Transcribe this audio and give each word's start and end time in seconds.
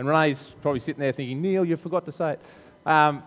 And 0.00 0.08
Renee's 0.08 0.38
probably 0.62 0.80
sitting 0.80 0.98
there 0.98 1.12
thinking, 1.12 1.42
Neil, 1.42 1.62
you 1.62 1.76
forgot 1.76 2.06
to 2.06 2.12
say 2.12 2.32
it. 2.32 2.40
Um, 2.86 3.22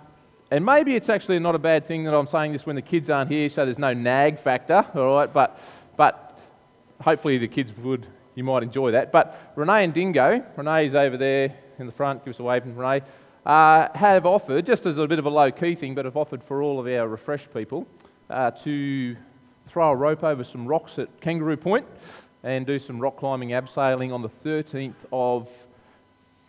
and 0.49 0.65
maybe 0.65 0.95
it's 0.95 1.07
actually 1.07 1.37
not 1.37 1.53
a 1.53 1.59
bad 1.59 1.85
thing 1.85 2.03
that 2.05 2.15
I'm 2.15 2.25
saying 2.25 2.51
this 2.51 2.65
when 2.65 2.75
the 2.75 2.81
kids 2.81 3.11
aren't 3.11 3.29
here, 3.29 3.47
so 3.47 3.63
there's 3.63 3.77
no 3.77 3.93
nag 3.93 4.39
factor, 4.39 4.83
all 4.95 5.17
right? 5.17 5.31
But, 5.31 5.61
but 5.95 6.39
hopefully 6.99 7.37
the 7.37 7.47
kids 7.47 7.71
would, 7.77 8.07
you 8.33 8.43
might 8.43 8.63
enjoy 8.63 8.89
that. 8.89 9.11
But 9.11 9.53
Renee 9.55 9.83
and 9.83 9.93
Dingo, 9.93 10.43
Renee's 10.57 10.95
over 10.95 11.15
there 11.15 11.53
in 11.77 11.85
the 11.85 11.91
front, 11.91 12.25
give 12.25 12.33
us 12.33 12.39
a 12.39 12.43
wave, 12.43 12.65
Renee, 12.65 13.05
uh, 13.45 13.89
have 13.93 14.25
offered, 14.25 14.65
just 14.65 14.87
as 14.87 14.97
a 14.97 15.05
bit 15.05 15.19
of 15.19 15.27
a 15.27 15.29
low 15.29 15.51
key 15.51 15.75
thing, 15.75 15.93
but 15.93 16.05
have 16.05 16.17
offered 16.17 16.43
for 16.43 16.63
all 16.63 16.79
of 16.79 16.87
our 16.87 17.07
refresh 17.07 17.47
people 17.53 17.85
uh, 18.31 18.49
to 18.49 19.15
throw 19.67 19.91
a 19.91 19.95
rope 19.95 20.23
over 20.23 20.43
some 20.43 20.65
rocks 20.65 20.97
at 20.97 21.21
Kangaroo 21.21 21.55
Point 21.55 21.85
and 22.41 22.65
do 22.65 22.79
some 22.79 22.99
rock 22.99 23.17
climbing 23.17 23.49
abseiling 23.49 24.11
on 24.11 24.23
the 24.23 24.29
13th 24.43 24.95
of 25.11 25.47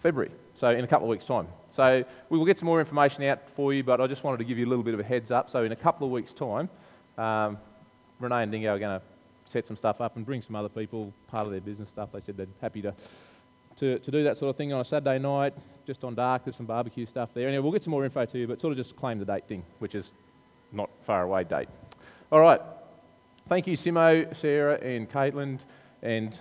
February, 0.05 0.31
so 0.55 0.69
in 0.69 0.85
a 0.85 0.87
couple 0.87 1.07
of 1.07 1.11
weeks' 1.11 1.25
time. 1.25 1.49
So 1.75 2.05
we 2.29 2.37
will 2.37 2.45
get 2.45 2.59
some 2.59 2.67
more 2.67 2.79
information 2.79 3.25
out 3.25 3.39
for 3.57 3.73
you, 3.73 3.83
but 3.83 4.03
I 4.03 4.07
just 4.07 4.23
wanted 4.23 4.37
to 4.37 4.45
give 4.45 4.59
you 4.59 4.67
a 4.67 4.69
little 4.69 4.85
bit 4.85 4.93
of 4.93 5.01
a 5.01 5.03
heads 5.03 5.31
up. 5.31 5.51
So 5.51 5.65
in 5.65 5.73
a 5.73 5.77
couple 5.77 6.07
of 6.07 6.13
weeks' 6.13 6.35
time, 6.35 6.69
um, 7.17 7.57
Renee 8.21 8.43
and 8.43 8.53
Dingo 8.53 8.75
are 8.75 8.79
going 8.79 9.01
to 9.01 9.07
set 9.51 9.67
some 9.67 9.79
stuff 9.79 10.03
up 10.03 10.17
and 10.17 10.27
bring 10.27 10.43
some 10.43 10.57
other 10.57 10.69
people, 10.69 11.11
part 11.29 11.47
of 11.47 11.53
their 11.53 11.63
business 11.63 11.89
stuff. 11.89 12.11
They 12.13 12.21
said 12.21 12.37
they're 12.37 12.47
happy 12.61 12.83
to, 12.83 12.95
to, 13.79 13.99
to 13.99 14.11
do 14.11 14.25
that 14.25 14.37
sort 14.37 14.51
of 14.51 14.57
thing 14.57 14.75
on 14.75 14.83
a 14.83 14.85
Saturday 14.85 15.19
night, 15.19 15.55
just 15.87 16.05
on 16.05 16.15
dark. 16.15 16.45
There's 16.45 16.57
some 16.57 16.67
barbecue 16.67 17.07
stuff 17.07 17.31
there. 17.33 17.49
Anyway, 17.49 17.63
we'll 17.63 17.73
get 17.73 17.83
some 17.83 17.93
more 17.93 18.05
info 18.05 18.27
to 18.27 18.39
you, 18.39 18.47
but 18.47 18.61
sort 18.61 18.73
of 18.73 18.77
just 18.77 18.95
claim 18.97 19.19
the 19.19 19.25
date 19.25 19.49
thing, 19.49 19.65
which 19.79 19.95
is 19.95 20.13
not 20.71 20.91
far 21.07 21.23
away 21.23 21.45
date. 21.45 21.71
All 22.31 22.41
right. 22.41 22.61
Thank 23.49 23.67
you, 23.67 23.79
Simo, 23.79 24.37
Sarah, 24.37 24.79
and 24.83 25.11
Caitlin, 25.11 25.61
and 26.03 26.39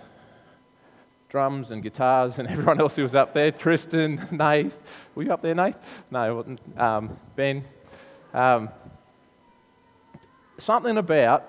drums 1.34 1.72
and 1.72 1.82
guitars 1.82 2.38
and 2.38 2.46
everyone 2.54 2.80
else 2.80 2.94
who 2.94 3.02
was 3.02 3.16
up 3.16 3.34
there. 3.34 3.50
Tristan, 3.50 4.28
Nath. 4.30 4.72
Were 5.16 5.24
you 5.24 5.32
up 5.32 5.42
there, 5.42 5.52
Nath? 5.52 5.76
No, 6.08 6.44
um, 6.76 7.18
Ben. 7.34 7.64
Um, 8.32 8.68
something 10.58 10.96
about 10.96 11.42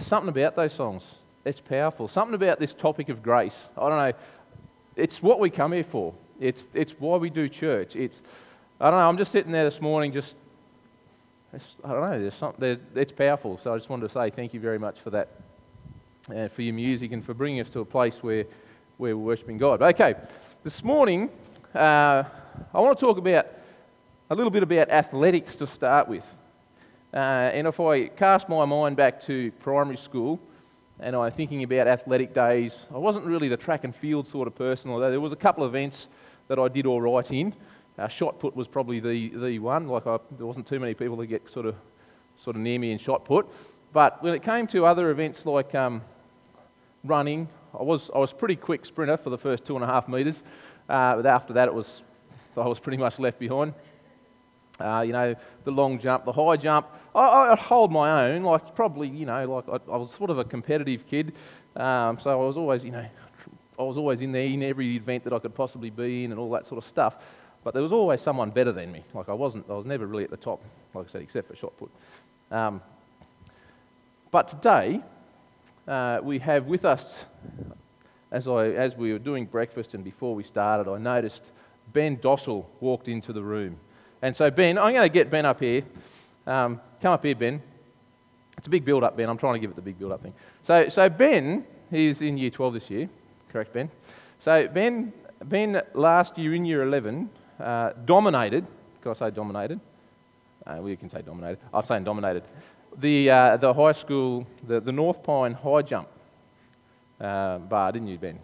something 0.00 0.28
about 0.28 0.54
those 0.54 0.74
songs. 0.74 1.02
It's 1.46 1.62
powerful. 1.62 2.08
Something 2.08 2.34
about 2.34 2.60
this 2.60 2.74
topic 2.74 3.08
of 3.08 3.22
grace. 3.22 3.56
I 3.78 3.88
don't 3.88 3.98
know. 3.98 4.12
It's 4.96 5.22
what 5.22 5.40
we 5.40 5.48
come 5.48 5.72
here 5.72 5.84
for. 5.84 6.12
It's, 6.38 6.68
it's 6.74 6.92
why 6.98 7.16
we 7.16 7.30
do 7.30 7.48
church. 7.48 7.96
It's, 7.96 8.20
I 8.78 8.90
don't 8.90 9.00
know. 9.00 9.08
I'm 9.08 9.16
just 9.16 9.32
sitting 9.32 9.50
there 9.50 9.64
this 9.64 9.80
morning, 9.80 10.12
just, 10.12 10.34
I 11.54 11.88
don't 11.88 12.02
know. 12.02 12.20
There's 12.20 12.34
something. 12.34 12.78
It's 12.94 13.12
powerful. 13.12 13.58
So 13.62 13.72
I 13.72 13.78
just 13.78 13.88
wanted 13.88 14.08
to 14.08 14.12
say 14.12 14.28
thank 14.28 14.52
you 14.52 14.60
very 14.60 14.78
much 14.78 15.00
for 15.00 15.08
that, 15.08 15.30
and 16.28 16.52
for 16.52 16.60
your 16.60 16.74
music, 16.74 17.12
and 17.12 17.24
for 17.24 17.32
bringing 17.32 17.60
us 17.60 17.70
to 17.70 17.80
a 17.80 17.86
place 17.86 18.22
where 18.22 18.44
we're 18.98 19.16
worshipping 19.16 19.58
God. 19.58 19.82
Okay, 19.82 20.14
this 20.64 20.82
morning 20.82 21.28
uh, 21.74 22.24
I 22.72 22.80
want 22.80 22.98
to 22.98 23.04
talk 23.04 23.18
about 23.18 23.46
a 24.30 24.34
little 24.34 24.50
bit 24.50 24.62
about 24.62 24.88
athletics 24.88 25.54
to 25.56 25.66
start 25.66 26.08
with. 26.08 26.24
Uh, 27.12 27.16
and 27.16 27.66
if 27.66 27.78
I 27.78 28.06
cast 28.06 28.48
my 28.48 28.64
mind 28.64 28.96
back 28.96 29.20
to 29.22 29.52
primary 29.60 29.98
school 29.98 30.40
and 30.98 31.14
I'm 31.14 31.30
thinking 31.30 31.62
about 31.62 31.86
athletic 31.86 32.32
days, 32.32 32.74
I 32.94 32.96
wasn't 32.96 33.26
really 33.26 33.48
the 33.48 33.56
track 33.58 33.84
and 33.84 33.94
field 33.94 34.26
sort 34.26 34.48
of 34.48 34.54
person, 34.54 34.90
although 34.90 35.10
there 35.10 35.20
was 35.20 35.32
a 35.32 35.36
couple 35.36 35.62
of 35.62 35.74
events 35.74 36.08
that 36.48 36.58
I 36.58 36.68
did 36.68 36.86
all 36.86 37.02
right 37.02 37.30
in. 37.30 37.54
Uh, 37.98 38.08
shot 38.08 38.38
put 38.38 38.56
was 38.56 38.66
probably 38.66 39.00
the, 39.00 39.28
the 39.36 39.58
one. 39.58 39.88
Like 39.88 40.06
I, 40.06 40.18
there 40.38 40.46
wasn't 40.46 40.66
too 40.66 40.80
many 40.80 40.94
people 40.94 41.16
that 41.18 41.26
get 41.26 41.50
sort 41.50 41.66
of 41.66 41.74
sort 42.42 42.56
of 42.56 42.62
near 42.62 42.78
me 42.78 42.92
in 42.92 42.98
shot 42.98 43.26
put. 43.26 43.46
But 43.92 44.22
when 44.22 44.32
it 44.34 44.42
came 44.42 44.66
to 44.68 44.86
other 44.86 45.10
events 45.10 45.44
like 45.44 45.74
um, 45.74 46.00
running, 47.04 47.48
I 47.78 47.82
was, 47.82 48.10
I 48.14 48.18
was 48.18 48.32
pretty 48.32 48.56
quick 48.56 48.86
sprinter 48.86 49.16
for 49.16 49.30
the 49.30 49.38
first 49.38 49.64
two 49.64 49.74
and 49.74 49.84
a 49.84 49.86
half 49.86 50.08
metres. 50.08 50.42
Uh, 50.88 51.16
but 51.16 51.26
after 51.26 51.52
that, 51.54 51.68
it 51.68 51.74
was, 51.74 52.02
I 52.56 52.66
was 52.66 52.78
pretty 52.78 52.98
much 52.98 53.18
left 53.18 53.38
behind. 53.38 53.74
Uh, 54.78 55.02
you 55.06 55.12
know, 55.12 55.34
the 55.64 55.70
long 55.70 55.98
jump, 55.98 56.24
the 56.24 56.32
high 56.32 56.56
jump, 56.56 56.86
I, 57.14 57.50
would 57.50 57.58
hold 57.58 57.90
my 57.90 58.26
own. 58.26 58.42
Like 58.42 58.74
probably, 58.74 59.08
you 59.08 59.26
know, 59.26 59.44
like 59.50 59.68
I, 59.68 59.92
I 59.92 59.96
was 59.96 60.12
sort 60.12 60.30
of 60.30 60.38
a 60.38 60.44
competitive 60.44 61.06
kid, 61.06 61.32
um, 61.74 62.18
so 62.18 62.30
I 62.30 62.46
was 62.46 62.56
always, 62.56 62.84
you 62.84 62.90
know, 62.90 63.06
I 63.78 63.82
was 63.82 63.96
always 63.96 64.20
in 64.20 64.32
there 64.32 64.44
in 64.44 64.62
every 64.62 64.96
event 64.96 65.24
that 65.24 65.32
I 65.32 65.38
could 65.38 65.54
possibly 65.54 65.90
be 65.90 66.24
in 66.24 66.30
and 66.30 66.40
all 66.40 66.50
that 66.50 66.66
sort 66.66 66.78
of 66.78 66.88
stuff. 66.88 67.16
But 67.64 67.74
there 67.74 67.82
was 67.82 67.92
always 67.92 68.20
someone 68.20 68.50
better 68.50 68.72
than 68.72 68.92
me. 68.92 69.02
Like 69.12 69.28
I 69.28 69.32
wasn't, 69.32 69.68
I 69.68 69.72
was 69.72 69.86
never 69.86 70.06
really 70.06 70.24
at 70.24 70.30
the 70.30 70.36
top, 70.36 70.62
like 70.94 71.08
I 71.08 71.10
said, 71.10 71.22
except 71.22 71.48
for 71.48 71.56
shot 71.56 71.72
put. 71.76 71.90
Um, 72.50 72.80
but 74.30 74.48
today, 74.48 75.00
uh, 75.86 76.20
we 76.22 76.38
have 76.40 76.66
with 76.66 76.84
us, 76.84 77.04
as, 78.30 78.48
I, 78.48 78.66
as 78.68 78.96
we 78.96 79.12
were 79.12 79.18
doing 79.18 79.46
breakfast 79.46 79.94
and 79.94 80.02
before 80.02 80.34
we 80.34 80.42
started, 80.42 80.90
I 80.90 80.98
noticed 80.98 81.50
Ben 81.92 82.16
Dossel 82.16 82.66
walked 82.80 83.08
into 83.08 83.32
the 83.32 83.42
room. 83.42 83.78
And 84.22 84.34
so, 84.34 84.50
Ben, 84.50 84.78
I'm 84.78 84.92
going 84.92 85.08
to 85.08 85.12
get 85.12 85.30
Ben 85.30 85.46
up 85.46 85.60
here. 85.60 85.82
Um, 86.46 86.80
come 87.00 87.12
up 87.12 87.24
here, 87.24 87.34
Ben. 87.34 87.62
It's 88.58 88.66
a 88.66 88.70
big 88.70 88.84
build 88.84 89.04
up, 89.04 89.16
Ben. 89.16 89.28
I'm 89.28 89.38
trying 89.38 89.54
to 89.54 89.60
give 89.60 89.70
it 89.70 89.76
the 89.76 89.82
big 89.82 89.98
build 89.98 90.12
up 90.12 90.22
thing. 90.22 90.34
So, 90.62 90.88
so 90.88 91.08
Ben, 91.08 91.64
he's 91.90 92.20
in 92.22 92.38
year 92.38 92.50
12 92.50 92.74
this 92.74 92.90
year. 92.90 93.08
Correct, 93.52 93.72
Ben? 93.72 93.90
So, 94.38 94.66
Ben, 94.68 95.12
ben 95.44 95.82
last 95.94 96.38
year 96.38 96.54
in 96.54 96.64
year 96.64 96.82
11 96.82 97.30
uh, 97.60 97.92
dominated. 98.04 98.66
Can 99.02 99.10
I 99.12 99.14
say 99.14 99.30
dominated? 99.30 99.80
Uh, 100.66 100.78
well, 100.80 100.96
can 100.96 101.10
say 101.10 101.22
dominated. 101.22 101.60
I'm 101.72 101.84
saying 101.84 102.04
dominated 102.04 102.42
the, 102.98 103.30
uh, 103.30 103.56
the 103.56 103.72
high 103.72 103.92
school, 103.92 104.46
the, 104.66 104.80
the 104.80 104.92
North 104.92 105.22
Pine 105.22 105.52
high 105.52 105.82
jump 105.82 106.08
uh, 107.20 107.58
bar, 107.58 107.92
didn't 107.92 108.08
you, 108.08 108.18
Ben? 108.18 108.38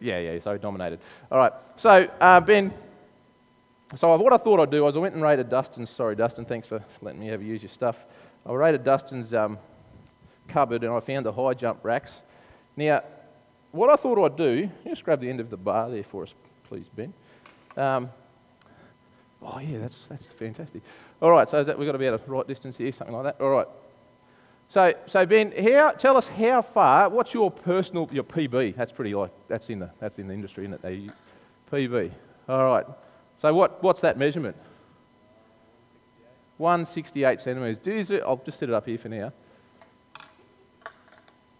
Yeah, 0.00 0.18
yeah, 0.18 0.38
so 0.40 0.58
dominated. 0.58 1.00
All 1.30 1.38
right, 1.38 1.52
so 1.76 2.08
uh, 2.20 2.40
Ben, 2.40 2.72
so 3.96 4.16
what 4.16 4.32
I 4.32 4.38
thought 4.38 4.58
I'd 4.60 4.70
do 4.70 4.84
was 4.84 4.96
I 4.96 5.00
went 5.00 5.14
and 5.14 5.22
raided 5.22 5.50
Dustin's, 5.50 5.90
sorry, 5.90 6.16
Dustin, 6.16 6.44
thanks 6.44 6.66
for 6.66 6.82
letting 7.00 7.20
me 7.20 7.28
have 7.28 7.42
use 7.42 7.62
your 7.62 7.68
stuff. 7.68 7.96
I 8.44 8.52
raided 8.52 8.84
Dustin's 8.84 9.32
um, 9.34 9.58
cupboard 10.48 10.82
and 10.82 10.92
I 10.92 11.00
found 11.00 11.26
the 11.26 11.32
high 11.32 11.54
jump 11.54 11.84
racks. 11.84 12.12
Now, 12.76 13.02
what 13.70 13.90
I 13.90 13.96
thought 13.96 14.22
I'd 14.24 14.36
do, 14.36 14.70
just 14.84 15.04
grab 15.04 15.20
the 15.20 15.28
end 15.28 15.40
of 15.40 15.50
the 15.50 15.56
bar 15.56 15.90
there 15.90 16.04
for 16.04 16.24
us, 16.24 16.34
please, 16.68 16.86
Ben. 16.94 17.12
Um, 17.76 18.10
oh, 19.44 19.58
yeah, 19.58 19.78
that's, 19.78 20.06
that's 20.08 20.26
fantastic. 20.26 20.82
All 21.20 21.30
right, 21.30 21.48
so 21.48 21.62
that, 21.62 21.78
we've 21.78 21.86
got 21.86 21.92
to 21.92 21.98
be 21.98 22.06
at 22.06 22.14
a 22.14 22.20
right 22.26 22.46
distance 22.46 22.76
here, 22.76 22.92
something 22.92 23.14
like 23.14 23.24
that. 23.24 23.42
All 23.42 23.50
right. 23.50 23.66
So, 24.68 24.94
so 25.06 25.26
Ben, 25.26 25.52
how, 25.52 25.90
tell 25.90 26.16
us 26.16 26.28
how 26.28 26.62
far, 26.62 27.08
what's 27.08 27.34
your 27.34 27.50
personal, 27.50 28.08
your 28.10 28.24
PB? 28.24 28.74
That's 28.74 28.92
pretty 28.92 29.14
like, 29.14 29.30
that's 29.48 29.68
in 29.68 29.80
the, 29.80 29.90
that's 30.00 30.18
in 30.18 30.28
the 30.28 30.34
industry, 30.34 30.64
isn't 30.64 30.74
it? 30.74 30.82
They 30.82 30.94
use 30.94 31.12
PB. 31.70 32.10
All 32.48 32.64
right. 32.64 32.86
So 33.40 33.52
what, 33.52 33.82
what's 33.82 34.00
that 34.00 34.16
measurement? 34.16 34.56
168 36.56 37.40
centimetres. 37.40 37.78
Do 37.78 38.22
I'll 38.26 38.40
just 38.44 38.58
set 38.58 38.68
it 38.68 38.74
up 38.74 38.86
here 38.86 38.98
for 38.98 39.08
now. 39.08 39.32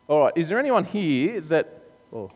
All 0.08 0.20
right, 0.20 0.32
is 0.36 0.48
there 0.48 0.58
anyone 0.58 0.84
here 0.84 1.40
that, 1.42 1.82
oh, 2.12 2.30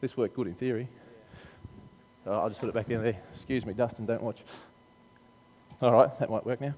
this 0.00 0.16
worked 0.16 0.34
good 0.34 0.46
in 0.46 0.54
theory. 0.54 0.88
So 2.26 2.32
I'll 2.32 2.48
just 2.48 2.58
put 2.58 2.68
it 2.68 2.74
back 2.74 2.90
in 2.90 3.00
there. 3.04 3.16
Excuse 3.36 3.64
me, 3.64 3.72
Dustin, 3.72 4.04
don't 4.04 4.20
watch. 4.20 4.42
All 5.80 5.92
right, 5.92 6.18
that 6.18 6.28
might 6.28 6.44
work 6.44 6.60
now. 6.60 6.74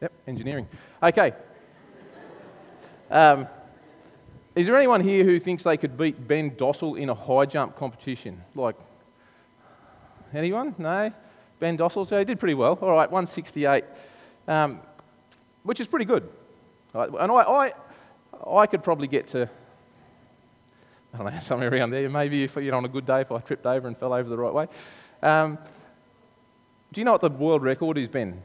Yep, 0.00 0.12
engineering. 0.26 0.66
Okay. 1.02 1.34
Um, 3.10 3.46
is 4.56 4.66
there 4.66 4.74
anyone 4.74 5.02
here 5.02 5.22
who 5.22 5.38
thinks 5.38 5.64
they 5.64 5.76
could 5.76 5.98
beat 5.98 6.26
Ben 6.26 6.52
Dossel 6.52 6.98
in 6.98 7.10
a 7.10 7.14
high 7.14 7.44
jump 7.44 7.76
competition? 7.76 8.42
Like, 8.54 8.76
anyone? 10.32 10.74
No? 10.78 11.12
Ben 11.58 11.76
Dossel? 11.76 12.08
So 12.08 12.18
he 12.18 12.24
did 12.24 12.40
pretty 12.40 12.54
well. 12.54 12.78
All 12.80 12.92
right, 12.92 13.10
168, 13.10 13.84
um, 14.48 14.80
which 15.62 15.78
is 15.78 15.86
pretty 15.86 16.06
good. 16.06 16.26
Right, 16.94 17.10
and 17.20 17.30
I, 17.30 17.34
I, 17.34 17.72
I 18.50 18.66
could 18.66 18.82
probably 18.82 19.08
get 19.08 19.28
to 19.28 19.50
I 21.20 21.24
don't 21.24 21.34
know, 21.34 21.40
somewhere 21.44 21.70
around 21.70 21.90
there. 21.90 22.08
Maybe 22.08 22.44
if 22.44 22.56
you're 22.56 22.74
on 22.74 22.86
a 22.86 22.88
good 22.88 23.04
day, 23.04 23.20
if 23.20 23.30
I 23.30 23.40
tripped 23.40 23.66
over 23.66 23.86
and 23.86 23.94
fell 23.96 24.14
over 24.14 24.26
the 24.28 24.38
right 24.38 24.54
way. 24.54 24.66
Um, 25.22 25.58
do 26.90 27.00
you 27.00 27.04
know 27.04 27.12
what 27.12 27.20
the 27.20 27.28
world 27.28 27.62
record 27.62 27.98
is, 27.98 28.08
Ben? 28.08 28.40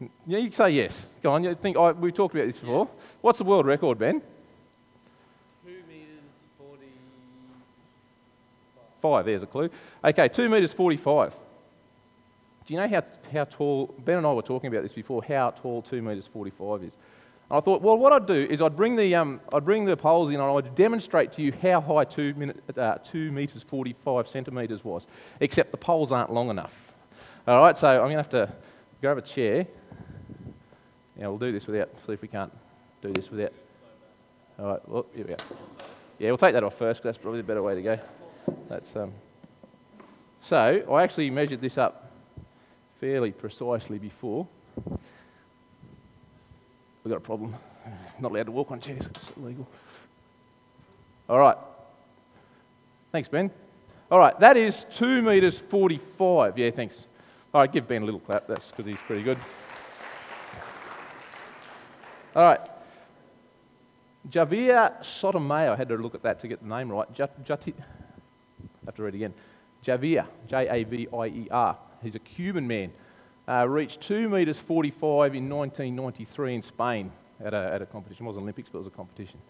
Um, 0.00 0.10
yeah, 0.26 0.38
you 0.38 0.44
can 0.44 0.52
say 0.52 0.70
yes. 0.70 1.06
Go 1.22 1.32
on. 1.32 1.44
You 1.44 1.54
think 1.54 1.76
oh, 1.76 1.92
we've 1.92 2.14
talked 2.14 2.34
about 2.34 2.46
this 2.46 2.56
before. 2.56 2.86
Yeah. 2.86 3.02
What's 3.20 3.36
the 3.38 3.44
world 3.44 3.66
record, 3.66 3.98
Ben? 3.98 4.22
Two 5.62 5.82
meters 5.86 6.06
forty. 6.56 6.86
Five. 9.02 9.26
There's 9.26 9.42
a 9.42 9.46
clue. 9.46 9.68
Okay, 10.02 10.28
two 10.28 10.48
meters 10.48 10.72
forty-five. 10.72 11.34
Do 12.66 12.74
you 12.74 12.80
know 12.80 12.88
how, 12.88 13.02
how 13.30 13.44
tall? 13.44 13.94
Ben 14.02 14.16
and 14.16 14.26
I 14.26 14.32
were 14.32 14.40
talking 14.40 14.68
about 14.68 14.82
this 14.82 14.94
before. 14.94 15.22
How 15.22 15.50
tall 15.50 15.82
two 15.82 16.00
meters 16.00 16.26
forty-five 16.32 16.84
is? 16.84 16.96
And 17.50 17.56
I 17.56 17.60
thought, 17.60 17.82
well, 17.82 17.98
what 17.98 18.12
I'd 18.12 18.26
do 18.26 18.46
is 18.48 18.62
I'd 18.62 18.76
bring 18.76 18.94
the, 18.94 19.14
um, 19.16 19.40
I'd 19.52 19.64
bring 19.64 19.84
the 19.84 19.96
poles 19.96 20.28
in 20.28 20.36
and 20.40 20.44
I'd 20.44 20.76
demonstrate 20.76 21.32
to 21.32 21.42
you 21.42 21.52
how 21.60 21.80
high 21.80 22.04
2, 22.04 22.34
minute, 22.34 22.62
uh, 22.78 22.98
2 22.98 23.32
metres 23.32 23.64
45 23.64 24.28
centimetres 24.28 24.84
was, 24.84 25.08
except 25.40 25.72
the 25.72 25.76
poles 25.76 26.12
aren't 26.12 26.32
long 26.32 26.48
enough. 26.48 26.72
All 27.48 27.60
right, 27.60 27.76
so 27.76 27.88
I'm 27.88 28.10
going 28.10 28.12
to 28.12 28.16
have 28.18 28.30
to 28.30 28.52
grab 29.00 29.18
a 29.18 29.22
chair 29.22 29.66
Yeah, 31.18 31.26
we'll 31.26 31.38
do 31.38 31.50
this 31.50 31.66
without, 31.66 31.90
see 32.06 32.12
if 32.12 32.22
we 32.22 32.28
can't 32.28 32.52
do 33.02 33.12
this 33.12 33.30
without. 33.30 33.52
All 34.58 34.66
right, 34.66 34.88
well, 34.88 35.06
here 35.14 35.26
we 35.26 35.34
go. 35.34 35.42
Yeah, 36.18 36.28
we'll 36.28 36.38
take 36.38 36.52
that 36.52 36.62
off 36.62 36.78
first 36.78 37.00
'cause 37.00 37.08
that's 37.08 37.18
probably 37.18 37.40
the 37.40 37.46
better 37.46 37.62
way 37.62 37.74
to 37.74 37.82
go. 37.82 37.98
That's, 38.68 38.94
um, 38.94 39.12
so 40.40 40.84
I 40.90 41.02
actually 41.02 41.30
measured 41.30 41.60
this 41.60 41.76
up 41.78 42.12
fairly 43.00 43.32
precisely 43.32 43.98
before. 43.98 44.46
We've 47.02 47.10
got 47.10 47.18
a 47.18 47.20
problem. 47.20 47.54
Not 48.18 48.32
allowed 48.32 48.46
to 48.46 48.52
walk 48.52 48.70
on 48.70 48.80
chairs, 48.80 49.06
it's 49.06 49.24
illegal. 49.36 49.66
All 51.28 51.38
right. 51.38 51.56
Thanks, 53.12 53.28
Ben. 53.28 53.50
All 54.10 54.18
right, 54.18 54.38
that 54.40 54.56
is 54.56 54.86
2 54.96 55.22
metres 55.22 55.56
45. 55.56 56.58
Yeah, 56.58 56.70
thanks. 56.70 57.04
All 57.54 57.60
right, 57.60 57.72
give 57.72 57.88
Ben 57.88 58.02
a 58.02 58.04
little 58.04 58.20
clap. 58.20 58.46
That's 58.46 58.66
because 58.66 58.86
he's 58.86 58.98
pretty 59.06 59.22
good. 59.22 59.38
All 62.34 62.42
right. 62.42 62.60
Javier 64.28 65.04
Sotomayor, 65.04 65.72
I 65.72 65.76
had 65.76 65.88
to 65.88 65.96
look 65.96 66.14
at 66.14 66.22
that 66.22 66.40
to 66.40 66.48
get 66.48 66.62
the 66.62 66.68
name 66.68 66.90
right. 66.90 67.08
I 67.18 67.22
have 68.86 68.94
to 68.94 69.02
read 69.02 69.14
again. 69.14 69.32
Javier, 69.84 70.26
J 70.48 70.68
A 70.68 70.84
V 70.84 71.08
I 71.12 71.26
E 71.26 71.48
R. 71.50 71.76
He's 72.02 72.14
a 72.14 72.18
Cuban 72.18 72.66
man. 72.66 72.92
Uh, 73.50 73.66
reached 73.66 74.00
2 74.02 74.28
metres 74.28 74.58
45 74.58 75.34
in 75.34 75.48
1993 75.48 76.54
in 76.54 76.62
Spain 76.62 77.10
at 77.44 77.52
a, 77.52 77.72
at 77.74 77.82
a 77.82 77.86
competition. 77.86 78.24
It 78.24 78.28
wasn't 78.28 78.44
Olympics, 78.44 78.68
but 78.70 78.78
it 78.78 78.82
was 78.82 78.86
a 78.86 78.90
competition. 78.90 79.40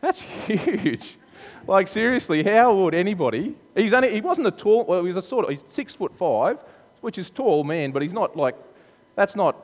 That's 0.00 0.20
huge. 0.46 1.18
Like 1.66 1.86
seriously, 1.86 2.42
how 2.42 2.74
would 2.74 2.94
anybody? 2.94 3.56
He's 3.74 3.92
only, 3.92 4.10
he 4.10 4.22
wasn't 4.22 4.46
a 4.46 4.50
tall. 4.50 4.84
Well, 4.84 5.04
he's 5.04 5.16
a 5.16 5.22
sort 5.22 5.44
of 5.44 5.50
he's 5.50 5.62
six 5.70 5.92
foot 5.92 6.16
five, 6.16 6.56
which 7.02 7.18
is 7.18 7.28
tall 7.28 7.62
man, 7.62 7.90
but 7.90 8.00
he's 8.00 8.14
not 8.14 8.34
like 8.34 8.54
that's 9.16 9.36
not 9.36 9.56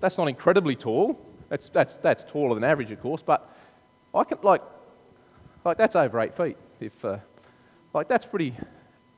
that's 0.00 0.16
not 0.16 0.28
incredibly 0.28 0.74
tall. 0.74 1.20
That's 1.50 1.68
that's 1.68 1.96
that's 1.96 2.24
taller 2.24 2.54
than 2.54 2.64
average, 2.64 2.90
of 2.90 3.02
course. 3.02 3.20
But 3.20 3.46
I 4.14 4.24
can 4.24 4.38
like 4.42 4.62
like 5.66 5.76
that's 5.76 5.96
over 5.96 6.18
eight 6.20 6.34
feet. 6.34 6.56
If 6.80 7.04
uh, 7.04 7.18
like 7.92 8.08
that's 8.08 8.24
pretty. 8.24 8.54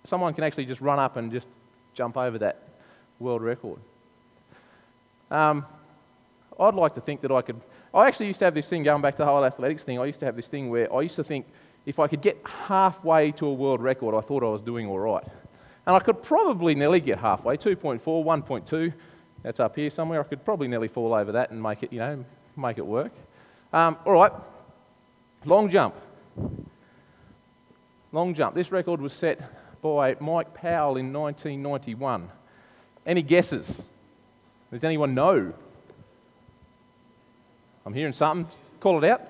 Someone 0.06 0.34
can 0.34 0.44
actually 0.44 0.66
just 0.66 0.80
run 0.80 0.98
up 0.98 1.16
and 1.16 1.30
just 1.32 1.48
jump 1.94 2.16
over 2.16 2.38
that 2.38 2.62
world 3.18 3.42
record. 3.42 3.78
Um, 5.30 5.66
I'd 6.58 6.74
like 6.74 6.94
to 6.94 7.00
think 7.00 7.20
that 7.22 7.32
I 7.32 7.42
could. 7.42 7.60
I 7.92 8.06
actually 8.06 8.26
used 8.26 8.38
to 8.40 8.44
have 8.44 8.54
this 8.54 8.66
thing 8.66 8.82
going 8.82 9.02
back 9.02 9.14
to 9.14 9.18
the 9.18 9.26
whole 9.26 9.44
athletics 9.44 9.82
thing. 9.82 9.98
I 9.98 10.04
used 10.04 10.20
to 10.20 10.26
have 10.26 10.36
this 10.36 10.46
thing 10.46 10.70
where 10.70 10.92
I 10.92 11.00
used 11.00 11.16
to 11.16 11.24
think 11.24 11.46
if 11.84 11.98
I 11.98 12.08
could 12.08 12.20
get 12.20 12.40
halfway 12.44 13.32
to 13.32 13.46
a 13.46 13.52
world 13.52 13.80
record, 13.80 14.14
I 14.14 14.20
thought 14.20 14.42
I 14.42 14.48
was 14.48 14.62
doing 14.62 14.86
all 14.86 14.98
right. 14.98 15.24
And 15.86 15.94
I 15.94 16.00
could 16.00 16.22
probably 16.22 16.74
nearly 16.74 17.00
get 17.00 17.18
halfway 17.18 17.56
2.4, 17.56 18.00
1.2. 18.02 18.92
That's 19.42 19.60
up 19.60 19.76
here 19.76 19.90
somewhere. 19.90 20.20
I 20.20 20.24
could 20.24 20.44
probably 20.44 20.66
nearly 20.66 20.88
fall 20.88 21.14
over 21.14 21.32
that 21.32 21.50
and 21.50 21.62
make 21.62 21.82
it, 21.82 21.92
you 21.92 22.00
know, 22.00 22.24
make 22.56 22.78
it 22.78 22.86
work. 22.86 23.12
Um, 23.72 23.96
all 24.04 24.12
right, 24.12 24.32
long 25.44 25.70
jump. 25.70 25.94
Long 28.12 28.34
jump. 28.34 28.54
This 28.54 28.72
record 28.72 29.00
was 29.00 29.12
set 29.12 29.40
by 29.94 30.16
Mike 30.20 30.52
Powell 30.54 30.96
in 30.96 31.12
1991. 31.12 32.28
Any 33.06 33.22
guesses? 33.22 33.82
Does 34.72 34.82
anyone 34.82 35.14
know? 35.14 35.52
I'm 37.84 37.94
hearing 37.94 38.12
something. 38.12 38.50
Call 38.80 39.02
it 39.02 39.08
out. 39.08 39.22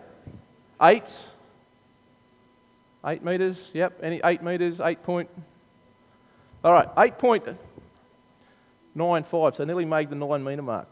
Eight. 0.81 1.13
Eight 3.05 3.23
metres. 3.23 3.71
Yep. 3.75 4.01
Any 4.03 4.21
eight 4.25 4.43
metres? 4.43 4.81
Eight 4.81 5.03
point. 5.03 5.29
All 6.65 6.73
right. 6.73 6.89
Eight 6.99 7.19
point 7.19 7.45
nine 8.95 9.25
five. 9.25 9.57
So 9.57 9.65
nearly 9.65 9.85
made 9.85 10.09
the 10.09 10.17
nine 10.17 10.43
metre 10.43 10.63
mark. 10.63 10.89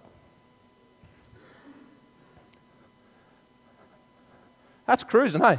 That's 4.86 5.02
cruising, 5.02 5.40
hey? 5.40 5.58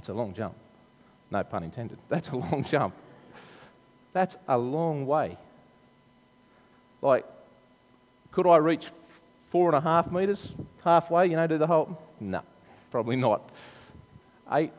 That's 0.00 0.08
a 0.08 0.14
long 0.14 0.32
jump. 0.32 0.54
No 1.30 1.44
pun 1.44 1.62
intended. 1.62 1.98
That's 2.08 2.30
a 2.30 2.36
long 2.36 2.64
jump. 2.64 2.94
That's 4.14 4.34
a 4.48 4.56
long 4.56 5.06
way. 5.06 5.36
Like, 7.02 7.26
could 8.32 8.46
I 8.46 8.56
reach 8.56 8.86
four 9.50 9.68
and 9.68 9.76
a 9.76 9.80
half 9.82 10.10
metres 10.10 10.52
halfway, 10.82 11.26
you 11.26 11.36
know, 11.36 11.46
do 11.46 11.58
the 11.58 11.66
whole? 11.66 11.98
No, 12.18 12.40
probably 12.90 13.16
not. 13.16 13.46
Eight, 14.50 14.72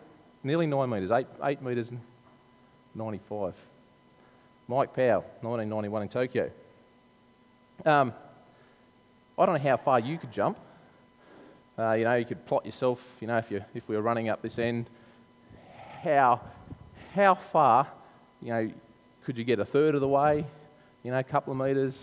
nearly 0.43 0.65
nine 0.65 0.89
metres, 0.89 1.11
eight, 1.11 1.27
eight 1.43 1.61
metres 1.61 1.91
and 1.91 2.01
95. 2.95 3.53
Mike 4.67 4.95
Powell, 4.95 5.23
1991 5.41 6.01
in 6.01 6.09
Tokyo. 6.09 6.49
Um, 7.85 8.11
I 9.37 9.45
don't 9.45 9.53
know 9.53 9.69
how 9.69 9.77
far 9.77 9.99
you 9.99 10.17
could 10.17 10.31
jump. 10.31 10.57
Uh, 11.77 11.93
you 11.93 12.05
know, 12.05 12.15
you 12.15 12.25
could 12.25 12.43
plot 12.47 12.65
yourself, 12.65 13.05
you 13.19 13.27
know, 13.27 13.37
if, 13.37 13.51
you, 13.51 13.63
if 13.75 13.87
we 13.87 13.95
were 13.95 14.01
running 14.01 14.27
up 14.27 14.41
this 14.41 14.57
end, 14.57 14.89
how, 16.01 16.41
how 17.13 17.35
far, 17.35 17.87
you 18.41 18.49
know, 18.49 18.71
could 19.23 19.37
you 19.37 19.43
get 19.43 19.59
a 19.59 19.65
third 19.65 19.95
of 19.95 20.01
the 20.01 20.07
way? 20.07 20.45
You 21.03 21.11
know, 21.11 21.19
a 21.19 21.23
couple 21.23 21.53
of 21.53 21.59
metres? 21.59 21.95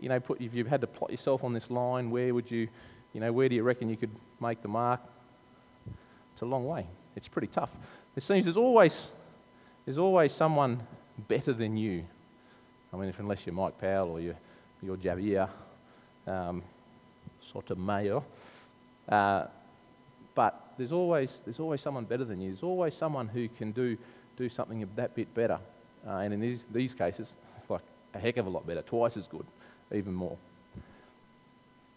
You 0.00 0.08
know, 0.08 0.20
put, 0.20 0.40
if 0.40 0.54
you 0.54 0.64
had 0.64 0.80
to 0.82 0.86
plot 0.86 1.10
yourself 1.10 1.42
on 1.42 1.52
this 1.52 1.70
line, 1.70 2.10
where 2.10 2.32
would 2.32 2.50
you, 2.50 2.68
you 3.12 3.20
know, 3.20 3.32
where 3.32 3.48
do 3.48 3.54
you 3.54 3.62
reckon 3.62 3.88
you 3.88 3.96
could 3.96 4.10
make 4.40 4.62
the 4.62 4.68
mark? 4.68 5.00
It's 6.32 6.42
a 6.42 6.46
long 6.46 6.66
way. 6.66 6.86
It's 7.16 7.26
pretty 7.26 7.48
tough. 7.48 7.70
It 8.14 8.22
seems 8.22 8.44
there's 8.44 8.56
always, 8.56 9.08
there's 9.84 9.98
always 9.98 10.32
someone 10.32 10.80
better 11.26 11.52
than 11.52 11.76
you. 11.76 12.04
I 12.92 12.96
mean, 12.96 13.08
if, 13.08 13.18
unless 13.18 13.44
you're 13.44 13.54
Mike 13.54 13.80
Powell 13.80 14.10
or 14.10 14.20
you're, 14.20 14.38
you're 14.82 14.96
Javier 14.96 15.48
um, 16.26 16.62
Sotomayor. 17.52 18.22
Uh, 19.08 19.46
but 20.34 20.67
there's 20.78 20.92
always, 20.92 21.40
there's 21.44 21.58
always 21.58 21.80
someone 21.80 22.04
better 22.04 22.24
than 22.24 22.40
you. 22.40 22.50
There's 22.50 22.62
always 22.62 22.94
someone 22.94 23.28
who 23.28 23.48
can 23.48 23.72
do, 23.72 23.98
do 24.36 24.48
something 24.48 24.88
that 24.96 25.14
bit 25.14 25.34
better. 25.34 25.58
Uh, 26.06 26.18
and 26.18 26.32
in 26.32 26.40
these, 26.40 26.64
these 26.72 26.94
cases, 26.94 27.28
like 27.68 27.82
a 28.14 28.18
heck 28.18 28.36
of 28.36 28.46
a 28.46 28.50
lot 28.50 28.66
better, 28.66 28.82
twice 28.82 29.16
as 29.16 29.26
good, 29.26 29.44
even 29.92 30.14
more. 30.14 30.36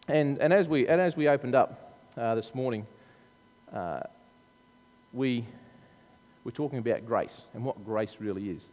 And, 0.07 0.39
and, 0.39 0.51
as, 0.51 0.67
we, 0.67 0.87
and 0.87 0.99
as 0.99 1.15
we 1.15 1.29
opened 1.29 1.55
up 1.55 1.95
uh, 2.17 2.35
this 2.35 2.53
morning, 2.53 2.85
uh, 3.71 4.01
we 5.13 5.45
were 6.43 6.51
talking 6.51 6.79
about 6.79 7.05
grace 7.05 7.41
and 7.53 7.63
what 7.63 7.85
grace 7.85 8.15
really 8.19 8.49
is. 8.49 8.63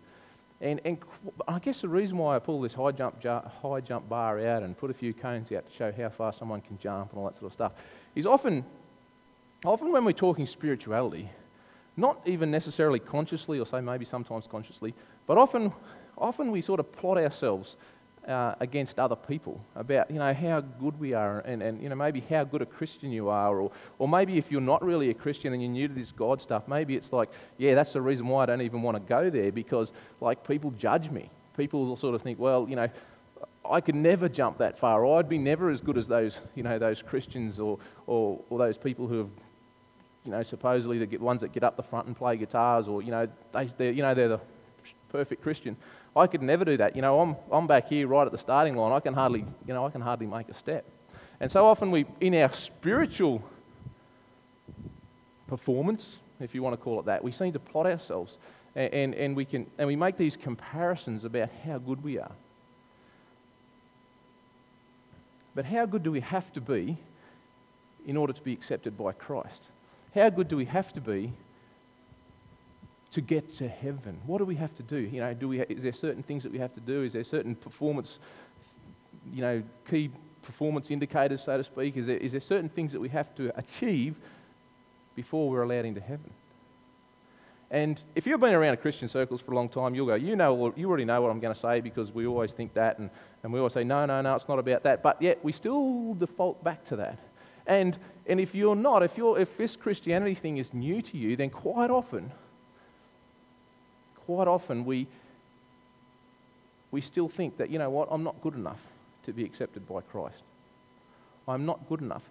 And, 0.60 0.80
and 0.84 0.98
I 1.46 1.58
guess 1.60 1.82
the 1.82 1.88
reason 1.88 2.18
why 2.18 2.34
I 2.34 2.38
pull 2.40 2.60
this 2.60 2.74
high 2.74 2.90
jump, 2.90 3.22
high 3.22 3.80
jump 3.80 4.08
bar 4.08 4.40
out 4.40 4.62
and 4.62 4.76
put 4.76 4.90
a 4.90 4.94
few 4.94 5.12
cones 5.12 5.52
out 5.52 5.70
to 5.70 5.76
show 5.76 5.92
how 5.92 6.08
far 6.08 6.32
someone 6.32 6.62
can 6.62 6.78
jump 6.78 7.12
and 7.12 7.20
all 7.20 7.28
that 7.28 7.38
sort 7.38 7.46
of 7.46 7.52
stuff 7.52 7.72
is 8.16 8.26
often, 8.26 8.64
often 9.64 9.92
when 9.92 10.04
we're 10.04 10.12
talking 10.12 10.46
spirituality, 10.46 11.30
not 11.96 12.20
even 12.26 12.50
necessarily 12.50 12.98
consciously 12.98 13.58
or 13.58 13.66
say 13.66 13.80
maybe 13.80 14.04
sometimes 14.04 14.46
consciously, 14.46 14.94
but 15.26 15.36
often, 15.36 15.72
often 16.16 16.50
we 16.50 16.60
sort 16.60 16.80
of 16.80 16.92
plot 16.92 17.18
ourselves 17.18 17.76
uh, 18.26 18.54
against 18.60 18.98
other 18.98 19.16
people 19.16 19.64
about 19.74 20.10
you 20.10 20.18
know 20.18 20.34
how 20.34 20.60
good 20.60 21.00
we 21.00 21.14
are 21.14 21.40
and, 21.40 21.62
and 21.62 21.82
you 21.82 21.88
know 21.88 21.94
maybe 21.94 22.20
how 22.28 22.44
good 22.44 22.60
a 22.60 22.66
Christian 22.66 23.10
you 23.10 23.30
are 23.30 23.58
or, 23.58 23.72
or 23.98 24.06
maybe 24.06 24.36
if 24.36 24.50
you're 24.50 24.60
not 24.60 24.84
really 24.84 25.08
a 25.08 25.14
Christian 25.14 25.54
and 25.54 25.62
you're 25.62 25.72
new 25.72 25.88
to 25.88 25.94
this 25.94 26.12
God 26.12 26.42
stuff 26.42 26.68
maybe 26.68 26.94
it's 26.94 27.10
like 27.10 27.30
yeah 27.56 27.74
that's 27.74 27.94
the 27.94 28.02
reason 28.02 28.28
why 28.28 28.42
I 28.42 28.46
don't 28.46 28.60
even 28.60 28.82
want 28.82 28.96
to 28.96 29.00
go 29.08 29.30
there 29.30 29.50
because 29.50 29.92
like 30.20 30.46
people 30.46 30.72
judge 30.72 31.10
me. 31.10 31.30
People 31.56 31.86
will 31.86 31.96
sort 31.96 32.14
of 32.14 32.20
think 32.20 32.38
well 32.38 32.66
you 32.68 32.76
know 32.76 32.88
I 33.64 33.80
could 33.80 33.94
never 33.94 34.28
jump 34.28 34.58
that 34.58 34.78
far. 34.78 35.04
Or 35.04 35.18
I'd 35.18 35.28
be 35.28 35.38
never 35.38 35.70
as 35.70 35.80
good 35.80 35.98
as 35.98 36.06
those 36.06 36.38
you 36.54 36.62
know 36.62 36.78
those 36.78 37.02
Christians 37.02 37.58
or, 37.58 37.78
or, 38.06 38.40
or 38.50 38.58
those 38.58 38.76
people 38.76 39.06
who 39.06 39.18
have 39.18 39.30
you 40.24 40.30
know 40.30 40.42
supposedly 40.42 41.04
the 41.04 41.16
ones 41.18 41.40
that 41.40 41.52
get 41.52 41.62
up 41.62 41.76
the 41.76 41.82
front 41.82 42.06
and 42.06 42.16
play 42.16 42.36
guitars 42.36 42.88
or 42.88 43.02
you 43.02 43.10
know 43.10 43.28
they 43.52 43.70
they're, 43.78 43.92
you 43.92 44.02
know 44.02 44.14
they're 44.14 44.28
the 44.28 44.40
perfect 45.10 45.42
Christian 45.42 45.76
I 46.18 46.26
could 46.26 46.42
never 46.42 46.64
do 46.64 46.76
that. 46.78 46.96
You 46.96 47.02
know, 47.02 47.20
I'm, 47.20 47.36
I'm 47.50 47.66
back 47.66 47.88
here 47.88 48.06
right 48.06 48.26
at 48.26 48.32
the 48.32 48.38
starting 48.38 48.76
line. 48.76 48.92
I 48.92 49.00
can 49.00 49.14
hardly, 49.14 49.44
you 49.66 49.74
know, 49.74 49.86
I 49.86 49.90
can 49.90 50.00
hardly 50.00 50.26
make 50.26 50.48
a 50.48 50.54
step. 50.54 50.84
And 51.40 51.50
so 51.50 51.66
often 51.66 51.90
we, 51.90 52.06
in 52.20 52.34
our 52.34 52.52
spiritual 52.52 53.42
performance, 55.46 56.18
if 56.40 56.54
you 56.54 56.62
want 56.62 56.74
to 56.74 56.82
call 56.82 56.98
it 56.98 57.06
that, 57.06 57.22
we 57.22 57.30
seem 57.30 57.52
to 57.52 57.58
plot 57.58 57.86
ourselves 57.86 58.36
and, 58.74 58.92
and, 58.92 59.14
and, 59.14 59.36
we, 59.36 59.44
can, 59.44 59.66
and 59.78 59.86
we 59.86 59.96
make 59.96 60.16
these 60.16 60.36
comparisons 60.36 61.24
about 61.24 61.50
how 61.64 61.78
good 61.78 62.02
we 62.02 62.18
are. 62.18 62.32
But 65.54 65.64
how 65.64 65.86
good 65.86 66.02
do 66.02 66.10
we 66.10 66.20
have 66.20 66.52
to 66.54 66.60
be 66.60 66.98
in 68.06 68.16
order 68.16 68.32
to 68.32 68.42
be 68.42 68.52
accepted 68.52 68.98
by 68.98 69.12
Christ? 69.12 69.62
How 70.14 70.30
good 70.30 70.48
do 70.48 70.56
we 70.56 70.64
have 70.66 70.92
to 70.94 71.00
be 71.00 71.32
to 73.12 73.20
get 73.20 73.56
to 73.58 73.68
heaven? 73.68 74.18
What 74.26 74.38
do 74.38 74.44
we 74.44 74.56
have 74.56 74.74
to 74.76 74.82
do? 74.82 74.96
You 74.96 75.20
know, 75.20 75.34
do 75.34 75.48
we, 75.48 75.60
is 75.60 75.82
there 75.82 75.92
certain 75.92 76.22
things 76.22 76.42
that 76.42 76.52
we 76.52 76.58
have 76.58 76.74
to 76.74 76.80
do? 76.80 77.02
Is 77.02 77.12
there 77.12 77.24
certain 77.24 77.54
performance, 77.54 78.18
you 79.32 79.40
know, 79.40 79.62
key 79.88 80.10
performance 80.42 80.90
indicators, 80.90 81.42
so 81.44 81.56
to 81.56 81.64
speak? 81.64 81.96
Is 81.96 82.06
there, 82.06 82.16
is 82.16 82.32
there 82.32 82.40
certain 82.40 82.68
things 82.68 82.92
that 82.92 83.00
we 83.00 83.08
have 83.10 83.34
to 83.36 83.56
achieve 83.58 84.16
before 85.14 85.50
we're 85.50 85.62
allowed 85.62 85.84
into 85.84 86.00
heaven? 86.00 86.30
And 87.70 88.00
if 88.14 88.26
you've 88.26 88.40
been 88.40 88.54
around 88.54 88.78
Christian 88.78 89.08
circles 89.10 89.42
for 89.42 89.52
a 89.52 89.54
long 89.54 89.68
time, 89.68 89.94
you'll 89.94 90.06
go, 90.06 90.14
you 90.14 90.36
know, 90.36 90.72
you 90.74 90.88
already 90.88 91.04
know 91.04 91.20
what 91.20 91.30
I'm 91.30 91.40
going 91.40 91.54
to 91.54 91.60
say 91.60 91.80
because 91.80 92.10
we 92.12 92.26
always 92.26 92.52
think 92.52 92.72
that, 92.74 92.98
and, 92.98 93.10
and 93.42 93.52
we 93.52 93.58
always 93.58 93.74
say, 93.74 93.84
no, 93.84 94.06
no, 94.06 94.22
no, 94.22 94.34
it's 94.34 94.48
not 94.48 94.58
about 94.58 94.84
that. 94.84 95.02
But 95.02 95.20
yet 95.20 95.44
we 95.44 95.52
still 95.52 96.14
default 96.14 96.64
back 96.64 96.84
to 96.86 96.96
that. 96.96 97.18
And, 97.68 97.98
and 98.26 98.40
if 98.40 98.54
you're 98.54 98.74
not, 98.74 99.02
if, 99.02 99.16
you're, 99.16 99.38
if 99.38 99.56
this 99.58 99.76
Christianity 99.76 100.34
thing 100.34 100.56
is 100.56 100.72
new 100.72 101.02
to 101.02 101.16
you, 101.18 101.36
then 101.36 101.50
quite 101.50 101.90
often, 101.90 102.32
quite 104.26 104.48
often 104.48 104.86
we, 104.86 105.06
we 106.90 107.02
still 107.02 107.28
think 107.28 107.58
that, 107.58 107.68
you 107.68 107.78
know 107.78 107.90
what, 107.90 108.08
I'm 108.10 108.24
not 108.24 108.40
good 108.40 108.54
enough 108.54 108.80
to 109.26 109.34
be 109.34 109.44
accepted 109.44 109.86
by 109.86 110.00
Christ. 110.00 110.42
I'm 111.46 111.66
not 111.66 111.86
good 111.90 112.00
enough. 112.00 112.22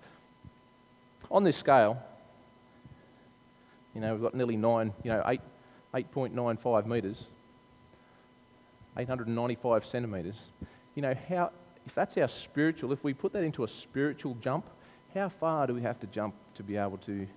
On 1.29 1.43
this 1.43 1.55
scale, 1.55 2.01
you 3.93 4.01
know, 4.01 4.13
we've 4.13 4.21
got 4.21 4.33
nearly 4.33 4.57
nine, 4.57 4.91
you 5.03 5.11
know, 5.11 5.23
8, 5.25 5.39
8.95 5.93 6.87
metres, 6.87 7.25
895 8.97 9.85
centimetres. 9.85 10.35
You 10.95 11.03
know, 11.03 11.15
how, 11.29 11.51
if 11.85 11.93
that's 11.93 12.17
our 12.17 12.27
spiritual, 12.27 12.91
if 12.91 13.03
we 13.03 13.13
put 13.13 13.33
that 13.33 13.43
into 13.43 13.63
a 13.63 13.67
spiritual 13.67 14.35
jump, 14.41 14.65
how 15.13 15.29
far 15.29 15.67
do 15.67 15.73
we 15.73 15.81
have 15.81 15.99
to 15.99 16.07
jump 16.07 16.35
to 16.55 16.63
be 16.63 16.77
able 16.77 16.97
to 16.99 17.27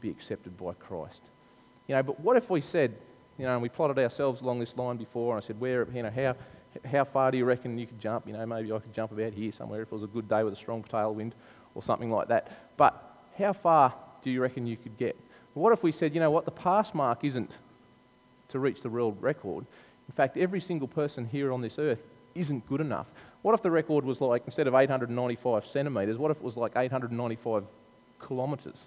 be 0.00 0.10
accepted 0.10 0.56
by 0.56 0.72
Christ? 0.74 1.20
You 1.88 1.96
know, 1.96 2.02
but 2.02 2.20
what 2.20 2.36
if 2.36 2.50
we 2.50 2.60
said, 2.60 2.94
you 3.38 3.44
know, 3.44 3.52
and 3.52 3.62
we 3.62 3.68
plotted 3.68 3.98
ourselves 3.98 4.40
along 4.40 4.60
this 4.60 4.76
line 4.76 4.96
before, 4.96 5.34
and 5.34 5.42
I 5.42 5.46
said, 5.46 5.60
where, 5.60 5.86
you 5.92 6.02
know, 6.02 6.10
how, 6.10 6.36
how 6.88 7.04
far 7.04 7.30
do 7.30 7.38
you 7.38 7.44
reckon 7.44 7.78
you 7.78 7.86
could 7.86 8.00
jump? 8.00 8.26
You 8.26 8.34
know, 8.34 8.44
maybe 8.46 8.72
I 8.72 8.78
could 8.78 8.94
jump 8.94 9.12
about 9.12 9.32
here 9.32 9.52
somewhere 9.52 9.82
if 9.82 9.88
it 9.88 9.94
was 9.94 10.04
a 10.04 10.08
good 10.08 10.28
day 10.28 10.42
with 10.42 10.52
a 10.52 10.56
strong 10.56 10.82
tailwind 10.84 11.32
or 11.74 11.82
something 11.82 12.10
like 12.10 12.28
that. 12.28 12.76
But 12.76 13.02
how 13.38 13.52
far 13.52 13.94
do 14.22 14.30
you 14.30 14.40
reckon 14.40 14.66
you 14.66 14.76
could 14.76 14.96
get? 14.98 15.16
What 15.54 15.72
if 15.72 15.82
we 15.82 15.92
said, 15.92 16.14
you 16.14 16.20
know 16.20 16.30
what, 16.30 16.44
the 16.44 16.50
pass 16.50 16.94
mark 16.94 17.24
isn't 17.24 17.50
to 18.52 18.58
reach 18.58 18.82
the 18.82 18.88
world 18.88 19.16
record. 19.20 19.66
In 20.08 20.14
fact, 20.14 20.36
every 20.36 20.60
single 20.60 20.88
person 20.88 21.26
here 21.26 21.52
on 21.52 21.62
this 21.62 21.78
earth 21.78 22.00
isn't 22.34 22.68
good 22.68 22.80
enough. 22.80 23.06
What 23.42 23.54
if 23.54 23.62
the 23.62 23.70
record 23.70 24.04
was 24.04 24.20
like, 24.20 24.42
instead 24.46 24.66
of 24.66 24.74
895 24.74 25.66
centimetres, 25.66 26.16
what 26.16 26.30
if 26.30 26.36
it 26.36 26.42
was 26.42 26.56
like 26.56 26.72
895 26.76 27.64
kilometres? 28.26 28.86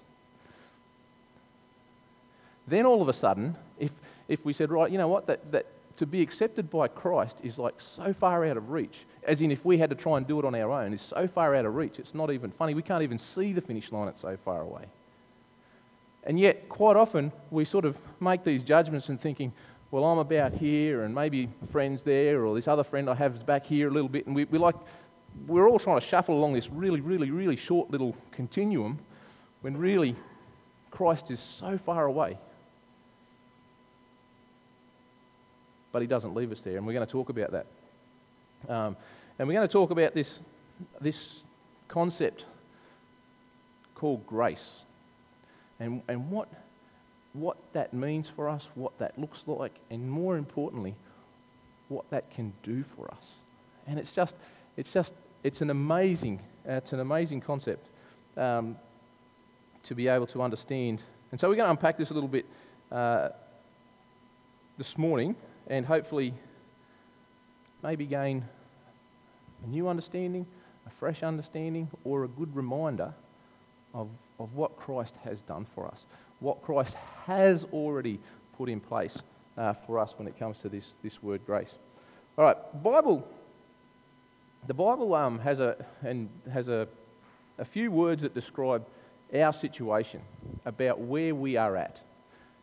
Then 2.67 2.85
all 2.85 3.01
of 3.01 3.09
a 3.09 3.13
sudden, 3.13 3.55
if, 3.77 3.91
if 4.27 4.43
we 4.45 4.53
said, 4.53 4.71
right, 4.71 4.91
you 4.91 4.97
know 4.97 5.09
what, 5.09 5.27
that, 5.27 5.51
that 5.51 5.67
to 5.97 6.05
be 6.05 6.21
accepted 6.21 6.69
by 6.69 6.88
Christ 6.88 7.38
is 7.43 7.57
like 7.57 7.75
so 7.79 8.13
far 8.13 8.45
out 8.45 8.57
of 8.57 8.71
reach, 8.71 9.00
as 9.24 9.41
in 9.41 9.51
if 9.51 9.63
we 9.65 9.77
had 9.77 9.89
to 9.89 9.95
try 9.95 10.17
and 10.17 10.25
do 10.25 10.39
it 10.39 10.45
on 10.45 10.55
our 10.55 10.71
own, 10.71 10.93
is 10.93 11.01
so 11.01 11.27
far 11.27 11.55
out 11.55 11.65
of 11.65 11.75
reach, 11.75 12.00
it's 12.00 12.15
not 12.15 12.31
even 12.31 12.51
funny. 12.51 12.74
We 12.74 12.81
can't 12.81 13.03
even 13.03 13.19
see 13.19 13.53
the 13.53 13.62
finish 13.62 13.91
line, 13.91 14.07
it's 14.07 14.21
so 14.21 14.38
far 14.43 14.62
away. 14.62 14.85
And 16.24 16.39
yet, 16.39 16.69
quite 16.69 16.95
often, 16.95 17.31
we 17.51 17.65
sort 17.65 17.85
of 17.85 17.97
make 18.19 18.43
these 18.43 18.63
judgments 18.63 19.09
and 19.09 19.21
thinking, 19.21 19.53
well, 19.92 20.04
I'm 20.04 20.18
about 20.18 20.54
here, 20.54 21.04
and 21.04 21.13
maybe 21.13 21.50
friend's 21.72 22.04
there, 22.04 22.46
or 22.46 22.56
this 22.56 22.68
other 22.68 22.84
friend 22.84 23.10
I 23.10 23.15
have 23.15 23.36
is 23.36 23.44
back 23.44 23.65
here 23.65 23.88
a 23.88 23.92
little 23.92 24.10
bit, 24.10 24.25
and 24.25 24.36
we, 24.36 24.46
we 24.46 24.58
like, 24.58 24.75
we're 25.48 25.68
all 25.68 25.80
trying 25.80 26.00
to 26.00 26.06
shuffle 26.06 26.38
along 26.38 26.54
this 26.54 26.70
really, 26.70 27.01
really, 27.01 27.32
really 27.32 27.56
short 27.56 27.92
little 27.92 28.15
continuum 28.32 29.00
when 29.62 29.77
really 29.77 30.15
Christ 30.92 31.32
is 31.32 31.39
so 31.39 31.77
far 31.77 32.06
away. 32.06 32.38
But 35.92 36.01
he 36.01 36.08
doesn't 36.08 36.36
leave 36.36 36.51
us 36.51 36.62
there, 36.62 36.77
and 36.77 36.86
we're 36.86 36.94
going 36.94 37.06
to 37.06 37.12
talk 37.12 37.30
about 37.30 37.51
that. 37.51 37.68
Um, 38.68 38.98
and 39.38 39.48
we're 39.48 39.54
going 39.54 39.68
to 39.68 39.72
talk 39.72 39.92
about 39.92 40.13
this, 40.13 40.39
this 41.00 41.42
concept 41.88 42.46
called 43.96 44.25
grace 44.27 44.72
and, 45.80 46.01
and 46.08 46.30
what, 46.30 46.48
what 47.36 47.58
that 47.74 47.94
means 47.94 48.27
for 48.36 48.50
us, 48.50 48.68
what 48.75 48.98
that 49.00 49.20
looks 49.20 49.44
like, 49.46 49.74
and 49.89 50.10
more 50.10 50.38
importantly, 50.38 50.96
what 51.89 52.10
that 52.10 52.32
can 52.32 52.54
do 52.63 52.84
for 52.96 53.12
us. 53.12 53.25
And 53.88 54.00
it's 54.00 54.12
just, 54.12 54.36
it's 54.77 54.92
just, 54.92 55.13
it's 55.44 55.62
an 55.62 55.70
amazing, 55.70 56.39
uh, 56.68 56.74
it's 56.74 56.94
an 56.94 57.00
amazing 57.00 57.42
concept 57.42 57.88
um, 58.38 58.77
to 59.84 59.96
be 59.96 60.08
able 60.08 60.27
to 60.27 60.42
understand. 60.42 61.01
And 61.32 61.39
so 61.39 61.50
we're 61.50 61.56
going 61.56 61.68
to 61.68 61.72
unpack 61.72 61.98
this 61.98 62.10
a 62.10 62.13
little 62.13 62.30
bit 62.30 62.46
uh, 62.92 63.30
this 64.77 64.98
morning, 64.98 65.36
and 65.68 65.86
hopefully, 65.86 66.34
maybe 67.84 68.06
gain 68.06 68.44
a 69.63 69.68
new 69.68 69.88
understanding, 69.88 70.46
a 70.88 70.89
fresh 71.00 71.22
understanding, 71.22 71.89
or 72.04 72.24
a 72.24 72.27
good 72.27 72.56
reminder 72.56 73.13
of, 73.94 74.10
of 74.39 74.56
what 74.56 74.77
Christ 74.77 75.15
has 75.24 75.42
done 75.42 75.65
for 75.75 75.88
us, 75.88 76.06
what 76.39 76.62
Christ 76.62 76.96
has 77.25 77.65
already 77.74 78.20
put 78.58 78.70
in 78.70 78.80
place 78.80 79.18
uh, 79.58 79.74
for 79.74 80.00
us 80.00 80.13
when 80.18 80.27
it 80.27 80.38
comes 80.38 80.58
to 80.60 80.70
this, 80.70 80.92
this 81.04 81.22
word 81.24 81.42
grace. 81.46 81.74
All 82.38 82.46
right, 82.46 82.84
Bible. 82.84 83.27
The 84.68 84.74
Bible 84.74 85.13
um, 85.13 85.39
has 85.39 85.60
a 85.60 85.75
and 86.01 86.27
has 86.51 86.68
a, 86.68 86.88
a 87.60 87.65
few 87.65 87.92
words 87.92 88.24
that 88.24 88.34
describe 88.34 88.86
our 89.34 89.54
situation 89.54 90.22
about 90.65 91.00
where 91.00 91.36
we 91.36 91.56
are 91.56 91.75
at, 91.75 92.00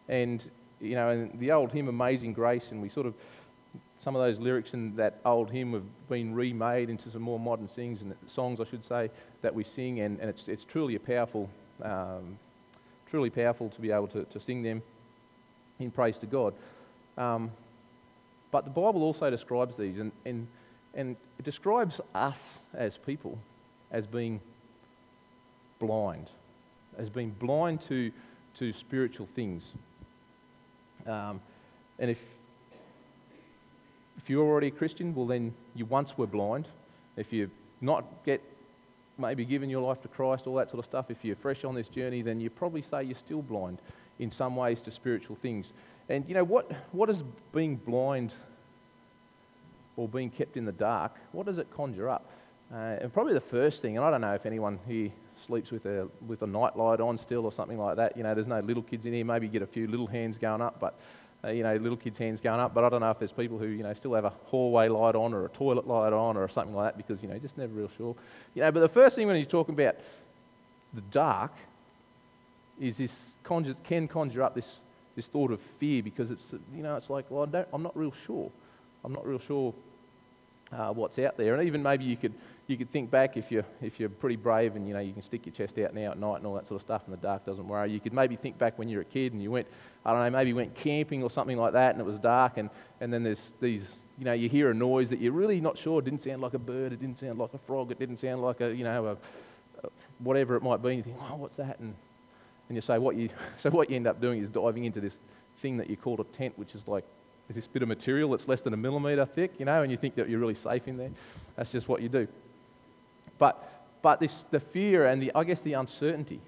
and 0.09 0.43
you 0.81 0.97
know, 0.97 1.11
in 1.11 1.38
the 1.38 1.52
old 1.52 1.71
hymn 1.71 1.88
"Amazing 1.88 2.33
Grace," 2.33 2.73
and 2.73 2.83
we 2.83 2.88
sort 2.88 3.07
of 3.07 3.14
some 4.02 4.17
of 4.17 4.23
those 4.23 4.38
lyrics 4.41 4.75
in 4.75 4.97
that 4.97 5.21
old 5.25 5.50
hymn 5.50 5.75
have 5.75 6.09
been 6.09 6.35
remade 6.35 6.91
into 6.91 7.09
some 7.09 7.23
more 7.23 7.38
modern 7.38 7.69
sings 7.69 8.02
and 8.02 8.12
songs, 8.26 8.61
I 8.61 8.64
should 8.64 8.83
say, 8.83 9.11
that 9.43 9.55
we 9.55 9.62
sing, 9.62 10.00
and, 10.00 10.19
and 10.19 10.29
it's, 10.29 10.49
it's 10.49 10.64
truly 10.64 10.97
a 10.97 11.00
powerful, 11.00 11.49
um, 11.83 12.37
truly 13.12 13.28
powerful 13.28 13.69
to 13.69 13.81
be 13.83 13.90
able 13.90 14.09
to, 14.09 14.25
to 14.25 14.40
sing 14.40 14.62
them 14.62 14.83
in 15.78 15.90
praise 15.90 16.16
to 16.16 16.25
God. 16.25 16.54
Um, 17.19 17.50
but 18.50 18.64
the 18.64 18.71
Bible 18.71 19.02
also 19.02 19.28
describes 19.28 19.76
these, 19.76 19.99
and, 19.99 20.12
and, 20.25 20.47
and 20.95 21.16
it 21.38 21.45
describes 21.45 22.00
us 22.14 22.61
as 22.73 22.97
people 22.97 23.38
as 23.90 24.07
being 24.07 24.40
blind, 25.78 26.28
as 26.97 27.11
being 27.11 27.37
blind 27.38 27.83
to, 27.83 28.11
to 28.59 28.73
spiritual 28.73 29.28
things. 29.37 29.62
Um, 31.07 31.38
and 31.99 32.11
if 32.11 32.19
if 34.16 34.31
you're 34.31 34.47
already 34.47 34.69
a 34.69 34.71
Christian, 34.71 35.14
well, 35.14 35.26
then 35.26 35.52
you 35.75 35.85
once 35.85 36.16
were 36.16 36.26
blind. 36.26 36.66
If 37.16 37.33
you've 37.33 37.50
not 37.81 38.04
get 38.25 38.40
maybe 39.23 39.47
given 39.47 39.71
your 39.71 39.81
life 39.81 40.02
to 40.02 40.09
Christ, 40.09 40.47
all 40.47 40.57
that 40.57 40.69
sort 40.69 40.81
of 40.81 40.85
stuff, 40.85 41.11
if 41.11 41.25
you're 41.25 41.37
fresh 41.37 41.64
on 41.64 41.75
this 41.75 41.88
journey, 41.88 42.21
then 42.21 42.41
you 42.41 42.50
probably 42.50 42.83
say 42.83 43.05
you're 43.05 43.14
still 43.14 43.41
blind 43.41 43.79
in 44.19 44.31
some 44.31 44.55
ways 44.57 44.83
to 44.83 44.91
spiritual 44.91 45.37
things. 45.41 45.73
And 46.11 46.29
you 46.29 46.35
know, 46.35 46.45
what, 46.45 46.71
what 46.93 47.07
does 47.07 47.25
being 47.55 47.76
blind 47.76 48.35
or 49.97 50.09
being 50.09 50.31
kept 50.31 50.57
in 50.57 50.64
the 50.64 50.73
dark, 50.73 51.12
what 51.33 51.47
does 51.47 51.59
it 51.59 51.69
conjure 51.75 52.09
up? 52.11 52.31
Uh, 52.73 52.99
and 53.00 53.12
probably 53.12 53.35
the 53.35 53.41
first 53.41 53.81
thing, 53.81 53.97
and 53.97 54.05
I 54.05 54.11
don't 54.11 54.21
know 54.21 54.35
if 54.35 54.47
anyone 54.47 54.79
here 54.87 55.11
sleeps 55.47 55.71
with 55.71 55.85
a, 55.87 56.09
with 56.26 56.43
a 56.43 56.47
night 56.47 56.76
light 56.76 57.00
on 57.00 57.19
still 57.19 57.45
or 57.45 57.52
something 57.52 57.79
like 57.79 57.97
that. 57.97 58.17
You 58.17 58.23
know, 58.23 58.35
there's 58.35 58.47
no 58.47 58.61
little 58.61 58.83
kids 58.83 59.07
in 59.07 59.12
here. 59.12 59.25
Maybe 59.25 59.47
you 59.47 59.52
get 59.52 59.62
a 59.62 59.67
few 59.67 59.87
little 59.87 60.07
hands 60.07 60.38
going 60.38 60.62
up, 60.62 60.81
but 60.81 60.99
uh, 61.44 61.49
you 61.49 61.62
know, 61.62 61.75
little 61.76 61.96
kids' 61.96 62.18
hands 62.18 62.40
going 62.40 62.61
up, 62.61 62.72
but 62.72 62.84
I 62.84 62.88
don't 62.88 63.00
know 63.00 63.11
if 63.11 63.18
there's 63.18 63.32
people 63.32 63.58
who, 63.58 63.66
you 63.66 63.82
know, 63.82 63.92
still 63.94 64.14
have 64.14 64.25
a 64.25 64.32
hallway 64.46 64.88
light 64.88 65.14
on 65.14 65.34
or 65.34 65.44
a 65.44 65.49
toilet 65.49 65.87
light 65.87 66.12
on 66.12 66.37
or 66.37 66.49
something 66.49 66.75
like 66.75 66.94
that 66.94 66.96
because, 66.96 67.22
you 67.22 67.28
know, 67.28 67.38
just 67.38 67.58
never 67.58 67.72
real 67.72 67.90
sure. 67.96 68.14
You 68.54 68.62
know, 68.62 68.70
but 68.70 68.80
the 68.80 68.88
first 68.88 69.16
thing 69.16 69.26
when 69.26 69.37
he's 69.37 69.49
talking 69.49 69.75
about 69.75 69.96
the 70.94 71.00
dark 71.11 71.52
is 72.80 72.99
this 72.99 73.37
conjures, 73.42 73.76
can 73.84 74.06
conjure 74.06 74.42
up 74.42 74.54
this, 74.54 74.80
this 75.16 75.26
thought 75.26 75.50
of 75.50 75.61
fear 75.80 76.02
because 76.02 76.30
it's, 76.30 76.54
you 76.75 76.82
know, 76.82 76.96
it's 76.96 77.11
like, 77.11 77.25
well, 77.28 77.49
I 77.52 77.64
am 77.75 77.82
not 77.82 77.96
real 77.96 78.12
sure. 78.26 78.50
I'm 79.04 79.12
not 79.12 79.26
real 79.26 79.40
sure 79.40 79.75
uh, 80.72 80.92
what's 80.92 81.18
out 81.18 81.37
there. 81.37 81.54
And 81.54 81.66
even 81.66 81.82
maybe 81.82 82.04
you 82.04 82.16
could, 82.16 82.34
you 82.66 82.76
could 82.76 82.90
think 82.90 83.11
back 83.11 83.37
if 83.37 83.50
you're, 83.50 83.64
if 83.81 83.99
you're 83.99 84.09
pretty 84.09 84.37
brave 84.37 84.76
and 84.76 84.87
you 84.87 84.95
know 84.95 85.00
you 85.00 85.12
can 85.12 85.23
stick 85.23 85.47
your 85.47 85.54
chest 85.54 85.78
out 85.78 85.95
now 85.95 86.12
at 86.12 86.19
night 86.19 86.37
and 86.37 86.47
all 86.47 86.54
that 86.54 86.66
sort 86.66 86.76
of 86.76 86.83
stuff 86.83 87.02
and 87.07 87.12
the 87.12 87.21
dark 87.21 87.45
doesn't 87.45 87.66
worry. 87.66 87.90
You 87.90 88.00
could 88.00 88.12
maybe 88.12 88.37
think 88.37 88.59
back 88.59 88.78
when 88.78 88.88
you 88.88 88.99
were 88.99 89.02
a 89.02 89.07
kid 89.07 89.33
and 89.33 89.42
you 89.42 89.50
went, 89.50 89.66
I 90.04 90.12
don't 90.12 90.23
know, 90.23 90.31
maybe 90.31 90.52
went 90.52 90.75
camping 90.75 91.23
or 91.23 91.31
something 91.31 91.57
like 91.57 91.73
that 91.73 91.92
and 91.92 92.00
it 92.00 92.04
was 92.04 92.19
dark 92.19 92.59
and, 92.59 92.71
and 93.00 93.12
then 93.12 93.25
there's 93.25 93.52
these, 93.61 93.97
you 94.19 94.25
know, 94.25 94.33
you 94.33 94.49
hear 94.49 94.71
a 94.71 94.75
noise 94.75 95.11
that 95.11 95.21
you're 95.21 95.33
really 95.33 95.61
not 95.61 95.76
sure. 95.76 95.99
It 95.99 96.04
didn't 96.04 96.23
sound 96.23 96.40
like 96.40 96.54
a 96.54 96.59
bird, 96.59 96.92
it 96.92 97.00
didn't 97.00 97.19
sound 97.19 97.38
like 97.38 97.52
a 97.52 97.59
frog, 97.59 97.90
it 97.90 97.99
didn't 97.99 98.19
sound 98.19 98.42
like 98.42 98.61
a, 98.61 98.75
you 98.75 98.85
know, 98.85 99.07
a, 99.07 99.12
a 99.85 99.90
whatever 100.21 100.57
it 100.57 100.62
might 100.62 100.83
be. 100.83 100.90
And 100.90 100.99
you 100.99 101.02
think, 101.02 101.16
oh, 101.21 101.37
what's 101.37 101.57
that? 101.57 101.81
And, 101.81 101.95
and 102.69 102.76
you 102.76 102.81
say, 102.81 102.99
what 102.99 103.16
you, 103.16 103.28
so 103.59 103.71
what 103.71 103.90
you 103.90 103.97
end 103.97 104.07
up 104.07 104.21
doing 104.21 104.40
is 104.40 104.49
diving 104.49 104.85
into 104.85 105.00
this 105.00 105.21
thing 105.61 105.76
that 105.78 105.90
you 105.90 105.97
call 105.97 106.21
a 106.21 106.25
tent, 106.37 106.57
which 106.57 106.75
is 106.75 106.87
like 106.87 107.04
this 107.49 107.66
bit 107.66 107.83
of 107.83 107.88
material 107.88 108.31
that's 108.31 108.49
less 108.49 108.61
than 108.61 108.73
a 108.73 108.76
millimetre 108.76 109.26
thick, 109.26 109.52
you 109.59 109.64
know, 109.64 109.83
and 109.83 109.90
you 109.90 109.99
think 109.99 110.14
that 110.14 110.28
you're 110.28 110.40
really 110.40 110.54
safe 110.54 110.88
in 110.88 110.97
there. 110.97 111.11
That's 111.57 111.73
just 111.73 111.88
what 111.88 112.00
you 112.00 112.09
do. 112.09 112.28
But, 113.42 113.61
but 114.02 114.20
this, 114.20 114.44
the 114.52 114.61
fear 114.61 115.04
and 115.04 115.20
the, 115.20 115.32
I 115.34 115.42
guess 115.42 115.62
the 115.62 115.72
uncertainty 115.72 116.40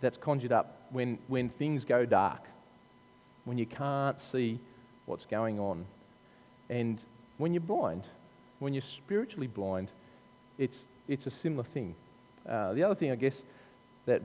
that's 0.00 0.16
conjured 0.16 0.50
up 0.50 0.88
when, 0.90 1.16
when 1.28 1.48
things 1.48 1.84
go 1.84 2.04
dark, 2.04 2.40
when 3.44 3.56
you 3.56 3.64
can't 3.64 4.18
see 4.18 4.58
what's 5.06 5.24
going 5.24 5.60
on. 5.60 5.84
And 6.68 6.98
when 7.38 7.54
you're 7.54 7.60
blind, 7.60 8.02
when 8.58 8.74
you're 8.74 8.82
spiritually 8.82 9.46
blind, 9.46 9.90
it's, 10.58 10.86
it's 11.06 11.28
a 11.28 11.30
similar 11.30 11.62
thing. 11.62 11.94
Uh, 12.44 12.72
the 12.72 12.82
other 12.82 12.96
thing, 12.96 13.12
I 13.12 13.14
guess, 13.14 13.44
that 14.06 14.22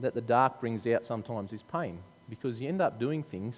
that 0.00 0.14
the 0.14 0.22
dark 0.22 0.58
brings 0.58 0.86
out 0.86 1.04
sometimes 1.04 1.52
is 1.52 1.62
pain 1.70 1.98
because 2.30 2.58
you 2.58 2.66
end 2.66 2.80
up 2.80 2.98
doing 2.98 3.22
things 3.22 3.56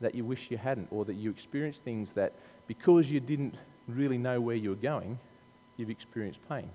that 0.00 0.16
you 0.16 0.24
wish 0.24 0.48
you 0.50 0.58
hadn't, 0.58 0.88
or 0.90 1.04
that 1.04 1.14
you 1.14 1.30
experience 1.30 1.78
things 1.78 2.10
that 2.16 2.32
because 2.66 3.06
you 3.06 3.20
didn't 3.20 3.54
really 3.96 4.18
know 4.18 4.40
where 4.40 4.56
you 4.56 4.70
were 4.70 4.76
going, 4.76 5.18
you've 5.76 5.90
experienced 5.90 6.40
pain. 6.48 6.68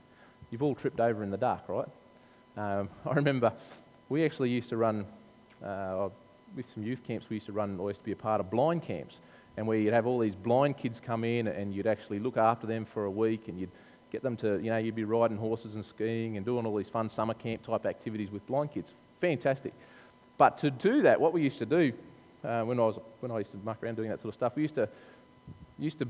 You've 0.52 0.64
all 0.64 0.76
tripped 0.76 1.00
over 1.00 1.24
in 1.24 1.32
the 1.32 1.38
dark, 1.38 1.68
right? 1.68 1.88
Um, 2.58 2.90
I 3.06 3.14
remember 3.14 3.54
we 4.10 4.24
actually 4.26 4.50
used 4.50 4.70
to 4.70 4.78
run, 4.78 5.06
uh, 5.64 6.10
with 6.56 6.72
some 6.74 6.84
youth 6.84 7.04
camps, 7.06 7.28
we 7.30 7.38
used 7.38 7.48
to 7.48 7.54
run, 7.54 7.80
or 7.80 7.90
used 7.90 8.02
to 8.02 8.06
be 8.06 8.12
a 8.12 8.16
part 8.16 8.40
of 8.40 8.50
blind 8.50 8.84
camps, 8.84 9.18
and 9.58 9.66
where 9.68 9.78
you'd 9.78 9.94
have 9.94 10.06
all 10.06 10.20
these 10.20 10.36
blind 10.36 10.78
kids 10.78 11.02
come 11.04 11.24
in 11.24 11.48
and 11.48 11.74
you'd 11.74 11.88
actually 11.88 12.20
look 12.20 12.38
after 12.38 12.68
them 12.68 12.86
for 12.86 13.06
a 13.06 13.12
week 13.12 13.48
and 13.48 13.60
you'd 13.60 13.72
get 14.12 14.22
them 14.22 14.36
to, 14.38 14.60
you 14.62 14.70
know, 14.70 14.78
you'd 14.78 14.96
be 14.96 15.04
riding 15.04 15.38
horses 15.38 15.76
and 15.76 15.86
skiing 15.86 16.38
and 16.38 16.46
doing 16.46 16.66
all 16.66 16.76
these 16.76 16.90
fun 16.90 17.10
summer 17.10 17.34
camp 17.34 17.66
type 17.66 17.86
activities 17.86 18.32
with 18.32 18.46
blind 18.48 18.72
kids. 18.74 18.94
Fantastic. 19.22 19.74
But 20.38 20.58
to 20.60 20.72
do 20.72 21.02
that, 21.04 21.20
what 21.20 21.34
we 21.34 21.42
used 21.42 21.58
to 21.60 21.66
do 21.66 21.94
uh, 22.44 22.64
when, 22.64 22.80
I 22.80 22.84
was, 22.84 23.00
when 23.22 23.32
I 23.32 23.40
used 23.40 23.52
to 23.52 23.58
muck 23.58 23.82
around 23.82 23.96
doing 23.96 24.10
that 24.10 24.20
sort 24.20 24.30
of 24.30 24.36
stuff, 24.36 24.56
we 24.56 24.64
used 24.64 24.76
to, 24.76 24.90
used 25.80 26.00
to 26.00 26.08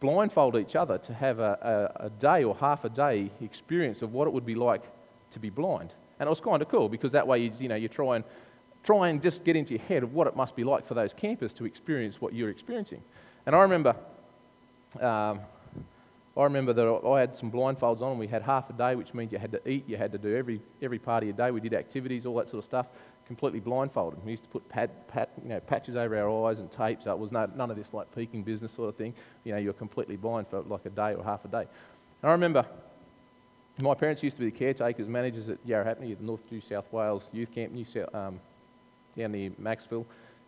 blindfold 0.00 0.56
each 0.56 0.74
other 0.74 0.98
to 0.98 1.14
have 1.14 1.38
a, 1.38 1.92
a, 2.00 2.06
a 2.06 2.10
day 2.10 2.42
or 2.44 2.56
half 2.56 2.84
a 2.84 2.88
day 2.88 3.30
experience 3.40 4.02
of 4.02 4.12
what 4.12 4.26
it 4.26 4.32
would 4.32 4.46
be 4.46 4.54
like 4.54 4.82
to 5.32 5.38
be 5.38 5.50
blind. 5.50 5.92
And 6.18 6.26
it 6.26 6.30
was 6.30 6.40
kind 6.40 6.60
of 6.60 6.68
cool 6.68 6.88
because 6.88 7.12
that 7.12 7.26
way 7.26 7.38
you, 7.38 7.52
you, 7.58 7.68
know, 7.68 7.76
you 7.76 7.88
try 7.88 8.16
and, 8.16 8.24
try 8.82 9.08
and 9.08 9.22
just 9.22 9.44
get 9.44 9.56
into 9.56 9.74
your 9.74 9.82
head 9.82 10.02
of 10.02 10.14
what 10.14 10.26
it 10.26 10.36
must 10.36 10.56
be 10.56 10.64
like 10.64 10.86
for 10.86 10.94
those 10.94 11.14
campers 11.14 11.52
to 11.54 11.64
experience 11.64 12.20
what 12.20 12.34
you're 12.34 12.50
experiencing. 12.50 13.02
And 13.46 13.54
I 13.54 13.60
remember 13.60 13.94
um, 14.98 15.40
I 16.36 16.44
remember 16.44 16.72
that 16.72 16.86
I 17.06 17.20
had 17.20 17.36
some 17.36 17.50
blindfolds 17.50 18.00
on. 18.00 18.16
We 18.16 18.26
had 18.26 18.42
half 18.42 18.70
a 18.70 18.72
day, 18.72 18.94
which 18.94 19.12
means 19.12 19.32
you 19.32 19.38
had 19.38 19.52
to 19.52 19.68
eat, 19.68 19.84
you 19.88 19.96
had 19.96 20.12
to 20.12 20.18
do 20.18 20.36
every, 20.36 20.60
every 20.80 20.98
part 20.98 21.22
of 21.22 21.28
your 21.28 21.36
day. 21.36 21.50
We 21.50 21.60
did 21.60 21.74
activities, 21.74 22.24
all 22.24 22.36
that 22.36 22.48
sort 22.48 22.58
of 22.58 22.64
stuff, 22.64 22.86
completely 23.30 23.60
blindfolded. 23.60 24.24
We 24.24 24.32
used 24.32 24.42
to 24.42 24.48
put 24.48 24.68
pad, 24.68 24.90
pad, 25.06 25.28
you 25.40 25.50
know, 25.50 25.60
patches 25.60 25.94
over 25.94 26.18
our 26.18 26.50
eyes 26.50 26.58
and 26.58 26.68
tapes. 26.68 27.06
it 27.06 27.16
was 27.16 27.30
no, 27.30 27.48
none 27.54 27.70
of 27.70 27.76
this 27.76 27.94
like 27.94 28.12
peeking 28.12 28.42
business 28.42 28.72
sort 28.72 28.88
of 28.88 28.96
thing. 28.96 29.14
You 29.44 29.52
know, 29.52 29.58
you 29.58 29.68
were 29.68 29.74
completely 29.74 30.16
blind 30.16 30.48
for 30.48 30.62
like 30.62 30.84
a 30.84 30.90
day 30.90 31.14
or 31.14 31.22
half 31.22 31.44
a 31.44 31.48
day. 31.48 31.66
And 32.22 32.28
I 32.28 32.32
remember 32.32 32.66
my 33.78 33.94
parents 33.94 34.24
used 34.24 34.34
to 34.34 34.40
be 34.40 34.50
the 34.50 34.58
caretakers, 34.58 35.06
managers 35.06 35.48
at 35.48 35.64
Yarrahapinni, 35.64 36.10
at 36.10 36.20
North 36.20 36.42
New 36.50 36.60
South 36.60 36.92
Wales 36.92 37.22
Youth 37.32 37.54
Camp, 37.54 37.72
New 37.72 37.84
South, 37.84 38.12
um, 38.12 38.40
down 39.16 39.30
near 39.30 39.50
Macksville, 39.50 40.04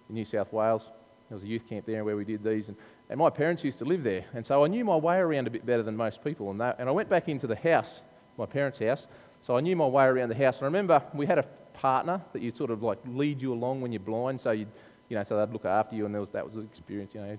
in 0.08 0.16
New 0.16 0.24
South 0.24 0.52
Wales. 0.52 0.82
There 1.28 1.36
was 1.36 1.44
a 1.44 1.46
youth 1.46 1.68
camp 1.68 1.86
there 1.86 2.04
where 2.04 2.16
we 2.16 2.24
did 2.24 2.42
these. 2.42 2.66
And 2.66 2.76
and 3.12 3.18
my 3.18 3.28
parents 3.28 3.62
used 3.62 3.78
to 3.80 3.84
live 3.84 4.02
there. 4.02 4.24
And 4.32 4.46
so 4.46 4.64
I 4.64 4.68
knew 4.68 4.86
my 4.86 4.96
way 4.96 5.18
around 5.18 5.46
a 5.46 5.50
bit 5.50 5.66
better 5.66 5.82
than 5.82 5.94
most 5.94 6.24
people. 6.24 6.50
And, 6.50 6.62
and 6.62 6.88
I 6.88 6.92
went 6.92 7.10
back 7.10 7.28
into 7.28 7.46
the 7.46 7.54
house, 7.54 8.00
my 8.38 8.46
parents' 8.46 8.78
house. 8.78 9.06
So 9.42 9.54
I 9.54 9.60
knew 9.60 9.76
my 9.76 9.86
way 9.86 10.04
around 10.04 10.30
the 10.30 10.34
house. 10.34 10.56
And 10.56 10.62
I 10.62 10.66
remember 10.66 11.02
we 11.12 11.26
had 11.26 11.38
a 11.38 11.44
partner 11.82 12.20
that 12.32 12.40
you'd 12.40 12.56
sort 12.56 12.70
of 12.70 12.80
like 12.80 12.98
lead 13.08 13.42
you 13.42 13.52
along 13.52 13.80
when 13.80 13.90
you're 13.90 14.00
blind. 14.00 14.40
So 14.40 14.52
you'd, 14.52 14.68
you 15.08 15.16
know, 15.16 15.24
so 15.24 15.36
they'd 15.36 15.52
look 15.52 15.64
after 15.64 15.96
you. 15.96 16.06
And 16.06 16.14
there 16.14 16.20
was, 16.20 16.30
that 16.30 16.44
was 16.44 16.54
an 16.54 16.62
experience, 16.62 17.12
you 17.12 17.20
know, 17.20 17.36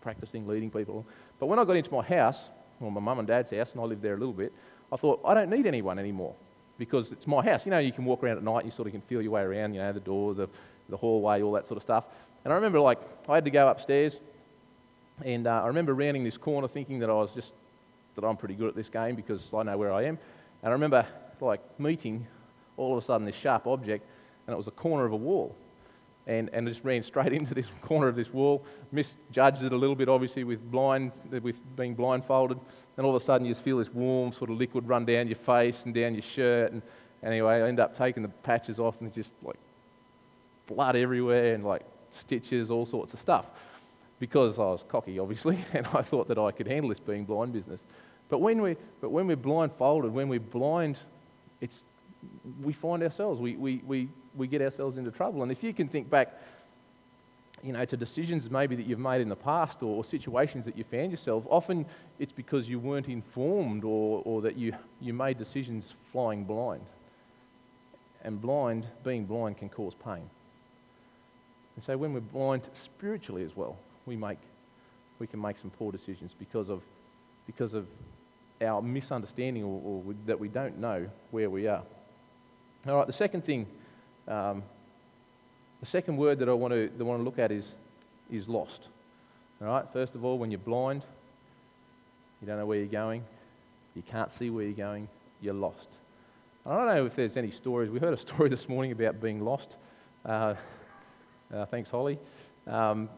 practicing 0.00 0.46
leading 0.46 0.70
people. 0.70 1.06
But 1.38 1.46
when 1.46 1.60
I 1.60 1.64
got 1.64 1.76
into 1.76 1.92
my 1.92 2.02
house, 2.02 2.48
well, 2.80 2.90
my 2.90 3.00
mum 3.00 3.20
and 3.20 3.28
dad's 3.28 3.50
house, 3.50 3.72
and 3.72 3.80
I 3.80 3.84
lived 3.84 4.02
there 4.02 4.14
a 4.14 4.18
little 4.18 4.34
bit, 4.34 4.52
I 4.92 4.96
thought, 4.96 5.20
I 5.24 5.34
don't 5.34 5.50
need 5.50 5.66
anyone 5.66 6.00
anymore 6.00 6.34
because 6.78 7.12
it's 7.12 7.28
my 7.28 7.44
house. 7.44 7.64
You 7.64 7.70
know, 7.70 7.78
you 7.78 7.92
can 7.92 8.04
walk 8.04 8.24
around 8.24 8.38
at 8.38 8.42
night 8.42 8.64
you 8.64 8.72
sort 8.72 8.88
of 8.88 8.92
can 8.92 9.02
feel 9.02 9.22
your 9.22 9.30
way 9.30 9.42
around, 9.42 9.72
you 9.72 9.80
know, 9.80 9.92
the 9.92 10.00
door, 10.00 10.34
the, 10.34 10.48
the 10.88 10.96
hallway, 10.96 11.40
all 11.42 11.52
that 11.52 11.68
sort 11.68 11.76
of 11.76 11.84
stuff. 11.84 12.04
And 12.44 12.52
I 12.52 12.56
remember, 12.56 12.80
like, 12.80 12.98
I 13.28 13.36
had 13.36 13.44
to 13.44 13.50
go 13.50 13.68
upstairs 13.68 14.18
and 15.24 15.46
uh, 15.46 15.62
I 15.62 15.68
remember 15.68 15.94
rounding 15.94 16.24
this 16.24 16.36
corner 16.36 16.68
thinking 16.68 16.98
that 16.98 17.08
I 17.08 17.14
was 17.14 17.32
just, 17.32 17.52
that 18.16 18.24
I'm 18.24 18.36
pretty 18.36 18.54
good 18.54 18.68
at 18.68 18.74
this 18.74 18.88
game 18.88 19.14
because 19.14 19.48
I 19.54 19.62
know 19.62 19.78
where 19.78 19.92
I 19.92 20.02
am. 20.02 20.18
And 20.62 20.70
I 20.70 20.72
remember 20.72 21.06
like 21.40 21.60
meeting 21.78 22.26
all 22.76 22.96
of 22.96 23.02
a 23.02 23.06
sudden 23.06 23.26
this 23.26 23.36
sharp 23.36 23.66
object 23.66 24.06
and 24.46 24.54
it 24.54 24.56
was 24.56 24.66
a 24.66 24.72
corner 24.72 25.04
of 25.04 25.12
a 25.12 25.16
wall. 25.16 25.54
And, 26.28 26.50
and 26.52 26.66
just 26.66 26.82
ran 26.82 27.04
straight 27.04 27.32
into 27.32 27.54
this 27.54 27.66
corner 27.82 28.08
of 28.08 28.16
this 28.16 28.32
wall, 28.32 28.64
misjudged 28.90 29.62
it 29.62 29.72
a 29.72 29.76
little 29.76 29.94
bit 29.94 30.08
obviously 30.08 30.44
with 30.44 30.70
blind, 30.70 31.12
with 31.30 31.56
being 31.76 31.94
blindfolded. 31.94 32.58
And 32.96 33.06
all 33.06 33.14
of 33.14 33.22
a 33.22 33.24
sudden 33.24 33.46
you 33.46 33.52
just 33.52 33.64
feel 33.64 33.78
this 33.78 33.92
warm 33.92 34.32
sort 34.32 34.50
of 34.50 34.56
liquid 34.56 34.88
run 34.88 35.04
down 35.04 35.28
your 35.28 35.36
face 35.36 35.84
and 35.84 35.94
down 35.94 36.14
your 36.14 36.22
shirt. 36.22 36.72
And 36.72 36.82
anyway, 37.22 37.62
I 37.62 37.68
end 37.68 37.78
up 37.78 37.96
taking 37.96 38.22
the 38.22 38.28
patches 38.28 38.78
off 38.78 39.00
and 39.00 39.12
just 39.12 39.30
like 39.42 39.58
blood 40.66 40.96
everywhere 40.96 41.54
and 41.54 41.64
like 41.64 41.82
stitches, 42.10 42.70
all 42.70 42.86
sorts 42.86 43.14
of 43.14 43.20
stuff 43.20 43.46
because 44.18 44.58
I 44.58 44.62
was 44.62 44.84
cocky, 44.88 45.18
obviously, 45.18 45.58
and 45.72 45.86
I 45.88 46.02
thought 46.02 46.28
that 46.28 46.38
I 46.38 46.50
could 46.50 46.66
handle 46.66 46.88
this 46.88 46.98
being 46.98 47.24
blind 47.24 47.52
business. 47.52 47.84
But 48.28 48.38
when, 48.38 48.60
we, 48.60 48.76
but 49.00 49.10
when 49.10 49.26
we're 49.26 49.36
blindfolded, 49.36 50.12
when 50.12 50.28
we're 50.28 50.40
blind, 50.40 50.98
it's, 51.60 51.84
we 52.62 52.72
find 52.72 53.02
ourselves, 53.02 53.40
we, 53.40 53.56
we, 53.56 53.82
we, 53.86 54.08
we 54.34 54.46
get 54.46 54.62
ourselves 54.62 54.98
into 54.98 55.10
trouble. 55.10 55.42
And 55.42 55.52
if 55.52 55.62
you 55.62 55.72
can 55.72 55.88
think 55.88 56.08
back, 56.10 56.34
you 57.62 57.72
know, 57.72 57.84
to 57.84 57.96
decisions 57.96 58.50
maybe 58.50 58.76
that 58.76 58.86
you've 58.86 58.98
made 58.98 59.20
in 59.20 59.28
the 59.28 59.36
past 59.36 59.82
or, 59.82 59.96
or 59.96 60.04
situations 60.04 60.64
that 60.64 60.76
you 60.76 60.84
found 60.84 61.10
yourself, 61.10 61.44
often 61.48 61.86
it's 62.18 62.32
because 62.32 62.68
you 62.68 62.78
weren't 62.78 63.08
informed 63.08 63.84
or, 63.84 64.22
or 64.24 64.42
that 64.42 64.56
you, 64.56 64.74
you 65.00 65.12
made 65.12 65.38
decisions 65.38 65.92
flying 66.12 66.44
blind. 66.44 66.84
And 68.22 68.40
blind, 68.40 68.86
being 69.04 69.24
blind, 69.24 69.58
can 69.58 69.68
cause 69.68 69.94
pain. 70.04 70.28
And 71.76 71.84
so 71.84 71.96
when 71.96 72.12
we're 72.12 72.20
blind 72.20 72.68
spiritually 72.72 73.44
as 73.44 73.54
well, 73.54 73.76
we 74.06 74.16
make 74.16 74.38
we 75.18 75.26
can 75.26 75.40
make 75.40 75.58
some 75.58 75.70
poor 75.70 75.92
decisions 75.92 76.34
because 76.38 76.68
of 76.68 76.82
because 77.46 77.74
of 77.74 77.86
our 78.62 78.82
misunderstanding 78.82 79.62
or, 79.62 79.80
or 79.84 80.14
that 80.26 80.38
we 80.38 80.48
don't 80.48 80.78
know 80.78 81.06
where 81.30 81.50
we 81.50 81.66
are. 81.66 81.82
All 82.88 82.98
right, 82.98 83.06
the 83.06 83.12
second 83.12 83.44
thing, 83.44 83.66
um, 84.28 84.62
the 85.80 85.86
second 85.86 86.18
word 86.18 86.38
that 86.38 86.48
I 86.48 86.52
want 86.52 86.72
to, 86.72 86.88
that 86.88 87.00
I 87.00 87.06
want 87.06 87.18
to 87.18 87.24
look 87.24 87.40
at 87.40 87.50
is, 87.50 87.66
is 88.30 88.48
lost. 88.48 88.82
All 89.60 89.66
right, 89.66 89.84
first 89.92 90.14
of 90.14 90.24
all, 90.24 90.38
when 90.38 90.52
you're 90.52 90.58
blind, 90.58 91.02
you 92.40 92.46
don't 92.46 92.58
know 92.58 92.66
where 92.66 92.78
you're 92.78 92.86
going, 92.86 93.24
you 93.96 94.02
can't 94.02 94.30
see 94.30 94.50
where 94.50 94.64
you're 94.64 94.72
going, 94.72 95.08
you're 95.40 95.54
lost. 95.54 95.88
I 96.64 96.76
don't 96.76 96.86
know 96.86 97.06
if 97.06 97.16
there's 97.16 97.36
any 97.36 97.50
stories. 97.50 97.90
We 97.90 97.98
heard 97.98 98.14
a 98.14 98.18
story 98.20 98.50
this 98.50 98.68
morning 98.68 98.92
about 98.92 99.20
being 99.20 99.44
lost. 99.44 99.74
Uh, 100.24 100.54
uh, 101.52 101.66
thanks, 101.66 101.90
Holly. 101.90 102.20
Um, 102.68 103.08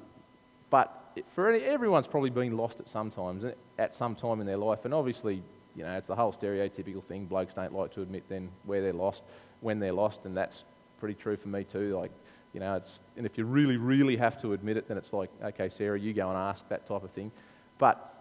but 0.71 1.13
for 1.35 1.51
any, 1.51 1.63
everyone's 1.63 2.07
probably 2.07 2.31
been 2.31 2.57
lost 2.57 2.81
at 2.81 2.89
some 2.89 3.11
times, 3.11 3.45
eh, 3.45 3.53
at 3.79 3.95
some 3.95 4.15
time 4.15 4.41
in 4.41 4.47
their 4.47 4.57
life, 4.57 4.87
and 4.87 4.95
obviously, 4.95 5.43
you 5.77 5.83
know, 5.85 5.95
it's 5.99 6.07
the 6.07 6.17
whole 6.17 6.33
stereotypical 6.33 7.05
thing. 7.05 7.27
Blokes 7.27 7.53
don't 7.53 7.75
like 7.75 7.93
to 7.95 8.01
admit 8.01 8.25
then 8.31 8.49
where 8.65 8.81
they're 8.81 8.95
lost, 8.95 9.21
when 9.61 9.81
they're 9.81 9.93
lost, 9.93 10.21
and 10.25 10.37
that's 10.37 10.63
pretty 11.01 11.15
true 11.15 11.37
for 11.37 11.49
me 11.49 11.65
too. 11.65 11.97
Like, 11.97 12.11
you 12.55 12.61
know, 12.61 12.77
it's, 12.77 13.01
and 13.17 13.27
if 13.27 13.37
you 13.37 13.45
really, 13.45 13.77
really 13.77 14.17
have 14.17 14.41
to 14.43 14.53
admit 14.53 14.77
it, 14.77 14.89
then 14.89 14.97
it's 14.97 15.13
like, 15.13 15.31
okay, 15.43 15.69
Sarah, 15.69 15.99
you 15.99 16.13
go 16.13 16.29
and 16.29 16.39
ask 16.39 16.67
that 16.69 16.87
type 16.87 17.03
of 17.03 17.11
thing. 17.11 17.31
But 17.79 18.15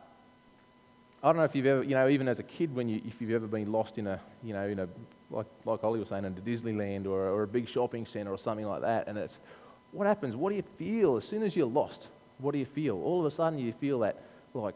I 1.23 1.27
don't 1.27 1.37
know 1.37 1.43
if 1.43 1.55
you've 1.55 1.65
ever, 1.65 1.83
you 1.83 1.95
know, 1.95 2.09
even 2.09 2.27
as 2.27 2.39
a 2.39 2.43
kid, 2.43 2.75
when 2.75 2.89
you, 2.89 3.01
if 3.07 3.21
you've 3.21 3.31
ever 3.31 3.47
been 3.47 3.71
lost 3.71 3.97
in 3.97 4.07
a, 4.07 4.19
you 4.43 4.53
know, 4.53 4.67
in 4.67 4.79
a, 4.79 4.87
like, 5.31 5.47
like 5.65 5.83
Ollie 5.83 5.99
was 5.99 6.09
saying, 6.09 6.25
in 6.25 6.33
a 6.33 6.41
Disneyland 6.41 7.05
or, 7.05 7.29
or 7.29 7.43
a 7.43 7.47
big 7.47 7.67
shopping 7.67 8.05
centre 8.05 8.31
or 8.31 8.37
something 8.37 8.65
like 8.65 8.81
that, 8.81 9.07
and 9.07 9.17
it's, 9.17 9.39
what 9.91 10.05
happens? 10.05 10.35
What 10.35 10.49
do 10.49 10.55
you 10.57 10.63
feel 10.77 11.17
as 11.17 11.25
soon 11.25 11.43
as 11.43 11.55
you're 11.55 11.65
lost? 11.65 12.07
what 12.39 12.51
do 12.51 12.59
you 12.59 12.65
feel? 12.65 13.01
All 13.01 13.19
of 13.19 13.25
a 13.25 13.31
sudden, 13.31 13.59
you 13.59 13.73
feel 13.73 13.99
that 13.99 14.21
like 14.53 14.75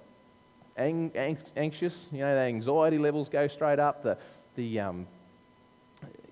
ang- 0.78 1.12
anxious, 1.56 1.96
you 2.12 2.20
know, 2.20 2.34
the 2.36 2.42
anxiety 2.42 2.98
levels 2.98 3.30
go 3.30 3.48
straight 3.48 3.80
up. 3.80 4.04
The, 4.04 4.18
the 4.56 4.80
um, 4.80 5.08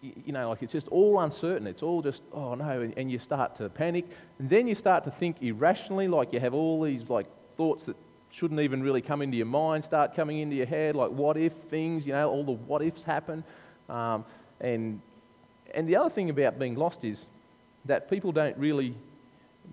you 0.01 0.31
know, 0.31 0.49
like 0.49 0.63
it's 0.63 0.73
just 0.73 0.87
all 0.89 1.19
uncertain. 1.19 1.67
It's 1.67 1.83
all 1.83 2.01
just, 2.01 2.21
oh 2.33 2.55
no, 2.55 2.81
and, 2.81 2.97
and 2.97 3.11
you 3.11 3.19
start 3.19 3.55
to 3.57 3.69
panic. 3.69 4.05
And 4.39 4.49
then 4.49 4.67
you 4.67 4.75
start 4.75 5.03
to 5.05 5.11
think 5.11 5.41
irrationally, 5.41 6.07
like 6.07 6.33
you 6.33 6.39
have 6.39 6.53
all 6.53 6.81
these 6.81 7.09
like 7.09 7.27
thoughts 7.57 7.83
that 7.85 7.95
shouldn't 8.31 8.59
even 8.59 8.83
really 8.83 9.01
come 9.01 9.21
into 9.21 9.37
your 9.37 9.45
mind 9.45 9.83
start 9.83 10.15
coming 10.15 10.39
into 10.39 10.55
your 10.55 10.65
head, 10.65 10.95
like 10.95 11.09
what 11.11 11.37
if 11.37 11.53
things, 11.69 12.05
you 12.05 12.13
know, 12.13 12.29
all 12.29 12.43
the 12.43 12.51
what 12.51 12.81
ifs 12.81 13.03
happen. 13.03 13.43
Um, 13.89 14.23
and, 14.61 15.01
and 15.73 15.87
the 15.87 15.95
other 15.95 16.09
thing 16.09 16.29
about 16.29 16.59
being 16.59 16.75
lost 16.75 17.03
is 17.03 17.25
that 17.85 18.09
people 18.09 18.31
don't 18.31 18.57
really 18.57 18.93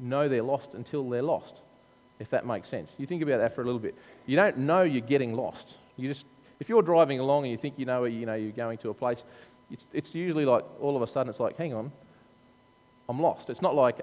know 0.00 0.28
they're 0.28 0.42
lost 0.42 0.74
until 0.74 1.08
they're 1.08 1.22
lost, 1.22 1.54
if 2.18 2.30
that 2.30 2.46
makes 2.46 2.68
sense. 2.68 2.92
You 2.98 3.06
think 3.06 3.22
about 3.22 3.38
that 3.38 3.54
for 3.54 3.62
a 3.62 3.64
little 3.64 3.80
bit. 3.80 3.94
You 4.26 4.36
don't 4.36 4.58
know 4.58 4.82
you're 4.82 5.00
getting 5.00 5.34
lost. 5.34 5.68
You 5.96 6.08
just, 6.08 6.24
if 6.60 6.68
you're 6.68 6.82
driving 6.82 7.20
along 7.20 7.44
and 7.44 7.52
you 7.52 7.58
think 7.58 7.74
you 7.78 7.84
know, 7.84 8.04
you 8.04 8.26
know 8.26 8.34
you're 8.34 8.52
going 8.52 8.78
to 8.78 8.90
a 8.90 8.94
place, 8.94 9.22
it's, 9.70 9.86
it's 9.92 10.14
usually 10.14 10.44
like 10.44 10.64
all 10.80 10.96
of 10.96 11.02
a 11.02 11.06
sudden 11.06 11.30
it's 11.30 11.40
like, 11.40 11.56
hang 11.56 11.74
on, 11.74 11.92
I'm 13.08 13.20
lost. 13.20 13.50
It's 13.50 13.62
not 13.62 13.74
like 13.74 14.00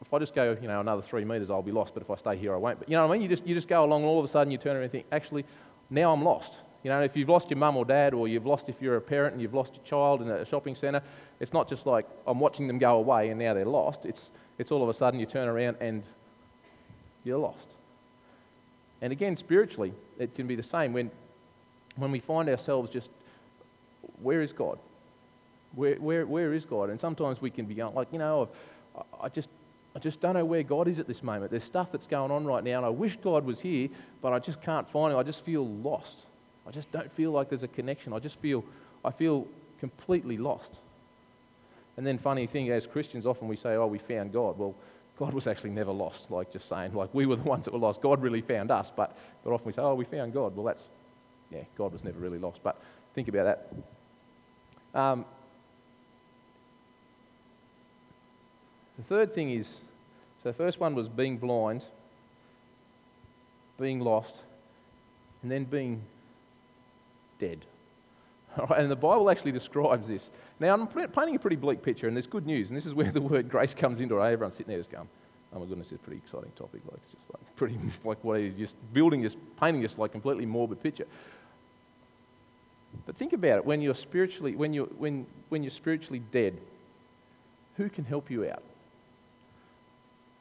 if 0.00 0.12
I 0.12 0.18
just 0.18 0.34
go, 0.34 0.56
you 0.60 0.68
know, 0.68 0.80
another 0.80 1.02
three 1.02 1.24
metres, 1.24 1.50
I'll 1.50 1.62
be 1.62 1.72
lost, 1.72 1.94
but 1.94 2.02
if 2.02 2.10
I 2.10 2.16
stay 2.16 2.36
here, 2.36 2.52
I 2.54 2.56
won't. 2.56 2.78
But 2.78 2.88
you 2.88 2.96
know 2.96 3.06
what 3.06 3.14
I 3.14 3.18
mean? 3.18 3.22
You 3.22 3.28
just, 3.28 3.46
you 3.46 3.54
just 3.54 3.68
go 3.68 3.84
along 3.84 4.02
and 4.02 4.08
all 4.08 4.18
of 4.18 4.24
a 4.24 4.28
sudden 4.28 4.50
you 4.50 4.58
turn 4.58 4.76
around 4.76 4.84
and 4.84 4.92
think, 4.92 5.06
actually, 5.12 5.44
now 5.90 6.12
I'm 6.12 6.22
lost. 6.22 6.52
You 6.82 6.90
know, 6.90 7.00
if 7.00 7.16
you've 7.16 7.30
lost 7.30 7.48
your 7.48 7.56
mum 7.56 7.76
or 7.76 7.86
dad, 7.86 8.12
or 8.12 8.28
you've 8.28 8.44
lost 8.44 8.68
if 8.68 8.76
you're 8.80 8.96
a 8.96 9.00
parent 9.00 9.32
and 9.32 9.40
you've 9.40 9.54
lost 9.54 9.74
your 9.74 9.84
child 9.84 10.20
in 10.20 10.28
a 10.28 10.44
shopping 10.44 10.76
centre, 10.76 11.02
it's 11.40 11.52
not 11.52 11.68
just 11.68 11.86
like 11.86 12.06
I'm 12.26 12.40
watching 12.40 12.66
them 12.66 12.78
go 12.78 12.96
away 12.96 13.30
and 13.30 13.38
now 13.38 13.54
they're 13.54 13.64
lost. 13.64 14.04
It's, 14.04 14.30
it's 14.58 14.70
all 14.70 14.82
of 14.82 14.88
a 14.88 14.94
sudden 14.94 15.18
you 15.18 15.26
turn 15.26 15.48
around 15.48 15.78
and 15.80 16.02
you're 17.24 17.38
lost. 17.38 17.68
And 19.00 19.12
again, 19.12 19.36
spiritually, 19.36 19.94
it 20.18 20.34
can 20.34 20.46
be 20.46 20.54
the 20.54 20.62
same 20.62 20.92
when, 20.92 21.10
when 21.96 22.12
we 22.12 22.20
find 22.20 22.48
ourselves 22.48 22.90
just, 22.90 23.08
where 24.22 24.42
is 24.42 24.52
God? 24.52 24.78
Where, 25.74 25.96
where, 25.96 26.26
where 26.26 26.54
is 26.54 26.64
God? 26.64 26.90
And 26.90 27.00
sometimes 27.00 27.40
we 27.40 27.50
can 27.50 27.66
be 27.66 27.82
like, 27.82 28.08
you 28.12 28.18
know, 28.18 28.48
I, 28.96 29.26
I 29.26 29.28
just 29.28 29.48
I 29.96 30.00
just 30.00 30.20
don't 30.20 30.34
know 30.34 30.44
where 30.44 30.64
God 30.64 30.88
is 30.88 30.98
at 30.98 31.06
this 31.06 31.22
moment. 31.22 31.52
There's 31.52 31.62
stuff 31.62 31.92
that's 31.92 32.08
going 32.08 32.32
on 32.32 32.44
right 32.44 32.64
now, 32.64 32.78
and 32.78 32.86
I 32.86 32.88
wish 32.88 33.16
God 33.22 33.44
was 33.44 33.60
here, 33.60 33.88
but 34.20 34.32
I 34.32 34.40
just 34.40 34.60
can't 34.60 34.90
find 34.90 35.12
him. 35.12 35.18
I 35.18 35.22
just 35.22 35.44
feel 35.44 35.66
lost. 35.66 36.18
I 36.66 36.72
just 36.72 36.90
don't 36.90 37.12
feel 37.12 37.30
like 37.30 37.48
there's 37.48 37.62
a 37.62 37.68
connection. 37.68 38.12
I 38.12 38.18
just 38.18 38.36
feel, 38.40 38.64
I 39.04 39.12
feel 39.12 39.46
completely 39.78 40.36
lost. 40.36 40.70
And 41.96 42.04
then, 42.04 42.18
funny 42.18 42.48
thing, 42.48 42.70
as 42.70 42.86
Christians, 42.86 43.24
often 43.24 43.46
we 43.46 43.56
say, 43.56 43.74
oh, 43.74 43.86
we 43.86 43.98
found 43.98 44.32
God. 44.32 44.58
Well, 44.58 44.74
God 45.16 45.32
was 45.32 45.46
actually 45.46 45.70
never 45.70 45.92
lost, 45.92 46.28
like 46.28 46.52
just 46.52 46.68
saying, 46.68 46.92
like 46.92 47.14
we 47.14 47.24
were 47.24 47.36
the 47.36 47.44
ones 47.44 47.66
that 47.66 47.72
were 47.72 47.78
lost. 47.78 48.00
God 48.00 48.20
really 48.20 48.40
found 48.40 48.72
us, 48.72 48.90
but, 48.94 49.16
but 49.44 49.52
often 49.52 49.66
we 49.66 49.72
say, 49.72 49.82
oh, 49.82 49.94
we 49.94 50.04
found 50.04 50.32
God. 50.32 50.56
Well, 50.56 50.66
that's, 50.66 50.88
yeah, 51.52 51.62
God 51.78 51.92
was 51.92 52.02
never 52.02 52.18
really 52.18 52.38
lost. 52.38 52.58
But 52.64 52.80
think 53.14 53.28
about 53.28 53.44
that. 54.92 54.98
Um, 55.00 55.24
The 58.96 59.04
third 59.04 59.34
thing 59.34 59.50
is 59.50 59.80
so 60.44 60.50
the 60.50 60.52
first 60.52 60.78
one 60.78 60.94
was 60.94 61.08
being 61.08 61.38
blind, 61.38 61.84
being 63.80 64.00
lost, 64.00 64.36
and 65.42 65.50
then 65.50 65.64
being 65.64 66.02
dead. 67.40 67.60
and 68.76 68.90
the 68.90 68.96
Bible 68.96 69.30
actually 69.30 69.52
describes 69.52 70.06
this. 70.06 70.28
Now, 70.60 70.74
I'm 70.74 70.86
painting 70.86 71.34
a 71.34 71.38
pretty 71.38 71.56
bleak 71.56 71.82
picture, 71.82 72.06
and 72.06 72.14
there's 72.14 72.26
good 72.26 72.46
news, 72.46 72.68
and 72.68 72.76
this 72.76 72.84
is 72.84 72.92
where 72.92 73.10
the 73.10 73.22
word 73.22 73.48
grace 73.48 73.74
comes 73.74 74.00
into 74.00 74.18
it. 74.18 74.22
Everyone's 74.22 74.54
sitting 74.54 74.68
there 74.68 74.78
just 74.78 74.90
going, 74.90 75.08
oh 75.54 75.60
my 75.60 75.64
goodness, 75.64 75.90
it's 75.90 76.02
a 76.02 76.04
pretty 76.04 76.20
exciting 76.24 76.52
topic. 76.56 76.82
Like, 76.84 77.00
it's 77.02 77.12
just 77.12 77.32
like 77.32 77.56
pretty, 77.56 77.78
like 78.04 78.22
what 78.22 78.38
just 78.56 78.76
building 78.92 79.22
this, 79.22 79.34
painting 79.58 79.80
this 79.80 79.96
like 79.96 80.12
completely 80.12 80.44
morbid 80.44 80.82
picture. 80.82 81.06
But 83.06 83.16
think 83.16 83.32
about 83.32 83.58
it, 83.58 83.64
when 83.64 83.80
you're 83.80 83.94
spiritually, 83.94 84.54
when 84.56 84.74
you're, 84.74 84.86
when, 84.86 85.26
when 85.48 85.62
you're 85.62 85.72
spiritually 85.72 86.22
dead, 86.30 86.58
who 87.78 87.88
can 87.88 88.04
help 88.04 88.30
you 88.30 88.48
out? 88.48 88.62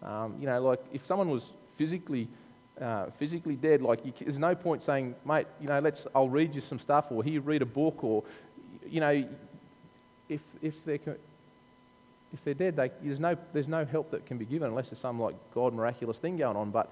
Um, 0.03 0.35
you 0.39 0.45
know, 0.45 0.61
like 0.61 0.79
if 0.91 1.05
someone 1.05 1.29
was 1.29 1.43
physically 1.77 2.27
uh, 2.81 3.05
physically 3.19 3.55
dead, 3.55 3.81
like 3.81 4.05
you, 4.05 4.13
there's 4.19 4.39
no 4.39 4.55
point 4.55 4.83
saying, 4.83 5.15
mate, 5.25 5.47
you 5.61 5.67
know, 5.67 5.79
let's 5.79 6.07
I'll 6.13 6.29
read 6.29 6.55
you 6.55 6.61
some 6.61 6.79
stuff, 6.79 7.05
or 7.11 7.23
here 7.23 7.41
read 7.41 7.61
a 7.61 7.65
book, 7.65 8.03
or 8.03 8.23
you 8.87 8.99
know, 8.99 9.27
if 10.29 10.41
if 10.61 10.73
they're 10.85 10.99
if 12.33 12.43
they're 12.43 12.53
dead, 12.53 12.75
they, 12.75 12.91
there's 13.01 13.19
no 13.19 13.37
there's 13.53 13.67
no 13.67 13.85
help 13.85 14.11
that 14.11 14.25
can 14.25 14.37
be 14.37 14.45
given 14.45 14.69
unless 14.69 14.89
there's 14.89 14.99
some 14.99 15.19
like 15.19 15.35
God 15.53 15.73
miraculous 15.73 16.17
thing 16.17 16.37
going 16.37 16.57
on. 16.57 16.71
But 16.71 16.89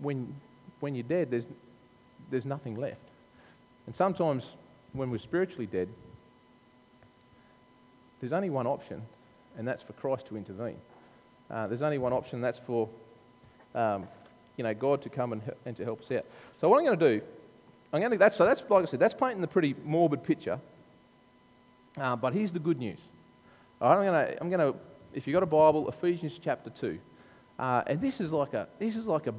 when 0.00 0.34
when 0.80 0.94
you're 0.94 1.04
dead, 1.04 1.30
there's 1.30 1.46
there's 2.30 2.46
nothing 2.46 2.76
left. 2.76 3.00
And 3.86 3.94
sometimes 3.94 4.46
when 4.92 5.10
we're 5.10 5.18
spiritually 5.18 5.66
dead, 5.66 5.88
there's 8.20 8.32
only 8.32 8.50
one 8.50 8.66
option, 8.66 9.02
and 9.56 9.68
that's 9.68 9.82
for 9.82 9.92
Christ 9.94 10.26
to 10.28 10.36
intervene. 10.36 10.76
Uh, 11.50 11.66
there's 11.66 11.82
only 11.82 11.98
one 11.98 12.12
option, 12.12 12.40
that's 12.40 12.58
for 12.58 12.88
um, 13.74 14.06
you 14.56 14.64
know, 14.64 14.74
God 14.74 15.02
to 15.02 15.08
come 15.08 15.32
and, 15.32 15.42
and 15.64 15.76
to 15.76 15.84
help 15.84 16.02
us 16.02 16.10
out. 16.12 16.24
So 16.60 16.68
what 16.68 16.78
I'm 16.78 16.84
going 16.84 16.98
to 16.98 17.18
do, 17.18 17.24
I'm 17.92 18.00
going 18.00 18.12
to, 18.12 18.18
that's, 18.18 18.36
so 18.36 18.44
that's, 18.44 18.62
like 18.68 18.82
I 18.82 18.86
said, 18.86 19.00
that's 19.00 19.14
painting 19.14 19.40
the 19.40 19.48
pretty 19.48 19.74
morbid 19.84 20.22
picture. 20.22 20.60
Uh, 21.98 22.16
but 22.16 22.34
here's 22.34 22.52
the 22.52 22.58
good 22.58 22.78
news. 22.78 23.00
All 23.80 23.96
right, 23.96 24.36
I'm 24.40 24.50
going 24.50 24.72
to, 24.72 24.78
if 25.14 25.26
you've 25.26 25.34
got 25.34 25.42
a 25.42 25.46
Bible, 25.46 25.88
Ephesians 25.88 26.38
chapter 26.42 26.70
2. 26.70 26.98
Uh, 27.58 27.82
and 27.86 28.00
this 28.00 28.20
is 28.20 28.32
like 28.32 28.54
a, 28.54 28.68
this 28.78 28.96
is 28.96 29.06
like 29.06 29.26
a 29.26 29.34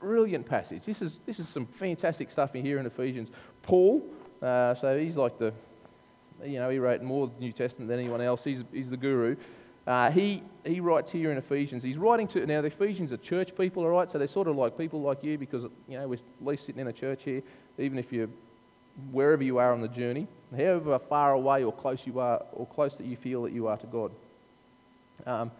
brilliant 0.00 0.46
passage. 0.46 0.82
This 0.84 1.00
is, 1.00 1.20
this 1.26 1.38
is 1.38 1.48
some 1.48 1.66
fantastic 1.66 2.30
stuff 2.30 2.54
in 2.54 2.64
here 2.64 2.78
in 2.78 2.86
Ephesians. 2.86 3.28
Paul, 3.62 4.04
uh, 4.42 4.74
so 4.74 4.98
he's 4.98 5.16
like 5.16 5.38
the, 5.38 5.52
you 6.44 6.58
know, 6.58 6.70
he 6.70 6.78
wrote 6.78 7.02
more 7.02 7.30
New 7.38 7.52
Testament 7.52 7.88
than 7.88 8.00
anyone 8.00 8.20
else. 8.20 8.42
He's, 8.44 8.62
he's 8.72 8.90
the 8.90 8.96
guru. 8.96 9.36
Uh, 9.90 10.08
he, 10.08 10.40
he 10.64 10.78
writes 10.78 11.10
here 11.10 11.32
in 11.32 11.36
Ephesians, 11.36 11.82
he's 11.82 11.96
writing 11.96 12.28
to, 12.28 12.46
now 12.46 12.60
the 12.60 12.68
Ephesians 12.68 13.12
are 13.12 13.16
church 13.16 13.56
people, 13.58 13.82
all 13.82 13.88
right? 13.88 14.08
So 14.08 14.18
they're 14.18 14.28
sort 14.28 14.46
of 14.46 14.54
like 14.54 14.78
people 14.78 15.00
like 15.00 15.24
you 15.24 15.36
because, 15.36 15.64
you 15.88 15.98
know, 15.98 16.06
we're 16.06 16.14
at 16.14 16.46
least 16.46 16.66
sitting 16.66 16.80
in 16.80 16.86
a 16.86 16.92
church 16.92 17.22
here, 17.24 17.42
even 17.76 17.98
if 17.98 18.12
you're 18.12 18.28
wherever 19.10 19.42
you 19.42 19.58
are 19.58 19.72
on 19.72 19.80
the 19.80 19.88
journey, 19.88 20.28
however 20.56 20.96
far 21.00 21.32
away 21.32 21.64
or 21.64 21.72
close 21.72 22.06
you 22.06 22.20
are, 22.20 22.40
or 22.52 22.66
close 22.66 22.96
that 22.98 23.04
you 23.06 23.16
feel 23.16 23.42
that 23.42 23.52
you 23.52 23.66
are 23.66 23.78
to 23.78 23.86
God. 23.88 24.12
Um, 25.26 25.50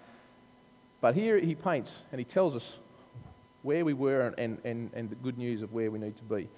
but 1.01 1.16
here 1.16 1.37
he 1.40 1.57
paints 1.57 1.90
and 2.12 2.21
he 2.21 2.25
tells 2.25 2.55
us 2.55 2.77
where 3.64 3.85
we 3.85 3.95
were 3.95 4.33
and, 4.38 4.61
and, 4.62 4.90
and 4.95 5.11
the 5.11 5.16
good 5.16 5.38
news 5.38 5.61
of 5.61 5.73
where 5.73 5.90
we 5.90 5.99
need 5.99 6.16
to 6.19 6.23
be. 6.23 6.49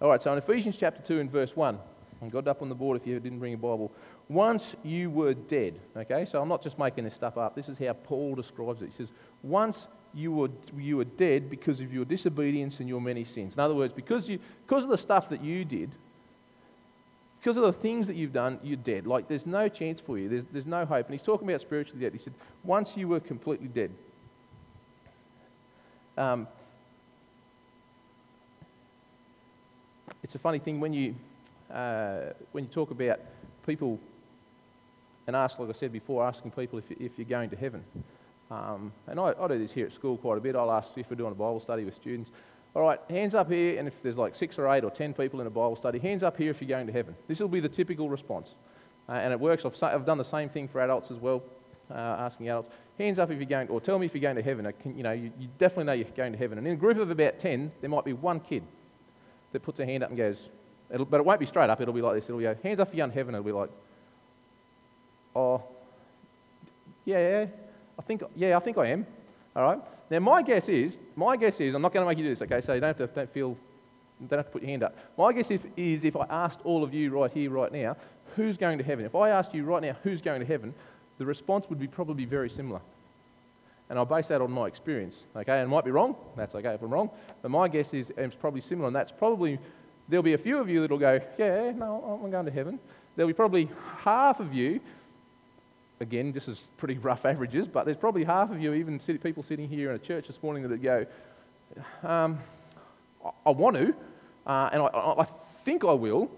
All 0.00 0.08
right, 0.08 0.22
so 0.22 0.30
in 0.30 0.38
Ephesians 0.38 0.76
chapter 0.76 1.02
2 1.02 1.18
and 1.18 1.32
verse 1.32 1.56
1, 1.56 1.80
and 2.20 2.30
got 2.30 2.46
up 2.46 2.62
on 2.62 2.68
the 2.68 2.74
board 2.76 3.00
if 3.00 3.06
you 3.08 3.18
didn't 3.18 3.38
bring 3.38 3.54
a 3.54 3.56
Bible. 3.56 3.92
Once 4.28 4.74
you 4.82 5.10
were 5.10 5.32
dead, 5.32 5.80
okay? 5.96 6.26
So 6.26 6.40
I'm 6.40 6.48
not 6.48 6.62
just 6.62 6.78
making 6.78 7.04
this 7.04 7.14
stuff 7.14 7.38
up. 7.38 7.54
This 7.54 7.68
is 7.68 7.78
how 7.78 7.94
Paul 7.94 8.34
describes 8.34 8.82
it. 8.82 8.86
He 8.86 8.92
says, 8.92 9.08
Once 9.42 9.86
you 10.14 10.32
were, 10.32 10.50
you 10.76 10.98
were 10.98 11.04
dead 11.04 11.48
because 11.48 11.80
of 11.80 11.92
your 11.92 12.04
disobedience 12.04 12.80
and 12.80 12.88
your 12.88 13.00
many 13.00 13.24
sins. 13.24 13.54
In 13.54 13.60
other 13.60 13.74
words, 13.74 13.92
because, 13.92 14.28
you, 14.28 14.38
because 14.66 14.84
of 14.84 14.90
the 14.90 14.98
stuff 14.98 15.30
that 15.30 15.42
you 15.42 15.64
did, 15.64 15.90
because 17.40 17.56
of 17.56 17.62
the 17.62 17.72
things 17.72 18.06
that 18.08 18.16
you've 18.16 18.32
done, 18.32 18.58
you're 18.62 18.76
dead. 18.76 19.06
Like, 19.06 19.28
there's 19.28 19.46
no 19.46 19.68
chance 19.68 20.00
for 20.00 20.18
you. 20.18 20.28
There's, 20.28 20.44
there's 20.52 20.66
no 20.66 20.84
hope. 20.84 21.06
And 21.06 21.14
he's 21.14 21.22
talking 21.22 21.48
about 21.48 21.60
spiritually 21.60 22.00
dead. 22.00 22.12
He 22.12 22.18
said, 22.18 22.34
Once 22.64 22.96
you 22.96 23.08
were 23.08 23.20
completely 23.20 23.68
dead. 23.68 23.90
Um, 26.18 26.48
it's 30.22 30.34
a 30.34 30.38
funny 30.38 30.58
thing 30.58 30.80
when 30.80 30.92
you 30.92 31.14
uh, 31.72 32.32
when 32.52 32.64
you 32.64 32.70
talk 32.70 32.90
about 32.90 33.20
people 33.66 34.00
and 35.28 35.36
ask, 35.36 35.58
like 35.58 35.68
I 35.68 35.72
said 35.72 35.92
before, 35.92 36.26
asking 36.26 36.52
people 36.52 36.78
if, 36.78 36.90
if 36.90 37.12
you're 37.18 37.26
going 37.26 37.50
to 37.50 37.56
heaven. 37.56 37.84
Um, 38.50 38.92
and 39.06 39.20
I, 39.20 39.34
I, 39.38 39.46
do 39.46 39.58
this 39.58 39.72
here 39.72 39.84
at 39.84 39.92
school 39.92 40.16
quite 40.16 40.38
a 40.38 40.40
bit. 40.40 40.56
I'll 40.56 40.72
ask 40.72 40.88
if 40.96 41.10
we're 41.10 41.16
doing 41.16 41.32
a 41.32 41.34
Bible 41.34 41.60
study 41.60 41.84
with 41.84 41.94
students. 41.94 42.30
All 42.74 42.80
right, 42.80 42.98
hands 43.10 43.34
up 43.34 43.50
here, 43.50 43.78
and 43.78 43.86
if 43.86 44.02
there's 44.02 44.16
like 44.16 44.34
six 44.34 44.58
or 44.58 44.66
eight 44.72 44.84
or 44.84 44.90
ten 44.90 45.12
people 45.12 45.42
in 45.42 45.46
a 45.46 45.50
Bible 45.50 45.76
study, 45.76 45.98
hands 45.98 46.22
up 46.22 46.38
here 46.38 46.50
if 46.50 46.62
you're 46.62 46.68
going 46.68 46.86
to 46.86 46.94
heaven. 46.94 47.14
This 47.28 47.40
will 47.40 47.48
be 47.48 47.60
the 47.60 47.68
typical 47.68 48.08
response. 48.08 48.48
Uh, 49.06 49.12
and 49.12 49.34
it 49.34 49.38
works. 49.38 49.66
I've, 49.66 49.82
I've, 49.82 50.06
done 50.06 50.16
the 50.16 50.24
same 50.24 50.48
thing 50.48 50.66
for 50.66 50.80
adults 50.80 51.10
as 51.10 51.18
well, 51.18 51.42
uh, 51.90 51.94
asking 51.94 52.48
adults, 52.48 52.72
hands 52.96 53.18
up 53.18 53.30
if 53.30 53.36
you're 53.36 53.44
going, 53.44 53.68
or 53.68 53.82
tell 53.82 53.98
me 53.98 54.06
if 54.06 54.14
you're 54.14 54.22
going 54.22 54.36
to 54.36 54.42
heaven. 54.42 54.72
Can, 54.80 54.96
you 54.96 55.02
know, 55.02 55.12
you, 55.12 55.30
you 55.38 55.48
definitely 55.58 55.84
know 55.84 55.92
you're 55.92 56.06
going 56.16 56.32
to 56.32 56.38
heaven. 56.38 56.56
And 56.56 56.66
in 56.66 56.72
a 56.72 56.76
group 56.76 56.96
of 56.96 57.10
about 57.10 57.38
ten, 57.38 57.70
there 57.82 57.90
might 57.90 58.06
be 58.06 58.14
one 58.14 58.40
kid 58.40 58.62
that 59.52 59.60
puts 59.60 59.78
a 59.78 59.84
hand 59.84 60.02
up 60.02 60.08
and 60.08 60.16
goes, 60.16 60.48
but 60.90 61.20
it 61.20 61.24
won't 61.24 61.40
be 61.40 61.46
straight 61.46 61.68
up. 61.68 61.82
It'll 61.82 61.92
be 61.92 62.00
like 62.00 62.14
this. 62.14 62.24
It'll 62.24 62.38
be 62.38 62.46
hands 62.62 62.80
up 62.80 62.88
if 62.88 62.94
you're 62.94 63.04
in 63.04 63.12
heaven. 63.12 63.34
It'll 63.34 63.44
be 63.44 63.52
like, 63.52 63.68
oh, 65.34 65.62
yeah, 67.04 67.46
I 67.98 68.02
think, 68.02 68.22
yeah, 68.36 68.56
I 68.56 68.60
think 68.60 68.78
I 68.78 68.88
am. 68.88 69.06
All 69.56 69.62
right. 69.62 69.80
Now 70.10 70.20
my 70.20 70.42
guess 70.42 70.68
is, 70.68 70.98
my 71.16 71.36
guess 71.36 71.60
is, 71.60 71.74
I'm 71.74 71.82
not 71.82 71.92
going 71.92 72.04
to 72.04 72.08
make 72.08 72.18
you 72.18 72.24
do 72.24 72.30
this. 72.30 72.42
Okay, 72.42 72.60
so 72.60 72.74
you 72.74 72.80
don't 72.80 72.98
have 72.98 73.08
to, 73.08 73.14
don't 73.14 73.32
feel, 73.32 73.56
don't 74.28 74.38
have 74.38 74.46
to 74.46 74.52
put 74.52 74.62
your 74.62 74.70
hand 74.70 74.82
up. 74.82 74.96
My 75.16 75.32
guess 75.32 75.50
if, 75.50 75.62
is 75.76 76.04
if 76.04 76.16
I 76.16 76.26
asked 76.28 76.60
all 76.64 76.82
of 76.82 76.94
you 76.94 77.10
right 77.10 77.30
here, 77.30 77.50
right 77.50 77.72
now, 77.72 77.96
who's 78.36 78.56
going 78.56 78.78
to 78.78 78.84
heaven? 78.84 79.04
If 79.04 79.14
I 79.14 79.30
asked 79.30 79.54
you 79.54 79.64
right 79.64 79.82
now, 79.82 79.96
who's 80.02 80.20
going 80.20 80.40
to 80.40 80.46
heaven, 80.46 80.74
the 81.18 81.26
response 81.26 81.66
would 81.68 81.80
be 81.80 81.88
probably 81.88 82.24
very 82.24 82.50
similar. 82.50 82.80
And 83.90 83.98
I'll 83.98 84.04
base 84.04 84.28
that 84.28 84.42
on 84.42 84.50
my 84.50 84.66
experience. 84.66 85.16
Okay, 85.34 85.52
and 85.52 85.62
it 85.62 85.68
might 85.68 85.84
be 85.84 85.90
wrong. 85.90 86.14
That's 86.36 86.54
okay 86.54 86.74
if 86.74 86.82
I'm 86.82 86.90
wrong. 86.90 87.10
But 87.42 87.50
my 87.50 87.68
guess 87.68 87.94
is 87.94 88.12
it's 88.16 88.34
probably 88.34 88.60
similar, 88.60 88.88
and 88.88 88.96
that's 88.96 89.12
probably 89.12 89.58
There'll 90.08 90.22
be 90.22 90.32
a 90.32 90.38
few 90.38 90.58
of 90.58 90.68
you 90.68 90.80
that'll 90.80 90.98
go, 90.98 91.20
Yeah, 91.36 91.72
no, 91.72 92.20
I'm 92.24 92.30
going 92.30 92.46
to 92.46 92.50
heaven. 92.52 92.78
There'll 93.14 93.28
be 93.28 93.34
probably 93.34 93.68
half 93.98 94.40
of 94.40 94.54
you, 94.54 94.80
again, 96.00 96.32
this 96.32 96.48
is 96.48 96.62
pretty 96.76 96.98
rough 96.98 97.24
averages, 97.24 97.66
but 97.66 97.84
there's 97.84 97.96
probably 97.96 98.24
half 98.24 98.50
of 98.50 98.60
you, 98.60 98.72
even 98.74 98.98
people 98.98 99.42
sitting 99.42 99.68
here 99.68 99.90
in 99.90 99.96
a 99.96 99.98
church 99.98 100.26
this 100.26 100.42
morning, 100.42 100.68
that 100.68 100.82
go, 100.82 101.06
um, 102.02 102.38
I, 103.24 103.30
I, 103.46 103.50
want 103.50 103.76
to, 103.76 103.94
uh, 104.46 104.70
and 104.72 104.82
I, 104.82 104.86
I 104.86 105.26
think 105.64 105.84
I 105.84 105.92
will, 105.92 106.30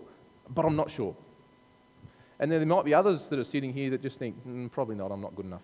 but 0.49 0.65
I'm 0.65 0.77
not 0.77 0.91
sure. 0.91 1.15
And 2.39 2.51
then 2.51 2.59
there 2.59 2.67
might 2.67 2.85
be 2.85 2.95
others 2.95 3.29
that 3.29 3.39
are 3.39 3.45
sitting 3.45 3.73
here 3.73 3.91
that 3.91 4.03
just 4.03 4.19
think, 4.19 4.35
mm, 4.47 4.71
probably 4.73 4.97
not, 4.97 5.13
I'm 5.13 5.21
not 5.21 5.37
good 5.37 5.45
enough. 5.45 5.63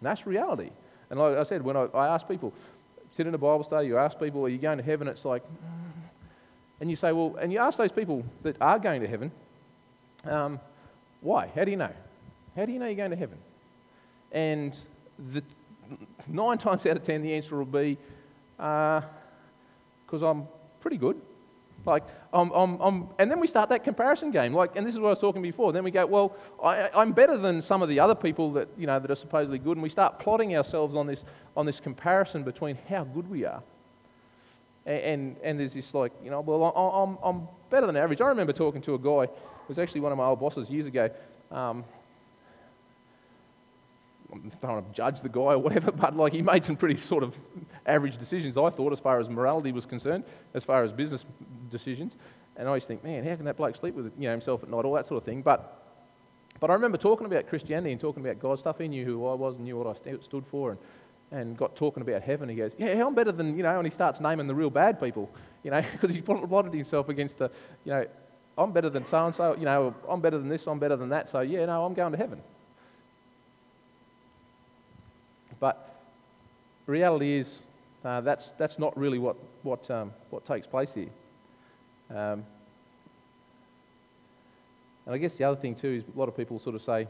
And 0.00 0.08
that's 0.08 0.26
reality. 0.26 0.70
And 1.10 1.18
like 1.18 1.36
I 1.36 1.44
said, 1.44 1.62
when 1.62 1.76
I, 1.76 1.84
I 1.94 2.08
ask 2.08 2.26
people, 2.26 2.52
sit 3.12 3.26
in 3.26 3.34
a 3.34 3.38
Bible 3.38 3.62
study, 3.62 3.86
you 3.86 3.98
ask 3.98 4.18
people, 4.18 4.44
are 4.44 4.48
you 4.48 4.58
going 4.58 4.78
to 4.78 4.84
heaven? 4.84 5.06
It's 5.06 5.24
like, 5.24 5.44
and 6.80 6.90
you 6.90 6.96
say, 6.96 7.12
well, 7.12 7.36
and 7.40 7.52
you 7.52 7.60
ask 7.60 7.78
those 7.78 7.92
people 7.92 8.24
that 8.42 8.56
are 8.60 8.78
going 8.78 9.02
to 9.02 9.06
heaven, 9.06 9.30
um, 10.24 10.58
why? 11.20 11.48
How 11.54 11.64
do 11.64 11.70
you 11.70 11.76
know? 11.76 11.92
How 12.56 12.66
do 12.66 12.72
you 12.72 12.78
know 12.78 12.86
you're 12.86 12.94
going 12.94 13.10
to 13.10 13.16
heaven? 13.16 13.38
And 14.30 14.76
the, 15.32 15.42
nine 16.28 16.58
times 16.66 16.86
out 16.86 16.96
of 16.96 17.02
ten, 17.02 17.22
the 17.22 17.34
answer 17.34 17.56
will 17.56 17.64
be, 17.64 17.98
because 18.56 19.02
uh, 20.22 20.30
I'm 20.30 20.46
pretty 20.80 20.96
good. 20.96 21.20
Like, 21.84 22.04
I'm, 22.32 22.52
I'm, 22.52 22.80
I'm, 22.80 23.08
and 23.18 23.28
then 23.28 23.40
we 23.40 23.48
start 23.48 23.68
that 23.70 23.82
comparison 23.82 24.30
game. 24.30 24.54
Like, 24.54 24.76
and 24.76 24.86
this 24.86 24.94
is 24.94 25.00
what 25.00 25.08
I 25.08 25.10
was 25.10 25.18
talking 25.18 25.42
before. 25.42 25.72
Then 25.72 25.82
we 25.82 25.90
go, 25.90 26.06
well, 26.06 26.36
I, 26.62 26.88
I'm 26.94 27.12
better 27.12 27.36
than 27.36 27.60
some 27.60 27.82
of 27.82 27.88
the 27.88 27.98
other 27.98 28.14
people 28.14 28.52
that, 28.52 28.68
you 28.78 28.86
know, 28.86 29.00
that 29.00 29.10
are 29.10 29.16
supposedly 29.16 29.58
good. 29.58 29.76
And 29.76 29.82
we 29.82 29.88
start 29.88 30.20
plotting 30.20 30.56
ourselves 30.56 30.94
on 30.94 31.08
this, 31.08 31.24
on 31.56 31.66
this 31.66 31.80
comparison 31.80 32.44
between 32.44 32.78
how 32.88 33.02
good 33.02 33.28
we 33.28 33.44
are 33.44 33.62
and, 34.86 35.36
and 35.42 35.60
there's 35.60 35.74
this 35.74 35.94
like, 35.94 36.12
you 36.22 36.30
know, 36.30 36.40
well, 36.40 36.64
I'm, 36.64 37.18
I'm 37.22 37.48
better 37.70 37.86
than 37.86 37.96
average. 37.96 38.20
I 38.20 38.28
remember 38.28 38.52
talking 38.52 38.82
to 38.82 38.94
a 38.94 38.98
guy, 38.98 39.24
it 39.24 39.30
was 39.68 39.78
actually 39.78 40.00
one 40.00 40.12
of 40.12 40.18
my 40.18 40.24
old 40.24 40.40
bosses 40.40 40.68
years 40.68 40.86
ago, 40.86 41.10
Um, 41.50 41.84
I 44.32 44.36
don't 44.36 44.62
want 44.62 44.88
to 44.88 44.96
judge 44.96 45.20
the 45.20 45.28
guy 45.28 45.40
or 45.40 45.58
whatever, 45.58 45.92
but 45.92 46.16
like 46.16 46.32
he 46.32 46.42
made 46.42 46.64
some 46.64 46.76
pretty 46.76 46.96
sort 46.96 47.22
of 47.22 47.36
average 47.86 48.16
decisions, 48.16 48.56
I 48.56 48.70
thought, 48.70 48.92
as 48.92 49.00
far 49.00 49.20
as 49.20 49.28
morality 49.28 49.72
was 49.72 49.86
concerned, 49.86 50.24
as 50.54 50.64
far 50.64 50.82
as 50.84 50.92
business 50.92 51.24
decisions. 51.70 52.16
And 52.56 52.66
I 52.66 52.68
always 52.68 52.84
think, 52.84 53.02
man, 53.02 53.24
how 53.24 53.34
can 53.36 53.44
that 53.46 53.56
bloke 53.56 53.76
sleep 53.76 53.94
with 53.94 54.12
you 54.18 54.24
know, 54.24 54.30
himself 54.32 54.62
at 54.62 54.70
night, 54.70 54.84
all 54.84 54.94
that 54.94 55.06
sort 55.06 55.18
of 55.18 55.24
thing. 55.24 55.42
But, 55.42 55.82
but 56.60 56.70
I 56.70 56.74
remember 56.74 56.98
talking 56.98 57.26
about 57.26 57.48
Christianity 57.48 57.92
and 57.92 58.00
talking 58.00 58.24
about 58.24 58.40
God 58.40 58.58
stuff. 58.58 58.78
He 58.78 58.88
knew 58.88 59.04
who 59.04 59.26
I 59.26 59.34
was 59.34 59.54
and 59.54 59.64
knew 59.64 59.76
what 59.76 59.86
I 59.86 59.98
st- 59.98 60.22
stood 60.22 60.44
for 60.46 60.72
and, 60.72 60.78
and 61.30 61.56
got 61.56 61.76
talking 61.76 62.02
about 62.02 62.22
heaven. 62.22 62.48
He 62.48 62.56
goes, 62.56 62.72
yeah, 62.78 63.04
I'm 63.04 63.14
better 63.14 63.32
than, 63.32 63.56
you 63.56 63.62
know, 63.62 63.76
and 63.76 63.86
he 63.86 63.90
starts 63.90 64.20
naming 64.20 64.46
the 64.46 64.54
real 64.54 64.70
bad 64.70 65.00
people, 65.00 65.30
you 65.62 65.70
know, 65.70 65.82
because 65.92 66.14
he 66.14 66.20
plotted 66.20 66.74
himself 66.74 67.08
against 67.08 67.38
the, 67.38 67.50
you 67.84 67.92
know, 67.92 68.06
I'm 68.58 68.72
better 68.72 68.90
than 68.90 69.06
so 69.06 69.26
and 69.26 69.34
so, 69.34 69.56
you 69.56 69.64
know, 69.64 69.94
I'm 70.06 70.20
better 70.20 70.38
than 70.38 70.48
this, 70.48 70.66
I'm 70.66 70.78
better 70.78 70.96
than 70.96 71.08
that. 71.08 71.28
So, 71.28 71.40
yeah, 71.40 71.64
no, 71.64 71.86
I'm 71.86 71.94
going 71.94 72.12
to 72.12 72.18
heaven. 72.18 72.42
But 75.62 75.94
reality 76.86 77.34
is 77.34 77.60
uh, 78.04 78.20
that's, 78.20 78.50
that's 78.58 78.80
not 78.80 78.98
really 78.98 79.20
what, 79.20 79.36
what, 79.62 79.88
um, 79.92 80.12
what 80.30 80.44
takes 80.44 80.66
place 80.66 80.92
here. 80.92 81.10
Um, 82.10 82.44
and 85.06 85.14
I 85.14 85.18
guess 85.18 85.36
the 85.36 85.44
other 85.44 85.60
thing 85.60 85.76
too 85.76 86.02
is 86.02 86.04
a 86.12 86.18
lot 86.18 86.28
of 86.28 86.36
people 86.36 86.58
sort 86.58 86.74
of 86.74 86.82
say, 86.82 87.06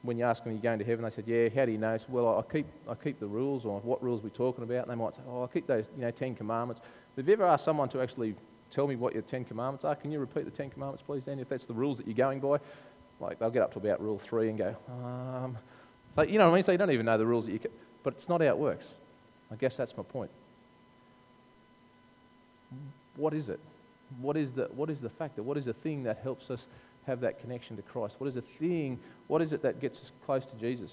when 0.00 0.16
you 0.16 0.24
ask 0.24 0.42
them, 0.42 0.52
you're 0.52 0.56
you 0.56 0.62
going 0.62 0.78
to 0.78 0.86
heaven? 0.86 1.04
They 1.04 1.10
said, 1.10 1.24
yeah, 1.26 1.50
how 1.54 1.66
do 1.66 1.72
you 1.72 1.76
know? 1.76 1.98
Said, 1.98 2.08
well, 2.08 2.38
I 2.38 2.50
keep, 2.50 2.64
I 2.88 2.94
keep 2.94 3.20
the 3.20 3.26
rules, 3.26 3.66
or 3.66 3.78
what 3.80 4.02
rules 4.02 4.22
we're 4.22 4.30
talking 4.30 4.64
about. 4.64 4.88
And 4.88 4.90
they 4.90 5.02
might 5.02 5.14
say, 5.14 5.20
oh, 5.28 5.44
I 5.44 5.46
keep 5.46 5.66
those, 5.66 5.84
you 5.96 6.02
know, 6.02 6.10
Ten 6.10 6.34
Commandments. 6.34 6.80
But 7.14 7.22
have 7.22 7.28
you 7.28 7.34
ever 7.34 7.44
asked 7.44 7.66
someone 7.66 7.90
to 7.90 8.00
actually 8.00 8.36
tell 8.70 8.86
me 8.86 8.96
what 8.96 9.12
your 9.12 9.22
Ten 9.22 9.44
Commandments 9.44 9.84
are? 9.84 9.94
Can 9.94 10.10
you 10.10 10.18
repeat 10.18 10.46
the 10.46 10.50
Ten 10.50 10.70
Commandments, 10.70 11.02
please, 11.06 11.24
Dan, 11.24 11.38
if 11.40 11.50
that's 11.50 11.66
the 11.66 11.74
rules 11.74 11.98
that 11.98 12.06
you're 12.06 12.16
going 12.16 12.40
by? 12.40 12.58
Like, 13.20 13.38
they'll 13.38 13.50
get 13.50 13.62
up 13.62 13.72
to 13.74 13.78
about 13.78 14.00
rule 14.02 14.18
three 14.18 14.48
and 14.48 14.56
go, 14.56 14.74
um, 14.88 15.58
so, 16.14 16.22
you 16.22 16.38
know 16.38 16.46
what 16.46 16.52
I 16.52 16.54
mean? 16.54 16.62
So 16.62 16.72
you 16.72 16.78
don't 16.78 16.90
even 16.90 17.06
know 17.06 17.18
the 17.18 17.26
rules 17.26 17.46
that 17.46 17.52
you 17.52 17.58
can, 17.58 17.70
but 18.02 18.14
it's 18.14 18.28
not 18.28 18.40
how 18.40 18.46
it 18.48 18.58
works. 18.58 18.86
I 19.50 19.56
guess 19.56 19.76
that's 19.76 19.96
my 19.96 20.02
point. 20.02 20.30
What 23.16 23.34
is 23.34 23.48
it? 23.48 23.60
What 24.20 24.36
is 24.36 24.52
the, 24.52 24.64
what 24.74 24.90
is 24.90 25.00
the 25.00 25.10
factor? 25.10 25.42
What 25.42 25.56
is 25.56 25.64
the 25.64 25.72
thing 25.72 26.04
that 26.04 26.18
helps 26.22 26.50
us 26.50 26.66
have 27.06 27.20
that 27.20 27.40
connection 27.40 27.76
to 27.76 27.82
Christ? 27.82 28.14
What 28.18 28.28
is 28.28 28.34
the 28.34 28.42
thing, 28.42 28.98
what 29.28 29.42
is 29.42 29.52
it 29.52 29.62
that 29.62 29.80
gets 29.80 29.98
us 30.00 30.12
close 30.24 30.44
to 30.44 30.56
Jesus? 30.56 30.90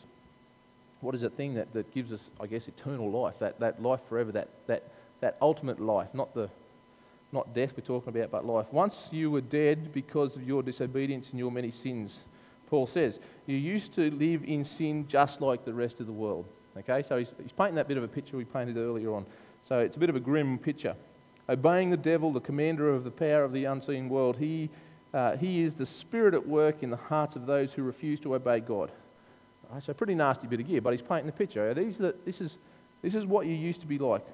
What 1.01 1.15
is 1.15 1.21
the 1.21 1.29
thing 1.29 1.55
that, 1.55 1.73
that 1.73 1.93
gives 1.93 2.11
us, 2.11 2.29
I 2.39 2.47
guess, 2.47 2.67
eternal 2.67 3.09
life, 3.09 3.35
that, 3.39 3.59
that 3.59 3.81
life 3.81 4.01
forever, 4.07 4.31
that, 4.33 4.49
that, 4.67 4.83
that 5.19 5.37
ultimate 5.41 5.79
life, 5.79 6.09
not, 6.13 6.33
the, 6.33 6.49
not 7.31 7.53
death 7.55 7.71
we're 7.75 7.83
talking 7.83 8.15
about, 8.15 8.31
but 8.31 8.45
life. 8.45 8.67
Once 8.71 9.09
you 9.11 9.31
were 9.31 9.41
dead 9.41 9.93
because 9.93 10.35
of 10.35 10.47
your 10.47 10.61
disobedience 10.61 11.29
and 11.29 11.39
your 11.39 11.51
many 11.51 11.71
sins, 11.71 12.19
Paul 12.71 12.87
says. 12.87 13.19
You 13.45 13.57
used 13.57 13.93
to 13.95 14.09
live 14.09 14.43
in 14.45 14.63
sin 14.63 15.05
just 15.07 15.41
like 15.41 15.65
the 15.65 15.73
rest 15.73 15.99
of 15.99 16.07
the 16.07 16.13
world. 16.13 16.45
Okay, 16.77 17.03
so 17.03 17.17
he's, 17.17 17.29
he's 17.43 17.51
painting 17.51 17.75
that 17.75 17.89
bit 17.89 17.97
of 17.97 18.03
a 18.03 18.07
picture 18.07 18.37
we 18.37 18.45
painted 18.45 18.77
earlier 18.77 19.13
on. 19.13 19.25
So 19.67 19.79
it's 19.79 19.97
a 19.97 19.99
bit 19.99 20.09
of 20.09 20.15
a 20.15 20.21
grim 20.21 20.57
picture. 20.57 20.95
Obeying 21.49 21.89
the 21.89 21.97
devil, 21.97 22.31
the 22.31 22.39
commander 22.39 22.89
of 22.89 23.03
the 23.03 23.11
power 23.11 23.43
of 23.43 23.51
the 23.51 23.65
unseen 23.65 24.07
world, 24.07 24.37
he, 24.37 24.69
uh, 25.13 25.35
he 25.35 25.61
is 25.63 25.73
the 25.73 25.85
spirit 25.85 26.33
at 26.33 26.47
work 26.47 26.81
in 26.81 26.89
the 26.89 26.97
hearts 26.97 27.35
of 27.35 27.45
those 27.45 27.73
who 27.73 27.83
refuse 27.83 28.21
to 28.21 28.35
obey 28.35 28.61
God. 28.61 28.89
Right, 29.69 29.83
so, 29.83 29.93
pretty 29.93 30.15
nasty 30.15 30.47
bit 30.47 30.61
of 30.61 30.67
gear, 30.67 30.79
but 30.79 30.93
he's 30.93 31.01
painting 31.01 31.25
the 31.25 31.33
picture. 31.33 31.73
These 31.73 31.97
the, 31.97 32.15
this, 32.23 32.39
is, 32.39 32.57
this 33.01 33.15
is 33.15 33.25
what 33.25 33.47
you 33.47 33.53
used 33.53 33.81
to 33.81 33.87
be 33.87 33.97
like. 33.97 34.25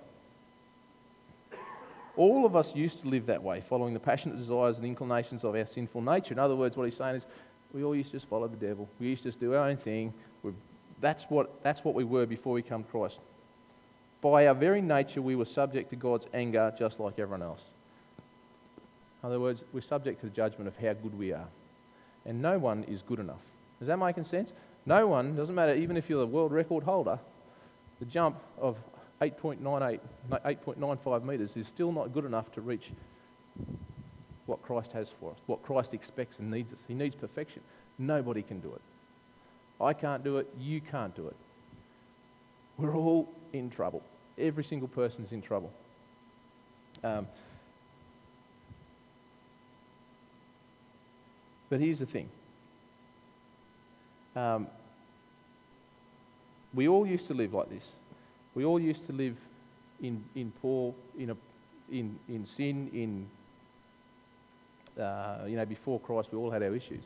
All 2.16 2.46
of 2.46 2.56
us 2.56 2.76
used 2.76 3.02
to 3.02 3.08
live 3.08 3.28
that 3.28 3.44
way, 3.44 3.64
following 3.68 3.94
the 3.94 4.00
passionate 4.00 4.38
desires 4.38 4.78
and 4.78 4.86
inclinations 4.86 5.44
of 5.44 5.56
our 5.56 5.66
sinful 5.66 6.02
nature. 6.02 6.34
In 6.34 6.40
other 6.40 6.56
words, 6.56 6.76
what 6.76 6.86
he's 6.86 6.98
saying 6.98 7.18
is 7.18 7.26
we 7.74 7.84
all 7.84 7.96
used 7.96 8.12
to 8.12 8.18
just 8.18 8.30
follow 8.30 8.48
the 8.48 8.56
devil. 8.56 8.88
We 9.00 9.08
used 9.08 9.24
to 9.24 9.30
just 9.30 9.40
do 9.40 9.54
our 9.54 9.68
own 9.68 9.78
thing. 9.78 10.14
We're, 10.44 10.54
that's, 11.02 11.24
what, 11.24 11.64
that's 11.64 11.84
what 11.84 11.96
we 11.96 12.04
were 12.04 12.26
before 12.26 12.54
we 12.54 12.62
come 12.62 12.84
to 12.84 12.90
Christ. 12.90 13.20
By 14.22 14.48
our 14.48 14.56
very 14.56 14.82
nature, 14.82 15.22
we 15.22 15.36
were 15.36 15.46
subject 15.46 15.90
to 15.92 15.96
God's 15.96 16.26
anger 16.34 16.74
just 16.78 17.00
like 17.00 17.20
everyone 17.20 17.44
else. 17.44 17.62
In 19.22 19.28
other 19.28 19.40
words, 19.40 19.64
we're 19.74 19.82
subject 19.82 20.22
to 20.22 20.28
the 20.28 20.36
judgment 20.36 20.68
of 20.68 20.76
how 20.78 20.94
good 20.94 21.18
we 21.18 21.34
are. 21.34 21.48
And 22.26 22.42
no 22.42 22.58
one 22.58 22.84
is 22.86 23.02
good 23.02 23.20
enough. 23.20 23.42
Is 23.80 23.88
that 23.88 23.98
making 23.98 24.26
sense? 24.26 24.52
No 24.86 25.08
one, 25.08 25.36
doesn't 25.36 25.54
matter, 25.54 25.76
even 25.76 25.98
if 25.98 26.10
you're 26.10 26.20
the 26.20 26.28
world 26.28 26.52
record 26.52 26.84
holder, 26.84 27.20
the 28.00 28.06
jump 28.06 28.38
of 28.60 28.78
8.98, 29.22 30.00
8.95 30.32 31.24
metres 31.24 31.52
is 31.56 31.68
still 31.68 31.92
not 31.92 32.14
good 32.14 32.26
enough 32.26 32.52
to 32.54 32.62
reach 32.62 32.92
what 34.48 34.62
Christ 34.64 34.92
has 34.94 35.08
for 35.20 35.32
us, 35.32 35.38
what 35.46 35.62
Christ 35.62 35.94
expects 35.94 36.40
and 36.40 36.50
needs 36.50 36.74
us. 36.74 36.80
He 36.88 36.94
needs 36.94 37.16
perfection. 37.16 37.62
Nobody 38.00 38.42
can 38.42 38.60
do 38.60 38.74
it. 38.74 38.82
I 39.80 39.94
can't 39.94 40.24
do 40.24 40.38
it. 40.38 40.48
You 40.60 40.82
can't 40.82 41.16
do 41.16 41.28
it. 41.28 41.36
We're 42.78 42.96
all 42.96 43.30
in 43.54 43.70
trouble. 43.70 44.02
Every 44.38 44.64
single 44.64 44.88
person's 44.88 45.32
in 45.32 45.42
trouble. 45.42 45.72
Um, 47.04 47.28
but 51.70 51.80
here's 51.80 52.00
the 52.00 52.06
thing. 52.06 52.30
Um, 54.36 54.68
we 56.74 56.88
all 56.88 57.06
used 57.06 57.28
to 57.28 57.34
live 57.34 57.54
like 57.54 57.70
this. 57.70 57.86
We 58.56 58.64
all 58.66 58.80
used 58.80 59.06
to 59.08 59.14
live 59.14 59.36
in, 60.02 60.24
in 60.36 60.52
poor, 60.62 60.94
in, 61.18 61.32
a, 61.32 61.38
in, 61.92 62.18
in 62.30 62.46
sin, 62.46 62.90
in 62.94 63.28
uh, 65.00 65.46
you 65.48 65.56
know, 65.56 65.66
before 65.66 66.00
Christ, 66.00 66.30
we 66.32 66.38
all 66.38 66.52
had 66.52 66.64
our 66.64 66.76
issues. 66.76 67.04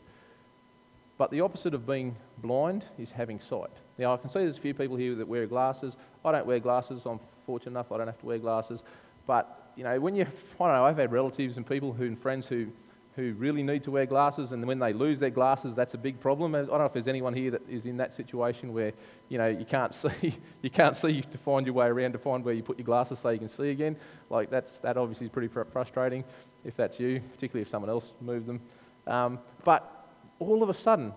But 1.18 1.30
the 1.32 1.42
opposite 1.42 1.74
of 1.74 1.86
being 1.86 2.16
blind 2.40 2.86
is 2.98 3.12
having 3.12 3.40
sight. 3.40 3.70
Now, 3.98 4.14
I 4.14 4.18
can 4.18 4.30
see 4.30 4.40
there's 4.40 4.58
a 4.58 4.62
few 4.62 4.74
people 4.74 4.96
here 4.96 5.14
that 5.16 5.28
wear 5.28 5.46
glasses. 5.46 5.94
I 6.26 6.32
don't 6.32 6.46
wear 6.46 6.60
glasses. 6.60 7.04
I'm 7.06 7.20
fortunate 7.46 7.72
enough 7.72 7.92
I 7.92 7.98
don't 7.98 8.08
have 8.08 8.20
to 8.20 8.26
wear 8.26 8.40
glasses. 8.40 8.84
But, 9.28 9.72
you 9.76 9.84
know, 9.84 10.00
when 10.00 10.16
you, 10.16 10.24
I 10.24 10.66
don't 10.66 10.74
know, 10.74 10.86
I've 10.86 10.98
had 10.98 11.12
relatives 11.12 11.58
and 11.58 11.68
people 11.68 11.94
who, 11.94 12.06
and 12.06 12.20
friends 12.20 12.48
who 12.48 12.68
who 13.16 13.34
really 13.34 13.62
need 13.62 13.84
to 13.84 13.92
wear 13.92 14.06
glasses, 14.06 14.54
and 14.54 14.66
when 14.66 14.80
they 14.80 14.94
lose 14.94 15.20
their 15.20 15.30
glasses, 15.30 15.76
that's 15.76 15.94
a 15.94 15.98
big 15.98 16.20
problem. 16.22 16.56
I 16.56 16.60
don't 16.60 16.78
know 16.78 16.86
if 16.86 16.94
there's 16.94 17.10
anyone 17.10 17.34
here 17.34 17.52
that 17.52 17.70
is 17.70 17.86
in 17.86 17.98
that 17.98 18.14
situation 18.14 18.74
where 18.74 18.94
you 19.28 19.38
know 19.38 19.48
you 19.48 19.66
can't 19.66 19.94
see, 20.22 20.38
you 20.62 20.70
can't 20.70 20.96
see 20.96 21.22
to 21.22 21.38
find 21.38 21.66
your 21.66 21.76
way 21.76 21.88
around 21.88 22.14
to 22.14 22.18
find 22.18 22.44
where 22.44 22.54
you 22.54 22.64
put 22.64 22.78
your 22.78 22.86
glasses 22.86 23.20
so 23.20 23.30
you 23.30 23.40
can 23.40 23.50
see 23.50 23.70
again. 23.70 23.98
Like 24.30 24.50
that's 24.50 24.80
that 24.80 24.98
obviously 24.98 25.28
is 25.28 25.32
pretty 25.32 25.50
frustrating 25.50 26.24
if 26.66 26.76
that's 26.76 27.00
you, 27.00 27.22
particularly 27.34 27.62
if 27.62 27.70
someone 27.70 27.90
else 27.90 28.12
moved 28.22 28.48
them. 28.48 28.60
Um, 29.08 29.40
but 29.64 30.08
all 30.40 30.64
of 30.64 30.70
a 30.70 30.74
sudden, 30.74 31.14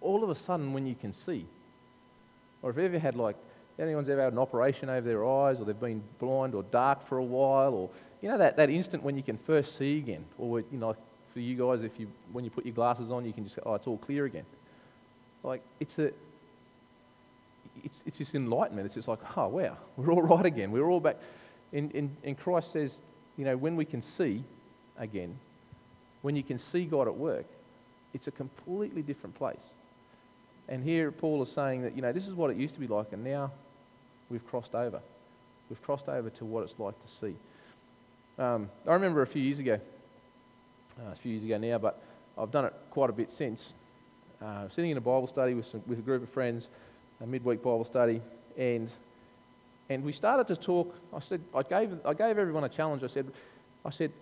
all 0.00 0.22
of 0.22 0.30
a 0.30 0.34
sudden, 0.34 0.72
when 0.72 0.86
you 0.86 0.94
can 0.94 1.12
see, 1.12 1.46
or 2.62 2.70
if 2.70 2.76
you've 2.76 2.86
ever 2.86 2.98
had 2.98 3.14
like 3.14 3.36
anyone's 3.78 4.08
ever 4.08 4.22
had 4.22 4.32
an 4.32 4.38
operation 4.38 4.88
over 4.88 5.06
their 5.06 5.26
eyes, 5.26 5.58
or 5.58 5.64
they've 5.64 5.78
been 5.78 6.02
blind 6.18 6.54
or 6.54 6.62
dark 6.64 7.06
for 7.08 7.18
a 7.18 7.24
while, 7.24 7.74
or 7.74 7.90
you 8.22 8.28
know 8.28 8.38
that, 8.38 8.56
that 8.56 8.70
instant 8.70 9.02
when 9.02 9.16
you 9.16 9.22
can 9.22 9.38
first 9.38 9.76
see 9.76 9.98
again, 9.98 10.24
or 10.38 10.60
you 10.60 10.78
know, 10.78 10.96
for 11.32 11.40
you 11.40 11.56
guys, 11.56 11.82
if 11.84 11.98
you 11.98 12.08
when 12.32 12.44
you 12.44 12.50
put 12.50 12.64
your 12.64 12.74
glasses 12.74 13.10
on, 13.10 13.24
you 13.24 13.32
can 13.32 13.44
just 13.44 13.56
go, 13.56 13.62
oh, 13.66 13.74
it's 13.74 13.86
all 13.86 13.98
clear 13.98 14.24
again. 14.24 14.46
Like 15.42 15.62
it's 15.80 15.98
a, 15.98 16.10
it's 17.84 18.02
it's 18.06 18.18
just 18.18 18.34
enlightenment. 18.34 18.86
It's 18.86 18.94
just 18.94 19.08
like, 19.08 19.20
oh 19.36 19.48
wow, 19.48 19.76
we're 19.96 20.12
all 20.12 20.22
right 20.22 20.46
again. 20.46 20.70
We're 20.70 20.88
all 20.88 21.00
back. 21.00 21.16
And, 21.72 21.94
and, 21.94 22.16
and 22.24 22.38
Christ 22.38 22.72
says, 22.72 22.98
you 23.36 23.44
know, 23.44 23.56
when 23.56 23.76
we 23.76 23.84
can 23.84 24.02
see 24.02 24.44
again, 24.98 25.36
when 26.22 26.36
you 26.36 26.42
can 26.42 26.58
see 26.58 26.84
God 26.84 27.06
at 27.06 27.16
work, 27.16 27.46
it's 28.14 28.26
a 28.26 28.30
completely 28.30 29.02
different 29.02 29.36
place. 29.36 29.62
And 30.68 30.82
here 30.82 31.12
Paul 31.12 31.42
is 31.42 31.50
saying 31.50 31.82
that, 31.82 31.94
you 31.94 32.02
know, 32.02 32.12
this 32.12 32.26
is 32.26 32.34
what 32.34 32.50
it 32.50 32.56
used 32.56 32.74
to 32.74 32.80
be 32.80 32.86
like, 32.86 33.12
and 33.12 33.22
now 33.22 33.52
we've 34.30 34.46
crossed 34.46 34.74
over. 34.74 35.00
We've 35.68 35.82
crossed 35.82 36.08
over 36.08 36.30
to 36.30 36.44
what 36.44 36.64
it's 36.64 36.78
like 36.78 36.94
to 37.00 37.08
see. 37.20 37.36
Um, 38.38 38.68
I 38.86 38.92
remember 38.92 39.22
a 39.22 39.26
few 39.26 39.42
years 39.42 39.58
ago, 39.58 39.78
uh, 41.00 41.12
a 41.12 41.16
few 41.16 41.32
years 41.32 41.44
ago 41.44 41.58
now, 41.58 41.78
but 41.78 42.02
I've 42.36 42.50
done 42.50 42.64
it 42.64 42.74
quite 42.90 43.10
a 43.10 43.12
bit 43.12 43.30
since. 43.30 43.72
Uh, 44.42 44.68
sitting 44.68 44.90
in 44.90 44.96
a 44.96 45.00
Bible 45.00 45.26
study 45.26 45.54
with, 45.54 45.66
some, 45.66 45.82
with 45.86 45.98
a 45.98 46.02
group 46.02 46.22
of 46.22 46.28
friends, 46.30 46.68
a 47.20 47.26
midweek 47.26 47.62
Bible 47.62 47.84
study, 47.84 48.20
and 48.58 48.90
and 49.88 50.04
we 50.04 50.12
started 50.12 50.46
to 50.48 50.56
talk. 50.56 50.94
I 51.14 51.20
said 51.20 51.40
I 51.54 51.62
gave 51.62 51.98
I 52.04 52.14
gave 52.14 52.38
everyone 52.38 52.64
a 52.64 52.68
challenge. 52.68 53.02
I 53.04 53.08
said 53.08 53.26
I 53.84 53.90
said 53.90 54.12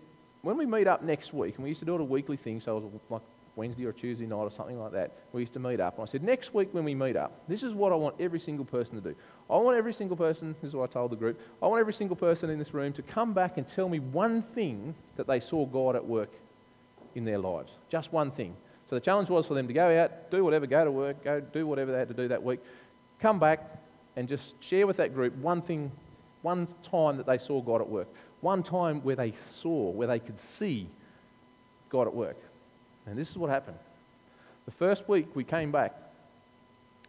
when 0.42 0.56
we 0.56 0.66
meet 0.66 0.86
up 0.86 1.02
next 1.02 1.32
week, 1.32 1.54
and 1.56 1.64
we 1.64 1.70
used 1.70 1.80
to 1.80 1.86
do 1.86 1.94
it 1.94 2.00
a 2.00 2.04
weekly 2.04 2.36
thing, 2.36 2.60
so 2.60 2.76
it 2.76 2.82
was 2.82 2.92
like 3.08 3.22
Wednesday 3.56 3.84
or 3.86 3.92
Tuesday 3.92 4.26
night 4.26 4.36
or 4.36 4.50
something 4.50 4.78
like 4.78 4.92
that. 4.92 5.12
We 5.32 5.40
used 5.40 5.52
to 5.54 5.58
meet 5.58 5.80
up. 5.80 5.98
And 5.98 6.08
I 6.08 6.10
said, 6.10 6.22
next 6.22 6.52
week 6.54 6.68
when 6.72 6.84
we 6.84 6.94
meet 6.94 7.16
up, 7.16 7.32
this 7.48 7.62
is 7.62 7.72
what 7.72 7.92
I 7.92 7.94
want 7.94 8.16
every 8.20 8.40
single 8.40 8.64
person 8.64 9.00
to 9.00 9.00
do. 9.00 9.16
I 9.48 9.56
want 9.56 9.78
every 9.78 9.94
single 9.94 10.16
person, 10.16 10.54
this 10.60 10.68
is 10.68 10.74
what 10.74 10.90
I 10.90 10.92
told 10.92 11.12
the 11.12 11.16
group, 11.16 11.40
I 11.62 11.66
want 11.66 11.80
every 11.80 11.94
single 11.94 12.16
person 12.16 12.50
in 12.50 12.58
this 12.58 12.74
room 12.74 12.92
to 12.94 13.02
come 13.02 13.32
back 13.32 13.56
and 13.56 13.66
tell 13.66 13.88
me 13.88 14.00
one 14.00 14.42
thing 14.42 14.94
that 15.16 15.26
they 15.26 15.40
saw 15.40 15.66
God 15.66 15.96
at 15.96 16.04
work 16.04 16.30
in 17.14 17.24
their 17.24 17.38
lives. 17.38 17.70
Just 17.88 18.12
one 18.12 18.30
thing. 18.30 18.54
So 18.90 18.96
the 18.96 19.00
challenge 19.00 19.30
was 19.30 19.46
for 19.46 19.54
them 19.54 19.66
to 19.68 19.72
go 19.72 20.02
out, 20.02 20.30
do 20.30 20.44
whatever, 20.44 20.66
go 20.66 20.84
to 20.84 20.90
work, 20.90 21.22
go 21.24 21.40
do 21.40 21.66
whatever 21.66 21.92
they 21.92 21.98
had 21.98 22.08
to 22.08 22.14
do 22.14 22.28
that 22.28 22.42
week, 22.42 22.60
come 23.20 23.38
back 23.38 23.60
and 24.16 24.28
just 24.28 24.54
share 24.62 24.86
with 24.86 24.96
that 24.98 25.14
group 25.14 25.34
one 25.36 25.62
thing, 25.62 25.90
one 26.42 26.68
time 26.90 27.16
that 27.16 27.26
they 27.26 27.38
saw 27.38 27.60
God 27.60 27.80
at 27.80 27.88
work. 27.88 28.08
One 28.40 28.62
time 28.62 29.00
where 29.00 29.16
they 29.16 29.32
saw, 29.32 29.90
where 29.90 30.06
they 30.06 30.18
could 30.18 30.38
see 30.38 30.88
God 31.88 32.06
at 32.06 32.14
work. 32.14 32.36
And 33.06 33.18
this 33.18 33.30
is 33.30 33.36
what 33.36 33.50
happened. 33.50 33.78
The 34.66 34.72
first 34.72 35.08
week 35.08 35.34
we 35.34 35.44
came 35.44 35.72
back, 35.72 35.94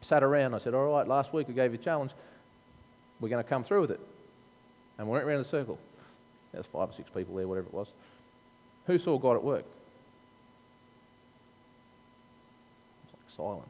sat 0.01 0.23
around. 0.23 0.53
I 0.53 0.59
said, 0.59 0.73
All 0.73 0.93
right, 0.93 1.07
last 1.07 1.33
week 1.33 1.47
I 1.49 1.53
gave 1.53 1.73
you 1.73 1.79
a 1.79 1.83
challenge. 1.83 2.11
We're 3.19 3.29
going 3.29 3.43
to 3.43 3.49
come 3.49 3.63
through 3.63 3.81
with 3.81 3.91
it. 3.91 3.99
And 4.97 5.07
we 5.07 5.13
went 5.13 5.25
around 5.25 5.39
the 5.39 5.49
circle. 5.49 5.79
There's 6.51 6.65
five 6.65 6.89
or 6.89 6.93
six 6.93 7.09
people 7.09 7.35
there, 7.35 7.47
whatever 7.47 7.67
it 7.67 7.73
was. 7.73 7.87
Who 8.87 8.97
saw 8.97 9.17
God 9.17 9.35
at 9.35 9.43
work? 9.43 9.65
It 13.03 13.11
was 13.11 13.13
like 13.13 13.35
silent. 13.35 13.69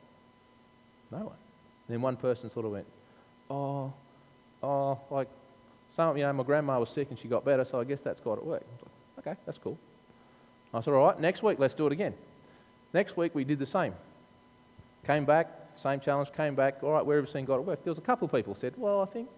No 1.12 1.18
one. 1.18 1.38
then 1.88 2.02
one 2.02 2.18
person 2.18 2.52
sort 2.52 2.66
of 2.66 2.74
went, 2.74 2.86
Oh, 3.50 3.94
oh, 4.64 5.00
like, 5.12 5.28
some, 5.96 6.18
you 6.18 6.24
know, 6.24 6.34
my 6.34 6.44
grandma 6.44 6.80
was 6.80 6.90
sick 6.90 7.08
and 7.10 7.20
she 7.20 7.28
got 7.28 7.46
better, 7.46 7.64
so 7.64 7.80
I 7.80 7.84
guess 7.84 8.02
that's 8.02 8.20
at 8.20 8.26
work. 8.26 8.44
Like, 8.44 8.64
okay, 9.20 9.36
that's 9.46 9.58
cool. 9.58 9.78
I 10.74 10.82
said, 10.82 10.94
All 10.94 11.06
right, 11.06 11.20
next 11.20 11.42
week, 11.42 11.58
let's 11.60 11.74
do 11.74 11.88
it 11.88 11.94
again. 11.94 12.14
Next 12.94 13.16
week, 13.16 13.34
we 13.34 13.44
did 13.44 13.60
the 13.60 13.66
same. 13.66 13.94
Came 15.06 15.26
back, 15.26 15.48
same 15.82 16.00
challenge, 16.00 16.30
came 16.36 16.56
back. 16.56 16.84
All 16.84 16.92
right, 16.92 17.06
where 17.06 17.18
have 17.18 17.28
you 17.28 17.32
seen 17.32 17.46
God 17.46 17.60
at 17.60 17.66
work? 17.66 17.84
There 17.84 17.92
was 17.92 17.98
a 17.98 18.02
couple 18.02 18.26
of 18.26 18.32
people 18.32 18.56
said, 18.56 18.74
Well, 18.78 19.02
I 19.02 19.06
think 19.06 19.30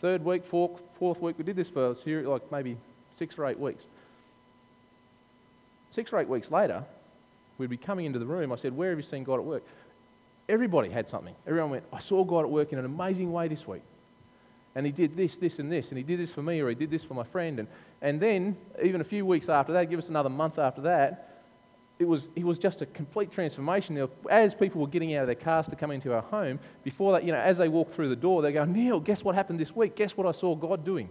third 0.00 0.24
week, 0.24 0.44
fourth, 0.44 0.80
fourth 0.98 1.20
week, 1.20 1.36
we 1.38 1.44
did 1.44 1.56
this 1.56 1.68
for 1.68 1.96
like 2.04 2.52
maybe 2.52 2.76
six 3.16 3.38
or 3.38 3.46
eight 3.46 3.58
weeks. 3.58 3.82
Six 5.90 6.12
or 6.12 6.20
eight 6.20 6.28
weeks 6.28 6.50
later, 6.50 6.84
we'd 7.56 7.70
be 7.70 7.76
coming 7.76 8.06
into 8.06 8.18
the 8.18 8.26
room. 8.26 8.52
I 8.52 8.56
said, 8.56 8.76
Where 8.76 8.90
have 8.90 8.98
you 8.98 9.04
seen 9.04 9.24
God 9.24 9.40
at 9.40 9.44
work? 9.44 9.64
Everybody 10.48 10.88
had 10.88 11.08
something. 11.08 11.34
Everyone 11.46 11.70
went, 11.70 11.84
I 11.92 12.00
saw 12.00 12.24
God 12.24 12.40
at 12.40 12.50
work 12.50 12.72
in 12.72 12.78
an 12.78 12.84
amazing 12.84 13.32
way 13.32 13.48
this 13.48 13.66
week. 13.66 13.82
And 14.74 14.86
he 14.86 14.92
did 14.92 15.16
this, 15.16 15.36
this, 15.36 15.58
and 15.58 15.70
this. 15.70 15.88
And 15.88 15.98
he 15.98 16.04
did 16.04 16.18
this 16.20 16.30
for 16.30 16.42
me, 16.42 16.60
or 16.60 16.68
he 16.68 16.74
did 16.74 16.90
this 16.90 17.02
for 17.02 17.14
my 17.14 17.24
friend. 17.24 17.58
And, 17.58 17.68
and 18.00 18.20
then, 18.20 18.56
even 18.82 19.00
a 19.00 19.04
few 19.04 19.26
weeks 19.26 19.48
after 19.48 19.72
that, 19.72 19.90
give 19.90 19.98
us 19.98 20.08
another 20.08 20.28
month 20.28 20.58
after 20.58 20.82
that, 20.82 21.28
it 21.98 22.06
was, 22.06 22.28
it 22.36 22.44
was 22.44 22.58
just 22.58 22.80
a 22.80 22.86
complete 22.86 23.32
transformation. 23.32 24.08
As 24.30 24.54
people 24.54 24.80
were 24.80 24.86
getting 24.86 25.14
out 25.16 25.22
of 25.22 25.26
their 25.26 25.34
cars 25.34 25.66
to 25.66 25.76
come 25.76 25.90
into 25.90 26.14
our 26.14 26.22
home, 26.22 26.60
before 26.84 27.12
that, 27.12 27.24
you 27.24 27.32
know, 27.32 27.38
as 27.38 27.58
they 27.58 27.68
walked 27.68 27.92
through 27.92 28.08
the 28.08 28.16
door, 28.16 28.40
they 28.40 28.52
go, 28.52 28.64
Neil, 28.64 29.00
guess 29.00 29.24
what 29.24 29.34
happened 29.34 29.58
this 29.58 29.74
week? 29.74 29.96
Guess 29.96 30.16
what 30.16 30.26
I 30.26 30.32
saw 30.32 30.54
God 30.54 30.84
doing? 30.84 31.08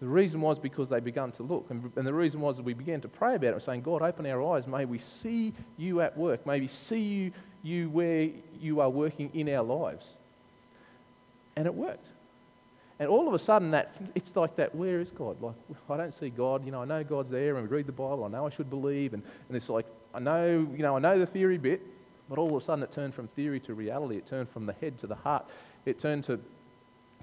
The 0.00 0.08
reason 0.08 0.40
was 0.40 0.58
because 0.58 0.88
they 0.88 0.98
began 0.98 1.30
to 1.32 1.44
look. 1.44 1.66
And, 1.70 1.92
and 1.94 2.04
the 2.04 2.12
reason 2.12 2.40
was 2.40 2.56
that 2.56 2.64
we 2.64 2.74
began 2.74 3.00
to 3.02 3.08
pray 3.08 3.36
about 3.36 3.54
it, 3.54 3.62
saying, 3.62 3.82
God, 3.82 4.02
open 4.02 4.26
our 4.26 4.42
eyes. 4.56 4.66
May 4.66 4.84
we 4.84 4.98
see 4.98 5.54
you 5.76 6.00
at 6.00 6.18
work. 6.18 6.44
May 6.44 6.58
we 6.58 6.66
see 6.66 6.98
you, 6.98 7.32
you 7.62 7.88
where 7.90 8.28
you 8.60 8.80
are 8.80 8.90
working 8.90 9.30
in 9.34 9.48
our 9.48 9.62
lives. 9.62 10.06
And 11.56 11.66
it 11.66 11.74
worked. 11.74 12.06
And 12.98 13.08
all 13.08 13.26
of 13.26 13.34
a 13.34 13.38
sudden, 13.38 13.72
that 13.72 13.94
it's 14.14 14.34
like 14.36 14.56
that. 14.56 14.74
Where 14.74 15.00
is 15.00 15.10
God? 15.10 15.40
Like 15.42 15.54
I 15.90 15.96
don't 15.96 16.14
see 16.14 16.30
God. 16.30 16.64
You 16.64 16.72
know, 16.72 16.82
I 16.82 16.84
know 16.84 17.02
God's 17.02 17.30
there, 17.30 17.56
and 17.56 17.68
we 17.68 17.76
read 17.76 17.86
the 17.86 17.92
Bible. 17.92 18.24
I 18.24 18.28
know 18.28 18.46
I 18.46 18.50
should 18.50 18.70
believe, 18.70 19.12
and, 19.14 19.22
and 19.48 19.56
it's 19.56 19.68
like 19.68 19.86
I 20.14 20.20
know, 20.20 20.68
you 20.72 20.82
know, 20.82 20.96
I 20.96 21.00
know 21.00 21.18
the 21.18 21.26
theory 21.26 21.58
bit, 21.58 21.82
but 22.28 22.38
all 22.38 22.54
of 22.54 22.62
a 22.62 22.64
sudden 22.64 22.84
it 22.84 22.92
turned 22.92 23.14
from 23.14 23.28
theory 23.28 23.60
to 23.60 23.74
reality. 23.74 24.16
It 24.16 24.26
turned 24.26 24.50
from 24.50 24.66
the 24.66 24.74
head 24.74 24.98
to 25.00 25.06
the 25.06 25.16
heart. 25.16 25.46
It 25.84 25.98
turned 25.98 26.24
to 26.24 26.38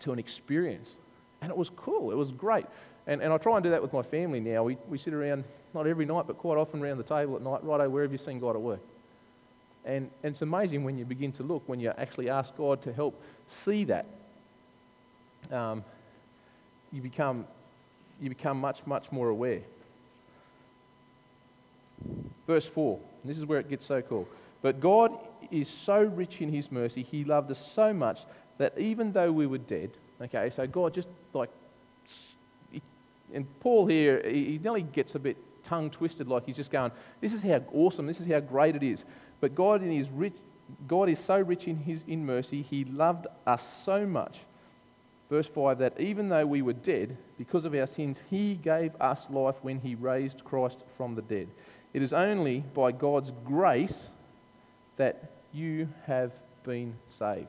to 0.02 0.12
an 0.12 0.20
experience, 0.20 0.96
and 1.42 1.50
it 1.50 1.58
was 1.58 1.70
cool. 1.76 2.12
It 2.12 2.18
was 2.18 2.32
great. 2.32 2.66
And, 3.08 3.22
and 3.22 3.34
I 3.34 3.38
try 3.38 3.56
and 3.56 3.64
do 3.64 3.72
that 3.72 3.82
with 3.82 3.94
my 3.94 4.04
family 4.04 4.40
now. 4.40 4.64
We, 4.64 4.78
we 4.88 5.00
sit 5.00 5.14
around, 5.14 5.44
not 5.74 5.88
every 5.88 6.06
night, 6.06 6.28
but 6.28 6.38
quite 6.38 6.58
often 6.58 6.80
around 6.82 6.98
the 6.98 7.04
table 7.04 7.36
at 7.38 7.42
night. 7.42 7.64
Righto, 7.64 7.90
where 7.90 8.04
have 8.04 8.12
you 8.12 8.20
seen 8.20 8.40
God 8.40 8.56
at 8.56 8.62
work? 8.62 8.82
And, 9.90 10.12
and 10.22 10.34
it's 10.34 10.44
amazing 10.44 10.84
when 10.84 11.00
you 11.00 11.06
begin 11.06 11.32
to 11.34 11.44
look, 11.44 11.64
when 11.66 11.80
you 11.80 11.92
actually 11.98 12.30
ask 12.30 12.56
God 12.56 12.84
to 12.84 12.94
help 12.94 13.20
see 13.48 13.86
that 13.86 14.06
um, 15.52 15.84
you, 16.92 17.02
become, 17.02 17.48
you 18.22 18.30
become 18.30 18.60
much, 18.62 18.86
much 18.86 19.12
more 19.12 19.30
aware. 19.30 19.62
Verse 22.46 22.68
4, 22.68 23.00
this 23.26 23.40
is 23.40 23.48
where 23.48 23.60
it 23.60 23.68
gets 23.68 23.84
so 23.84 24.04
cool. 24.04 24.28
But 24.62 24.80
God 24.80 25.12
is 25.50 25.68
so 25.68 26.04
rich 26.04 26.40
in 26.40 26.54
his 26.54 26.72
mercy, 26.72 27.02
he 27.02 27.24
loved 27.24 27.50
us 27.50 27.72
so 27.74 27.92
much 27.92 28.20
that 28.60 28.78
even 28.78 29.12
though 29.12 29.32
we 29.32 29.48
were 29.48 29.58
dead, 29.58 29.90
okay, 30.22 30.52
so 30.52 30.68
God 30.68 30.94
just 30.94 31.08
like, 31.34 31.50
and 33.34 33.48
Paul 33.60 33.88
here, 33.88 34.22
he 34.24 34.60
nearly 34.62 34.84
gets 34.84 35.16
a 35.16 35.20
bit 35.20 35.38
tongue 35.64 35.90
twisted, 35.90 36.28
like 36.28 36.46
he's 36.46 36.58
just 36.58 36.72
going, 36.72 36.92
This 37.22 37.34
is 37.34 37.42
how 37.42 37.64
awesome, 37.74 38.06
this 38.06 38.20
is 38.20 38.28
how 38.28 38.40
great 38.40 38.76
it 38.76 38.84
is. 38.84 39.04
But 39.42 39.56
God, 39.56 39.82
in 39.82 39.92
his 39.92 40.10
rich, 40.10 40.34
God 40.88 41.10
is 41.10 41.20
so 41.20 41.40
rich 41.40 41.68
in, 41.68 41.78
his, 41.78 42.02
in 42.08 42.26
mercy, 42.26 42.62
he 42.62 42.86
loved 42.86 43.28
us 43.46 43.66
so 43.84 44.06
much 44.06 44.38
Verse 45.30 45.48
5 45.48 45.78
that 45.78 46.00
even 46.00 46.30
though 46.30 46.46
we 46.46 46.62
were 46.62 46.74
dead 46.74 47.16
because 47.38 47.64
of 47.64 47.76
our 47.76 47.86
sins, 47.86 48.24
he 48.30 48.56
gave 48.56 49.00
us 49.00 49.30
life 49.30 49.56
when 49.62 49.80
he 49.80 49.94
raised 49.94 50.44
Christ 50.44 50.80
from 50.98 51.16
the 51.16 51.22
dead. 51.22 51.48
It 51.94 52.02
is 52.02 52.14
only 52.14 52.64
by 52.74 52.92
God's 52.92 53.32
grace 53.46 54.10
that 54.98 55.32
you 55.54 55.88
have 56.08 56.32
been 56.64 56.96
saved. 57.18 57.48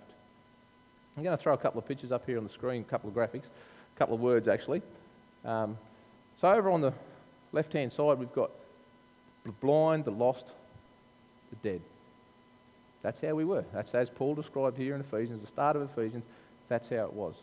I'm 1.17 1.23
going 1.23 1.37
to 1.37 1.43
throw 1.43 1.55
a 1.55 1.59
couple 1.59 1.79
of 1.79 1.89
pictures 1.89 2.13
up 2.13 2.27
here 2.27 2.37
on 2.37 2.45
the 2.45 2.51
screen, 2.51 2.83
a 2.83 2.85
couple 2.85 3.09
of 3.09 3.17
graphics, 3.17 3.47
a 3.47 3.99
couple 3.99 4.15
of 4.15 4.21
words 4.21 4.47
actually. 4.47 4.83
Um, 5.45 5.79
so, 6.41 6.51
over 6.51 6.71
on 6.71 6.81
the 6.83 6.93
left 7.53 7.73
hand 7.73 7.93
side, 7.93 8.19
we've 8.19 8.33
got 8.33 8.51
the 9.45 9.53
blind, 9.53 10.05
the 10.05 10.11
lost, 10.11 10.53
the 11.51 11.57
dead. 11.69 11.81
That's 13.03 13.21
how 13.21 13.35
we 13.35 13.45
were. 13.45 13.65
That's 13.73 13.95
as 13.95 14.11
Paul 14.11 14.35
described 14.35 14.77
here 14.77 14.95
in 14.95 15.01
Ephesians, 15.01 15.41
the 15.41 15.47
start 15.47 15.77
of 15.77 15.83
Ephesians, 15.83 16.25
that's 16.69 16.89
how 16.89 17.05
it 17.05 17.13
was. 17.13 17.35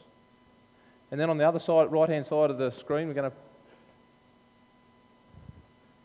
And 1.12 1.20
then 1.20 1.30
on 1.30 1.38
the 1.38 1.48
other 1.48 1.60
side, 1.60 1.92
right 1.92 2.10
hand 2.10 2.26
side 2.26 2.50
of 2.50 2.58
the 2.58 2.72
screen, 2.72 3.08
we're 3.08 3.14
going 3.14 3.32
to. 3.32 3.38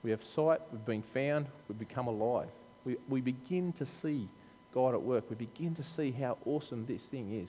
We 0.03 0.11
have 0.11 0.25
sight, 0.25 0.61
we've 0.73 0.85
been 0.85 1.03
found, 1.03 1.47
we've 1.69 1.79
become 1.79 2.09
alive. 2.09 2.49
We, 2.85 2.97
we 3.09 3.21
begin 3.21 3.73
to 3.75 3.87
see 3.87 4.29
God 4.75 4.95
at 4.95 5.03
work. 5.03 5.25
We 5.31 5.37
begin 5.37 5.77
to 5.77 5.85
see 5.85 6.11
how 6.11 6.39
awesome 6.45 6.87
this 6.87 7.03
thing 7.03 7.33
is. 7.33 7.49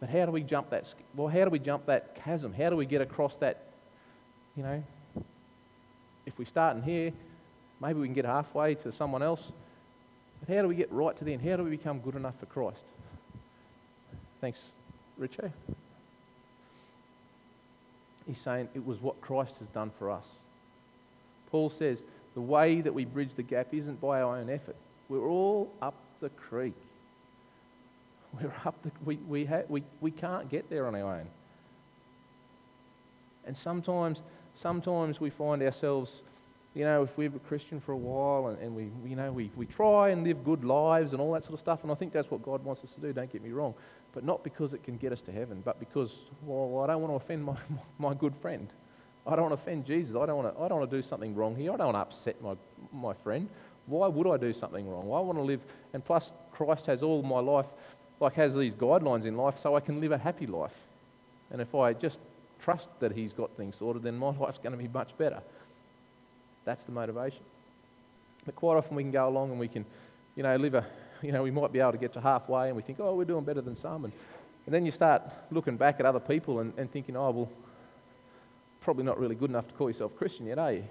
But 0.00 0.08
how 0.08 0.26
do 0.26 0.32
we 0.32 0.42
jump 0.42 0.70
that? 0.70 0.86
Well, 1.14 1.28
how 1.28 1.44
do 1.44 1.50
we 1.50 1.60
jump 1.60 1.86
that 1.86 2.16
chasm? 2.16 2.52
How 2.52 2.70
do 2.70 2.76
we 2.76 2.86
get 2.86 3.00
across 3.00 3.36
that? 3.36 3.62
You 4.56 4.64
know, 4.64 4.84
if 6.26 6.36
we 6.38 6.44
start 6.44 6.76
in 6.76 6.82
here, 6.82 7.12
maybe 7.82 8.00
we 8.00 8.06
can 8.06 8.14
get 8.14 8.24
halfway 8.24 8.74
to 8.76 8.92
someone 8.92 9.22
else. 9.22 9.52
But 10.40 10.54
how 10.54 10.62
do 10.62 10.68
we 10.68 10.74
get 10.74 10.90
right 10.90 11.16
to 11.18 11.24
the 11.24 11.32
end? 11.32 11.42
How 11.42 11.56
do 11.56 11.64
we 11.64 11.70
become 11.70 12.00
good 12.00 12.14
enough 12.14 12.38
for 12.40 12.46
Christ? 12.46 12.82
Thanks, 14.40 14.58
Richard. 15.18 15.52
He's 18.26 18.38
saying 18.38 18.68
it 18.74 18.86
was 18.86 19.00
what 19.00 19.20
Christ 19.20 19.56
has 19.58 19.68
done 19.68 19.90
for 19.98 20.10
us. 20.10 20.24
Paul 21.50 21.70
says 21.70 22.02
the 22.34 22.40
way 22.40 22.80
that 22.80 22.94
we 22.94 23.04
bridge 23.04 23.34
the 23.36 23.42
gap 23.42 23.68
isn't 23.72 24.00
by 24.00 24.22
our 24.22 24.38
own 24.38 24.48
effort. 24.48 24.76
We're 25.08 25.28
all 25.28 25.70
up 25.82 25.94
the 26.20 26.30
creek. 26.30 26.74
We're 28.40 28.52
up 28.64 28.74
the, 28.82 28.90
we, 29.04 29.16
we, 29.16 29.44
ha, 29.44 29.62
we, 29.68 29.82
we 30.00 30.10
can't 30.10 30.48
get 30.48 30.70
there 30.70 30.86
on 30.86 30.94
our 30.94 31.16
own. 31.16 31.26
And 33.44 33.56
sometimes, 33.56 34.20
sometimes 34.54 35.20
we 35.20 35.28
find 35.28 35.62
ourselves, 35.62 36.22
you 36.74 36.84
know, 36.84 37.02
if 37.02 37.10
we're 37.16 37.34
a 37.34 37.38
Christian 37.40 37.80
for 37.80 37.92
a 37.92 37.96
while 37.96 38.50
and, 38.50 38.58
and 38.62 38.74
we, 38.74 38.90
you 39.08 39.16
know, 39.16 39.30
we, 39.30 39.50
we 39.56 39.66
try 39.66 40.10
and 40.10 40.24
live 40.24 40.44
good 40.44 40.64
lives 40.64 41.12
and 41.12 41.20
all 41.20 41.32
that 41.32 41.44
sort 41.44 41.54
of 41.54 41.60
stuff, 41.60 41.80
and 41.82 41.92
I 41.92 41.94
think 41.94 42.12
that's 42.12 42.30
what 42.30 42.42
God 42.42 42.64
wants 42.64 42.82
us 42.82 42.92
to 42.94 43.00
do, 43.00 43.12
don't 43.12 43.30
get 43.30 43.42
me 43.42 43.50
wrong 43.50 43.74
but 44.12 44.24
not 44.24 44.44
because 44.44 44.74
it 44.74 44.82
can 44.84 44.96
get 44.96 45.12
us 45.12 45.20
to 45.22 45.32
heaven, 45.32 45.62
but 45.64 45.78
because, 45.80 46.10
well, 46.42 46.84
I 46.84 46.86
don't 46.92 47.02
want 47.02 47.12
to 47.12 47.24
offend 47.24 47.44
my, 47.44 47.56
my 47.98 48.14
good 48.14 48.34
friend. 48.40 48.68
I 49.26 49.36
don't 49.36 49.50
want 49.50 49.56
to 49.56 49.62
offend 49.62 49.86
Jesus. 49.86 50.16
I 50.16 50.26
don't 50.26 50.36
want 50.36 50.54
to, 50.54 50.62
I 50.62 50.68
don't 50.68 50.80
want 50.80 50.90
to 50.90 50.96
do 50.96 51.02
something 51.02 51.34
wrong 51.34 51.56
here. 51.56 51.72
I 51.72 51.76
don't 51.76 51.92
want 51.92 51.96
to 51.96 52.16
upset 52.16 52.42
my, 52.42 52.54
my 52.92 53.14
friend. 53.14 53.48
Why 53.86 54.08
would 54.08 54.26
I 54.26 54.36
do 54.36 54.52
something 54.52 54.88
wrong? 54.88 55.04
I 55.04 55.20
want 55.20 55.38
to 55.38 55.42
live, 55.42 55.60
and 55.92 56.04
plus, 56.04 56.30
Christ 56.52 56.86
has 56.86 57.02
all 57.02 57.22
my 57.22 57.40
life, 57.40 57.66
like 58.20 58.34
has 58.34 58.54
these 58.54 58.74
guidelines 58.74 59.24
in 59.24 59.36
life, 59.36 59.58
so 59.60 59.74
I 59.74 59.80
can 59.80 60.00
live 60.00 60.12
a 60.12 60.18
happy 60.18 60.46
life. 60.46 60.74
And 61.50 61.60
if 61.60 61.74
I 61.74 61.92
just 61.92 62.18
trust 62.62 62.88
that 63.00 63.12
He's 63.12 63.32
got 63.32 63.56
things 63.56 63.76
sorted, 63.76 64.02
then 64.02 64.16
my 64.16 64.36
life's 64.38 64.58
going 64.58 64.72
to 64.72 64.78
be 64.78 64.88
much 64.88 65.16
better. 65.18 65.40
That's 66.64 66.84
the 66.84 66.92
motivation. 66.92 67.40
But 68.44 68.56
quite 68.56 68.76
often 68.76 68.96
we 68.96 69.02
can 69.02 69.12
go 69.12 69.28
along 69.28 69.50
and 69.50 69.58
we 69.58 69.68
can, 69.68 69.84
you 70.36 70.42
know, 70.42 70.56
live 70.56 70.74
a, 70.74 70.86
you 71.22 71.32
know, 71.32 71.42
we 71.42 71.50
might 71.50 71.72
be 71.72 71.80
able 71.80 71.92
to 71.92 71.98
get 71.98 72.12
to 72.14 72.20
halfway 72.20 72.68
and 72.68 72.76
we 72.76 72.82
think, 72.82 72.98
oh, 73.00 73.14
we're 73.14 73.24
doing 73.24 73.44
better 73.44 73.60
than 73.60 73.76
some. 73.76 74.04
And, 74.04 74.12
and 74.66 74.74
then 74.74 74.84
you 74.84 74.92
start 74.92 75.22
looking 75.50 75.76
back 75.76 76.00
at 76.00 76.06
other 76.06 76.20
people 76.20 76.60
and, 76.60 76.72
and 76.76 76.90
thinking, 76.90 77.16
oh, 77.16 77.30
well, 77.30 77.48
probably 78.80 79.04
not 79.04 79.18
really 79.18 79.34
good 79.34 79.50
enough 79.50 79.66
to 79.68 79.74
call 79.74 79.88
yourself 79.88 80.16
Christian 80.16 80.46
yet, 80.46 80.58
are 80.58 80.72
you? 80.72 80.84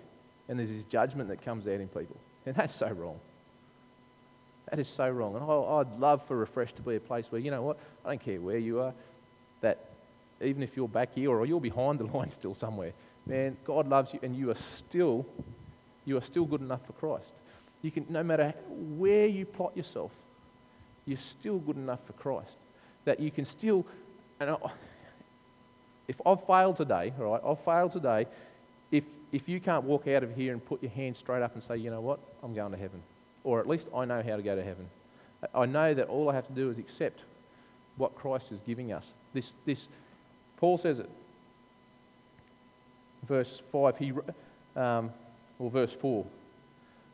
And 0.48 0.58
there's 0.58 0.70
this 0.70 0.84
judgment 0.86 1.30
that 1.30 1.44
comes 1.44 1.68
out 1.68 1.80
in 1.80 1.88
people. 1.88 2.18
And 2.46 2.56
that's 2.56 2.76
so 2.76 2.88
wrong. 2.88 3.20
That 4.70 4.80
is 4.80 4.88
so 4.88 5.10
wrong. 5.10 5.36
And 5.36 5.44
I'd 5.44 6.00
love 6.00 6.26
for 6.28 6.38
Refresh 6.38 6.74
to 6.74 6.82
be 6.82 6.96
a 6.96 7.00
place 7.00 7.26
where, 7.30 7.42
you 7.42 7.52
know 7.52 7.62
what, 7.62 7.78
I 8.06 8.10
don't 8.10 8.24
care 8.24 8.40
where 8.40 8.58
you 8.58 8.80
are, 8.80 8.94
that 9.62 9.90
even 10.42 10.64
if 10.64 10.76
you're 10.76 10.88
back 10.88 11.14
here 11.14 11.30
or 11.30 11.46
you're 11.46 11.62
behind 11.62 12.00
the 12.00 12.06
line 12.18 12.32
still 12.32 12.56
somewhere, 12.56 12.94
man, 13.26 13.58
God 13.66 13.88
loves 13.88 14.14
you 14.14 14.20
and 14.24 14.36
you 14.36 14.50
are 14.52 14.58
still, 14.78 15.26
you 16.06 16.18
are 16.18 16.22
still 16.22 16.46
good 16.46 16.62
enough 16.62 16.86
for 16.86 16.94
Christ. 16.94 17.32
You 17.82 17.92
can, 17.92 18.06
no 18.10 18.24
matter 18.24 18.54
where 18.70 19.28
you 19.28 19.46
plot 19.46 19.76
yourself, 19.76 20.12
you're 21.06 21.18
still 21.18 21.58
good 21.58 21.78
enough 21.78 22.00
for 22.06 22.14
Christ. 22.14 22.52
That 23.06 23.20
you 23.20 23.32
can 23.32 23.46
still, 23.46 23.86
and 24.40 24.56
if 26.08 26.16
I've 26.26 26.46
failed 26.46 26.78
today, 26.78 27.14
all 27.20 27.32
right, 27.32 27.42
I've 27.46 27.64
failed 27.64 27.92
today, 27.94 28.28
if, 28.92 29.04
if 29.32 29.50
you 29.50 29.60
can't 29.60 29.84
walk 29.84 30.08
out 30.08 30.24
of 30.24 30.36
here 30.36 30.54
and 30.54 30.64
put 30.64 30.82
your 30.84 30.92
hand 30.92 31.18
straight 31.18 31.42
up 31.42 31.56
and 31.56 31.64
say, 31.64 31.78
you 31.78 31.90
know 31.90 32.02
what, 32.02 32.20
I'm 32.44 32.54
going 32.54 32.72
to 32.72 32.78
heaven, 32.78 33.02
or 33.44 33.60
at 33.60 33.68
least 33.68 33.88
I 33.96 34.06
know 34.06 34.22
how 34.22 34.36
to 34.36 34.44
go 34.44 34.56
to 34.56 34.64
heaven, 34.64 34.88
I 35.56 35.66
know 35.66 35.94
that 35.94 36.08
all 36.08 36.30
I 36.30 36.36
have 36.36 36.48
to 36.48 36.54
do 36.54 36.70
is 36.70 36.78
accept 36.78 37.22
what 37.98 38.16
Christ 38.16 38.52
is 38.52 38.60
giving 38.66 38.92
us. 38.92 39.06
This, 39.34 39.52
this, 39.66 39.88
Paul 40.58 40.78
says 40.78 41.00
it. 41.00 41.10
Verse 43.28 43.62
5, 43.72 43.98
he, 43.98 44.14
um, 44.76 45.12
or 45.62 45.70
verse 45.70 45.94
4. 45.94 46.26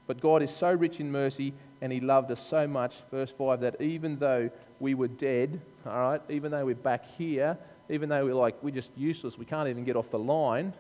But 0.08 0.22
God 0.22 0.42
is 0.42 0.56
so 0.56 0.72
rich 0.72 1.00
in 1.00 1.12
mercy 1.12 1.54
and 1.82 1.92
he 1.92 2.00
loved 2.00 2.32
us 2.32 2.42
so 2.42 2.66
much, 2.66 2.96
verse 3.12 3.32
5, 3.38 3.60
that 3.60 3.82
even 3.82 4.18
though 4.18 4.50
we 4.80 4.94
were 4.96 5.10
dead, 5.10 5.60
all 5.86 6.12
right, 6.12 6.22
even 6.30 6.52
though 6.52 6.66
we're 6.66 6.76
back 6.76 7.06
here, 7.18 7.58
even 7.90 8.10
though 8.10 8.26
we're 8.26 8.34
like, 8.34 8.62
we're 8.64 8.74
just 8.74 8.90
useless, 8.96 9.38
we 9.38 9.46
can't 9.46 9.70
even 9.70 9.84
get 9.84 9.96
off 9.96 10.10
the 10.10 10.20
line, 10.20 10.74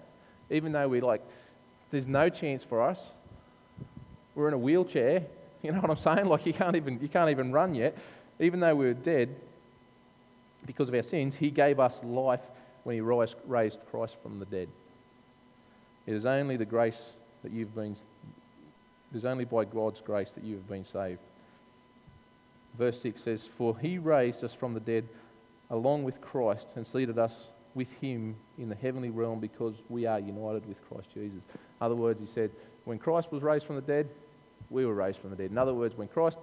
even 0.49 0.71
though 0.71 0.87
we're 0.87 1.01
like, 1.01 1.21
there's 1.91 2.07
no 2.07 2.29
chance 2.29 2.63
for 2.63 2.81
us, 2.81 3.11
we're 4.33 4.47
in 4.47 4.53
a 4.53 4.57
wheelchair, 4.57 5.23
you 5.61 5.71
know 5.71 5.79
what 5.79 5.91
I'm 5.91 5.97
saying? 5.97 6.27
Like 6.27 6.45
you 6.45 6.53
can't 6.53 6.75
even, 6.75 6.99
you 7.01 7.09
can't 7.09 7.29
even 7.29 7.51
run 7.51 7.75
yet. 7.75 7.97
Even 8.39 8.59
though 8.59 8.75
we 8.75 8.85
were 8.85 8.93
dead 8.93 9.35
because 10.65 10.87
of 10.87 10.95
our 10.95 11.03
sins, 11.03 11.35
he 11.35 11.49
gave 11.49 11.79
us 11.79 11.99
life 12.03 12.41
when 12.83 12.95
he 12.95 13.01
raised 13.01 13.35
Christ 13.91 14.15
from 14.21 14.39
the 14.39 14.45
dead. 14.45 14.69
It 16.05 16.13
is 16.13 16.25
only 16.25 16.55
the 16.55 16.65
grace 16.65 17.11
that 17.43 17.51
you've 17.51 17.75
been, 17.75 17.95
it 19.11 19.17
is 19.17 19.25
only 19.25 19.45
by 19.45 19.65
God's 19.65 20.01
grace 20.01 20.31
that 20.31 20.43
you 20.43 20.55
have 20.55 20.67
been 20.67 20.85
saved. 20.85 21.19
Verse 22.77 23.01
6 23.01 23.23
says, 23.23 23.49
For 23.57 23.77
he 23.77 23.97
raised 23.97 24.43
us 24.43 24.53
from 24.53 24.73
the 24.73 24.79
dead 24.79 25.07
along 25.69 26.03
with 26.03 26.21
Christ 26.21 26.67
and 26.75 26.85
seated 26.85 27.17
us 27.17 27.45
with 27.73 27.91
him 28.01 28.35
in 28.57 28.69
the 28.69 28.75
heavenly 28.75 29.09
realm 29.09 29.39
because 29.39 29.75
we 29.89 30.05
are 30.05 30.19
united 30.19 30.67
with 30.67 30.77
Christ 30.89 31.07
Jesus. 31.13 31.43
In 31.53 31.85
other 31.85 31.95
words, 31.95 32.19
he 32.19 32.25
said, 32.25 32.51
when 32.85 32.97
Christ 32.97 33.31
was 33.31 33.43
raised 33.43 33.65
from 33.65 33.75
the 33.75 33.81
dead, 33.81 34.07
we 34.69 34.85
were 34.85 34.93
raised 34.93 35.19
from 35.19 35.29
the 35.29 35.35
dead. 35.35 35.51
In 35.51 35.57
other 35.57 35.73
words, 35.73 35.97
when 35.97 36.07
Christ, 36.07 36.37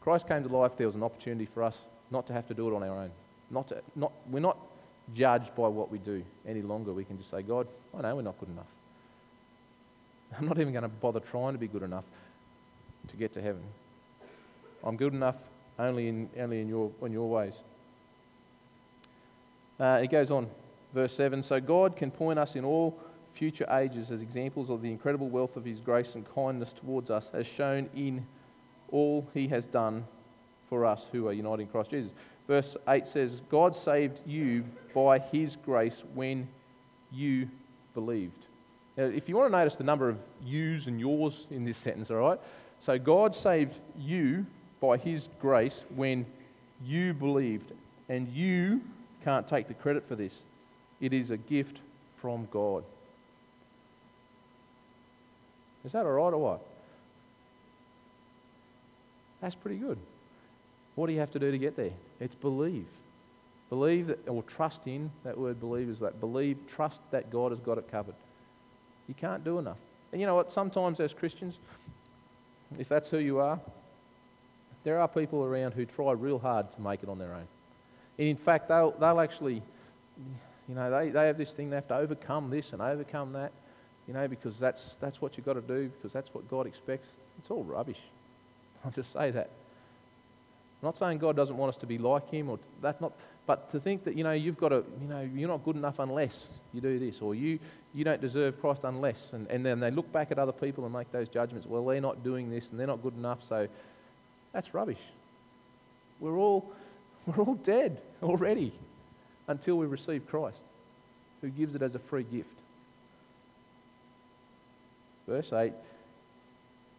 Christ 0.00 0.26
came 0.26 0.42
to 0.42 0.48
life, 0.48 0.72
there 0.76 0.86
was 0.86 0.96
an 0.96 1.02
opportunity 1.02 1.46
for 1.52 1.62
us 1.62 1.76
not 2.10 2.26
to 2.26 2.32
have 2.32 2.48
to 2.48 2.54
do 2.54 2.68
it 2.68 2.74
on 2.74 2.82
our 2.82 2.98
own. 2.98 3.10
Not 3.50 3.68
to, 3.68 3.82
not, 3.94 4.12
we're 4.30 4.40
not 4.40 4.56
judged 5.14 5.54
by 5.54 5.68
what 5.68 5.90
we 5.90 5.98
do 5.98 6.22
any 6.46 6.62
longer. 6.62 6.92
We 6.92 7.04
can 7.04 7.18
just 7.18 7.30
say, 7.30 7.42
God, 7.42 7.66
I 7.96 8.02
know 8.02 8.16
we're 8.16 8.22
not 8.22 8.38
good 8.38 8.48
enough. 8.48 8.66
I'm 10.38 10.46
not 10.46 10.58
even 10.58 10.72
going 10.72 10.82
to 10.82 10.88
bother 10.88 11.20
trying 11.20 11.52
to 11.52 11.58
be 11.58 11.68
good 11.68 11.82
enough 11.82 12.04
to 13.08 13.16
get 13.16 13.34
to 13.34 13.42
heaven. 13.42 13.62
I'm 14.84 14.96
good 14.96 15.12
enough 15.12 15.36
only 15.78 16.08
in, 16.08 16.28
only 16.38 16.60
in, 16.60 16.68
your, 16.68 16.90
in 17.02 17.12
your 17.12 17.28
ways. 17.28 17.54
Uh, 19.78 20.00
it 20.02 20.10
goes 20.10 20.30
on, 20.30 20.46
verse 20.94 21.14
7 21.14 21.42
So 21.42 21.60
God 21.60 21.96
can 21.96 22.10
point 22.10 22.38
us 22.38 22.54
in 22.54 22.64
all 22.64 22.98
future 23.34 23.66
ages 23.70 24.10
as 24.10 24.20
examples 24.20 24.68
of 24.68 24.82
the 24.82 24.90
incredible 24.90 25.28
wealth 25.28 25.56
of 25.56 25.64
his 25.64 25.78
grace 25.78 26.14
and 26.14 26.26
kindness 26.34 26.72
towards 26.72 27.10
us, 27.10 27.30
as 27.32 27.46
shown 27.46 27.88
in 27.94 28.26
all 28.90 29.26
he 29.32 29.48
has 29.48 29.64
done 29.64 30.04
for 30.68 30.84
us 30.84 31.06
who 31.12 31.26
are 31.28 31.32
united 31.32 31.62
in 31.62 31.68
Christ 31.68 31.90
Jesus. 31.90 32.12
Verse 32.46 32.76
8 32.88 33.06
says, 33.06 33.40
God 33.50 33.76
saved 33.76 34.20
you 34.26 34.64
by 34.94 35.18
his 35.18 35.56
grace 35.56 36.02
when 36.14 36.48
you 37.12 37.48
believed. 37.94 38.39
If 39.00 39.28
you 39.28 39.36
want 39.36 39.50
to 39.50 39.56
notice 39.56 39.76
the 39.76 39.84
number 39.84 40.08
of 40.08 40.18
yous 40.44 40.86
and 40.86 41.00
yours 41.00 41.46
in 41.50 41.64
this 41.64 41.78
sentence, 41.78 42.10
all 42.10 42.18
right? 42.18 42.40
So, 42.80 42.98
God 42.98 43.34
saved 43.34 43.74
you 43.98 44.46
by 44.80 44.96
his 44.96 45.28
grace 45.40 45.82
when 45.94 46.26
you 46.84 47.14
believed, 47.14 47.72
and 48.08 48.28
you 48.28 48.80
can't 49.24 49.46
take 49.48 49.68
the 49.68 49.74
credit 49.74 50.06
for 50.08 50.16
this. 50.16 50.34
It 51.00 51.12
is 51.12 51.30
a 51.30 51.36
gift 51.36 51.78
from 52.20 52.48
God. 52.50 52.84
Is 55.84 55.92
that 55.92 56.04
all 56.04 56.12
right 56.12 56.32
or 56.32 56.38
what? 56.38 56.60
That's 59.40 59.54
pretty 59.54 59.78
good. 59.78 59.98
What 60.94 61.06
do 61.06 61.12
you 61.14 61.20
have 61.20 61.32
to 61.32 61.38
do 61.38 61.50
to 61.50 61.58
get 61.58 61.76
there? 61.76 61.92
It's 62.18 62.34
believe. 62.34 62.86
Believe 63.70 64.08
that, 64.08 64.28
or 64.28 64.42
trust 64.42 64.80
in, 64.86 65.10
that 65.24 65.38
word 65.38 65.60
believe 65.60 65.88
is 65.88 66.00
that. 66.00 66.20
Believe, 66.20 66.58
trust 66.74 67.00
that 67.12 67.30
God 67.30 67.52
has 67.52 67.60
got 67.60 67.78
it 67.78 67.90
covered. 67.90 68.14
You 69.10 69.14
can't 69.20 69.44
do 69.44 69.58
enough. 69.58 69.76
And 70.12 70.20
you 70.20 70.26
know 70.26 70.36
what? 70.36 70.52
Sometimes 70.52 71.00
as 71.00 71.12
Christians, 71.12 71.56
if 72.78 72.88
that's 72.88 73.10
who 73.10 73.18
you 73.18 73.40
are, 73.40 73.60
there 74.84 74.98
are 74.98 75.08
people 75.08 75.44
around 75.44 75.72
who 75.72 75.84
try 75.84 76.12
real 76.12 76.38
hard 76.38 76.72
to 76.72 76.80
make 76.80 77.02
it 77.02 77.08
on 77.10 77.18
their 77.18 77.34
own. 77.34 77.46
And 78.18 78.28
in 78.28 78.36
fact, 78.36 78.68
they'll, 78.68 78.92
they'll 78.92 79.20
actually, 79.20 79.62
you 80.68 80.74
know, 80.74 80.90
they, 80.90 81.10
they 81.10 81.26
have 81.26 81.36
this 81.36 81.50
thing, 81.50 81.68
they 81.68 81.76
have 81.76 81.88
to 81.88 81.96
overcome 81.96 82.48
this 82.48 82.72
and 82.72 82.80
overcome 82.80 83.34
that 83.34 83.52
you 84.10 84.14
know, 84.14 84.26
because 84.26 84.58
that's, 84.58 84.80
that's 85.00 85.22
what 85.22 85.36
you've 85.36 85.46
got 85.46 85.52
to 85.52 85.60
do, 85.60 85.88
because 85.88 86.12
that's 86.12 86.34
what 86.34 86.50
God 86.50 86.66
expects. 86.66 87.06
It's 87.38 87.48
all 87.48 87.62
rubbish. 87.62 88.00
I'll 88.84 88.90
just 88.90 89.12
say 89.12 89.30
that. 89.30 89.50
I'm 90.82 90.86
not 90.86 90.98
saying 90.98 91.18
God 91.18 91.36
doesn't 91.36 91.56
want 91.56 91.74
us 91.74 91.80
to 91.80 91.86
be 91.86 91.96
like 91.96 92.28
Him, 92.28 92.48
or 92.48 92.58
that 92.82 93.00
not, 93.00 93.12
but 93.50 93.68
to 93.72 93.80
think 93.80 94.04
that 94.04 94.16
you 94.16 94.22
know 94.22 94.30
you've 94.30 94.56
got 94.56 94.68
to, 94.68 94.84
you 95.02 95.08
know, 95.08 95.28
you're 95.34 95.48
not 95.48 95.64
good 95.64 95.74
enough 95.74 95.98
unless 95.98 96.46
you 96.72 96.80
do 96.80 97.00
this, 97.00 97.20
or 97.20 97.34
you 97.34 97.58
you 97.92 98.04
don't 98.04 98.20
deserve 98.20 98.60
Christ 98.60 98.82
unless, 98.84 99.16
and, 99.32 99.48
and 99.48 99.66
then 99.66 99.80
they 99.80 99.90
look 99.90 100.12
back 100.12 100.30
at 100.30 100.38
other 100.38 100.52
people 100.52 100.84
and 100.84 100.92
make 100.92 101.10
those 101.10 101.28
judgments. 101.28 101.66
Well, 101.66 101.84
they're 101.84 102.00
not 102.00 102.22
doing 102.22 102.48
this, 102.48 102.68
and 102.70 102.78
they're 102.78 102.86
not 102.86 103.02
good 103.02 103.16
enough, 103.16 103.40
so 103.48 103.66
that's 104.52 104.72
rubbish. 104.72 105.00
We're 106.20 106.36
all 106.36 106.72
we're 107.26 107.42
all 107.42 107.56
dead 107.56 108.00
already 108.22 108.72
until 109.48 109.74
we 109.78 109.86
receive 109.86 110.28
Christ, 110.28 110.60
who 111.40 111.48
gives 111.48 111.74
it 111.74 111.82
as 111.82 111.96
a 111.96 111.98
free 111.98 112.22
gift. 112.22 112.54
Verse 115.26 115.52
8 115.52 115.72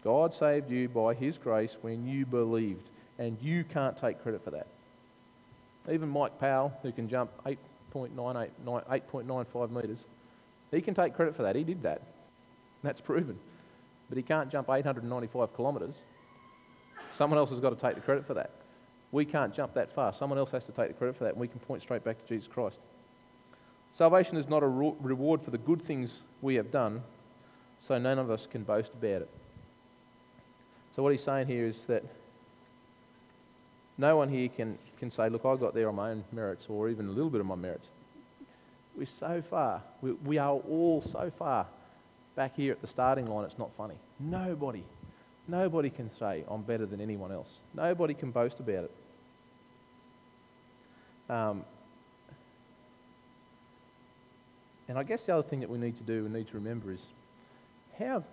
God 0.04 0.34
saved 0.34 0.70
you 0.70 0.90
by 0.90 1.14
his 1.14 1.38
grace 1.38 1.78
when 1.80 2.06
you 2.06 2.26
believed, 2.26 2.90
and 3.18 3.38
you 3.42 3.64
can't 3.64 3.98
take 3.98 4.22
credit 4.22 4.44
for 4.44 4.52
that. 4.52 4.68
Even 5.90 6.10
Mike 6.10 6.40
Powell, 6.40 6.74
who 6.84 6.92
can 6.92 7.10
jump 7.10 7.32
8.95 7.46 9.72
metres, 9.72 9.98
he 10.70 10.82
can 10.82 10.94
take 10.94 11.16
credit 11.16 11.36
for 11.36 11.44
that. 11.44 11.56
He 11.56 11.64
did 11.64 11.82
that. 11.84 12.02
That's 12.84 13.02
proven. 13.02 13.40
But 14.10 14.18
he 14.18 14.24
can't 14.24 14.52
jump 14.52 14.70
895 14.70 15.56
kilometres. 15.56 15.96
Someone 17.16 17.38
else 17.38 17.50
has 17.50 17.60
got 17.60 17.72
to 17.72 17.76
take 17.76 17.96
the 17.96 18.02
credit 18.02 18.28
for 18.28 18.34
that. 18.36 18.52
We 19.12 19.26
can't 19.26 19.54
jump 19.54 19.74
that 19.74 19.94
far. 19.94 20.14
Someone 20.14 20.40
else 20.40 20.52
has 20.52 20.66
to 20.66 20.72
take 20.72 20.88
the 20.88 20.94
credit 20.94 21.18
for 21.18 21.26
that, 21.26 21.34
and 21.34 21.42
we 21.42 21.48
can 21.48 21.60
point 21.60 21.82
straight 21.82 22.04
back 22.04 22.22
to 22.22 22.28
Jesus 22.28 22.48
Christ. 22.48 22.80
Salvation 23.94 24.38
is 24.38 24.48
not 24.48 24.64
a 24.64 24.68
reward 24.68 25.42
for 25.42 25.52
the 25.52 25.58
good 25.58 25.82
things 25.82 26.20
we 26.42 26.56
have 26.56 26.72
done, 26.72 27.04
so 27.80 27.98
none 27.98 28.20
of 28.20 28.32
us 28.32 28.48
can 28.50 28.64
boast 28.64 28.94
about 28.94 29.24
it. 29.24 29.30
So, 30.96 31.04
what 31.04 31.12
he's 31.12 31.24
saying 31.24 31.48
here 31.48 31.66
is 31.66 31.82
that 31.88 32.04
no 33.98 34.16
one 34.16 34.30
here 34.30 34.48
can, 34.48 34.78
can 35.02 35.12
say, 35.12 35.28
Look, 35.28 35.46
I 35.46 35.56
got 35.58 35.74
there 35.74 35.90
on 35.90 35.96
my 35.96 36.12
own 36.12 36.24
merits 36.32 36.68
or 36.70 36.88
even 36.88 37.08
a 37.08 37.12
little 37.12 37.30
bit 37.30 37.42
of 37.42 37.48
my 37.48 37.56
merits. 37.56 37.88
We're 38.96 39.06
so 39.06 39.42
far. 39.50 39.82
We, 40.02 40.12
we 40.14 40.38
are 40.38 40.54
all 40.54 41.04
so 41.12 41.32
far 41.38 41.66
back 42.36 42.56
here 42.56 42.72
at 42.72 42.82
the 42.82 42.88
starting 42.88 43.28
line, 43.28 43.46
it's 43.46 43.58
not 43.58 43.72
funny. 43.78 43.96
Nobody, 44.20 44.84
nobody 45.48 45.90
can 45.90 46.10
say, 46.18 46.44
I'm 46.48 46.62
better 46.62 46.86
than 46.86 47.02
anyone 47.02 47.32
else. 47.32 47.50
Nobody 47.74 48.14
can 48.14 48.32
boast 48.32 48.60
about 48.60 48.86
it. 48.86 48.92
Um, 51.30 51.64
and 54.88 54.98
I 54.98 55.04
guess 55.04 55.24
the 55.24 55.34
other 55.34 55.48
thing 55.48 55.62
that 55.62 55.70
we 55.70 55.78
need 55.78 55.98
to 55.98 56.04
do, 56.04 56.26
and 56.26 56.34
need 56.34 56.48
to 56.50 56.56
remember 56.56 56.92
is 56.92 57.02
how, 57.98 58.24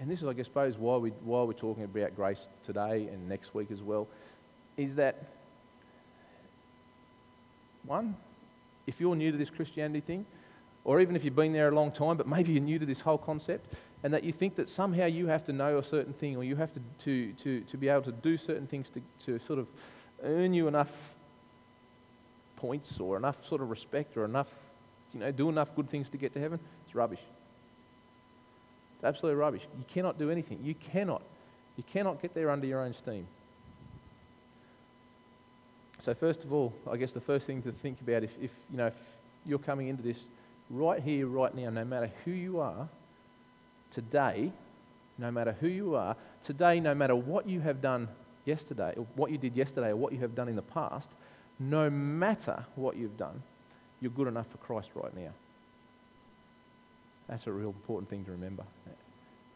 and 0.00 0.10
this 0.10 0.20
is, 0.20 0.26
I 0.26 0.32
guess, 0.32 0.48
why, 0.52 0.96
we, 0.96 1.10
why 1.24 1.42
we're 1.42 1.52
talking 1.52 1.84
about 1.84 2.14
grace 2.14 2.40
today 2.66 3.08
and 3.12 3.28
next 3.28 3.54
week 3.54 3.70
as 3.70 3.80
well, 3.80 4.08
is 4.76 4.94
that, 4.96 5.24
one, 7.88 8.16
if 8.86 9.00
you're 9.00 9.16
new 9.16 9.32
to 9.32 9.38
this 9.38 9.50
Christianity 9.50 10.00
thing, 10.00 10.26
or 10.84 11.00
even 11.00 11.16
if 11.16 11.24
you've 11.24 11.36
been 11.36 11.52
there 11.52 11.68
a 11.68 11.74
long 11.74 11.90
time, 11.90 12.16
but 12.16 12.26
maybe 12.26 12.52
you're 12.52 12.62
new 12.62 12.78
to 12.78 12.86
this 12.86 13.00
whole 13.00 13.18
concept, 13.18 13.74
and 14.02 14.12
that 14.14 14.22
you 14.22 14.32
think 14.32 14.56
that 14.56 14.68
somehow 14.68 15.06
you 15.06 15.26
have 15.26 15.44
to 15.46 15.52
know 15.52 15.78
a 15.78 15.84
certain 15.84 16.12
thing, 16.12 16.36
or 16.36 16.44
you 16.44 16.56
have 16.56 16.72
to, 16.74 16.80
to, 17.04 17.32
to, 17.42 17.60
to 17.62 17.76
be 17.76 17.88
able 17.88 18.02
to 18.02 18.12
do 18.12 18.36
certain 18.36 18.66
things 18.66 18.86
to, 18.90 19.02
to 19.26 19.44
sort 19.44 19.58
of 19.58 19.66
earn 20.22 20.54
you 20.54 20.68
enough 20.68 20.90
points 22.56 22.98
or 23.00 23.16
enough 23.16 23.36
sort 23.48 23.60
of 23.60 23.70
respect 23.70 24.16
or 24.16 24.24
enough, 24.24 24.48
you 25.14 25.20
know, 25.20 25.30
do 25.30 25.48
enough 25.48 25.74
good 25.74 25.90
things 25.90 26.08
to 26.10 26.16
get 26.16 26.32
to 26.34 26.40
heaven, 26.40 26.60
it's 26.86 26.94
rubbish. 26.94 27.20
It's 28.96 29.04
absolutely 29.04 29.38
rubbish. 29.38 29.62
You 29.78 29.84
cannot 29.88 30.18
do 30.18 30.30
anything. 30.30 30.58
You 30.62 30.74
cannot. 30.74 31.22
You 31.76 31.84
cannot 31.92 32.20
get 32.20 32.34
there 32.34 32.50
under 32.50 32.66
your 32.66 32.80
own 32.80 32.94
steam. 32.94 33.28
So 36.08 36.14
first 36.14 36.42
of 36.42 36.54
all, 36.54 36.72
I 36.90 36.96
guess 36.96 37.12
the 37.12 37.20
first 37.20 37.46
thing 37.46 37.60
to 37.64 37.70
think 37.70 38.00
about 38.00 38.24
if, 38.24 38.30
if 38.40 38.50
you 38.70 38.78
know 38.78 38.86
if 38.86 38.94
you're 39.44 39.58
coming 39.58 39.88
into 39.88 40.02
this 40.02 40.16
right 40.70 41.02
here, 41.02 41.26
right 41.26 41.54
now, 41.54 41.68
no 41.68 41.84
matter 41.84 42.10
who 42.24 42.30
you 42.30 42.60
are, 42.60 42.88
today, 43.90 44.50
no 45.18 45.30
matter 45.30 45.54
who 45.60 45.68
you 45.68 45.96
are, 45.96 46.16
today, 46.42 46.80
no 46.80 46.94
matter 46.94 47.14
what 47.14 47.46
you 47.46 47.60
have 47.60 47.82
done 47.82 48.08
yesterday, 48.46 48.94
or 48.96 49.04
what 49.16 49.30
you 49.30 49.36
did 49.36 49.54
yesterday, 49.54 49.90
or 49.90 49.96
what 49.96 50.14
you 50.14 50.18
have 50.20 50.34
done 50.34 50.48
in 50.48 50.56
the 50.56 50.62
past, 50.62 51.10
no 51.60 51.90
matter 51.90 52.64
what 52.74 52.96
you've 52.96 53.18
done, 53.18 53.42
you're 54.00 54.10
good 54.10 54.28
enough 54.28 54.46
for 54.50 54.56
Christ 54.56 54.88
right 54.94 55.14
now. 55.14 55.32
That's 57.28 57.46
a 57.46 57.52
real 57.52 57.68
important 57.68 58.08
thing 58.08 58.24
to 58.24 58.30
remember. 58.30 58.64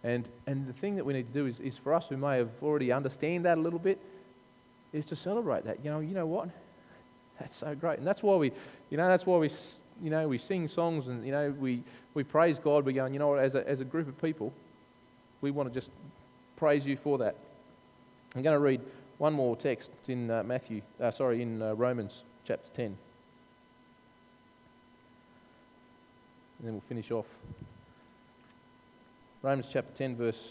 And, 0.04 0.28
and 0.46 0.68
the 0.68 0.74
thing 0.74 0.96
that 0.96 1.06
we 1.06 1.14
need 1.14 1.32
to 1.32 1.32
do 1.32 1.46
is, 1.46 1.60
is 1.60 1.78
for 1.78 1.94
us 1.94 2.08
who 2.10 2.18
may 2.18 2.36
have 2.36 2.50
already 2.62 2.92
understand 2.92 3.46
that 3.46 3.56
a 3.56 3.60
little 3.62 3.78
bit, 3.78 3.98
is 4.92 5.06
to 5.06 5.16
celebrate 5.16 5.64
that. 5.64 5.84
You 5.84 5.90
know, 5.90 6.00
you 6.00 6.14
know 6.14 6.26
what? 6.26 6.48
That's 7.40 7.56
so 7.56 7.74
great. 7.74 7.98
And 7.98 8.06
that's 8.06 8.22
why 8.22 8.36
we, 8.36 8.52
you 8.90 8.96
know, 8.96 9.08
that's 9.08 9.26
why 9.26 9.38
we, 9.38 9.50
you 10.02 10.10
know, 10.10 10.28
we 10.28 10.38
sing 10.38 10.68
songs 10.68 11.08
and, 11.08 11.24
you 11.24 11.32
know, 11.32 11.54
we, 11.58 11.82
we 12.14 12.22
praise 12.22 12.58
God. 12.58 12.84
We're 12.84 12.92
going, 12.92 13.12
you 13.12 13.18
know 13.18 13.28
what, 13.28 13.40
as 13.40 13.54
a, 13.54 13.68
as 13.68 13.80
a 13.80 13.84
group 13.84 14.08
of 14.08 14.20
people, 14.20 14.52
we 15.40 15.50
want 15.50 15.72
to 15.72 15.74
just 15.74 15.90
praise 16.56 16.86
you 16.86 16.96
for 16.96 17.18
that. 17.18 17.36
I'm 18.34 18.42
going 18.42 18.54
to 18.54 18.60
read 18.60 18.80
one 19.18 19.32
more 19.32 19.56
text 19.56 19.90
in 20.08 20.30
uh, 20.30 20.42
Matthew, 20.42 20.82
uh, 21.00 21.10
sorry, 21.10 21.42
in 21.42 21.60
uh, 21.60 21.74
Romans 21.74 22.22
chapter 22.46 22.68
10. 22.74 22.84
And 22.86 22.96
then 26.62 26.72
we'll 26.72 26.82
finish 26.88 27.10
off. 27.10 27.26
Romans 29.42 29.66
chapter 29.72 29.92
10, 29.96 30.16
verse, 30.16 30.50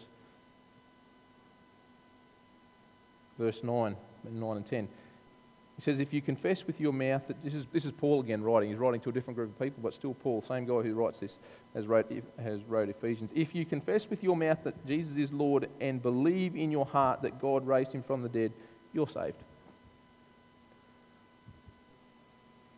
verse 3.39 3.63
9, 3.63 3.95
9 4.23 4.57
and 4.57 4.67
10. 4.67 4.87
He 5.77 5.81
says, 5.81 5.99
If 5.99 6.13
you 6.13 6.21
confess 6.21 6.65
with 6.67 6.79
your 6.79 6.93
mouth 6.93 7.23
that 7.27 7.43
this 7.43 7.53
is, 7.53 7.65
this 7.71 7.85
is 7.85 7.91
Paul 7.91 8.21
again 8.21 8.43
writing, 8.43 8.69
he's 8.69 8.77
writing 8.77 9.01
to 9.01 9.09
a 9.09 9.11
different 9.11 9.35
group 9.35 9.49
of 9.49 9.59
people, 9.59 9.81
but 9.81 9.93
still 9.93 10.13
Paul, 10.13 10.43
same 10.47 10.65
guy 10.65 10.81
who 10.81 10.93
writes 10.93 11.19
this, 11.19 11.31
has 11.73 11.87
wrote, 11.87 12.11
has 12.41 12.61
wrote 12.63 12.89
Ephesians. 12.89 13.31
If 13.33 13.55
you 13.55 13.65
confess 13.65 14.09
with 14.09 14.23
your 14.23 14.35
mouth 14.35 14.59
that 14.63 14.85
Jesus 14.85 15.17
is 15.17 15.31
Lord 15.31 15.69
and 15.79 16.01
believe 16.01 16.55
in 16.55 16.71
your 16.71 16.85
heart 16.85 17.21
that 17.23 17.41
God 17.41 17.65
raised 17.65 17.93
him 17.93 18.03
from 18.03 18.21
the 18.21 18.29
dead, 18.29 18.51
you're 18.93 19.07
saved. 19.07 19.37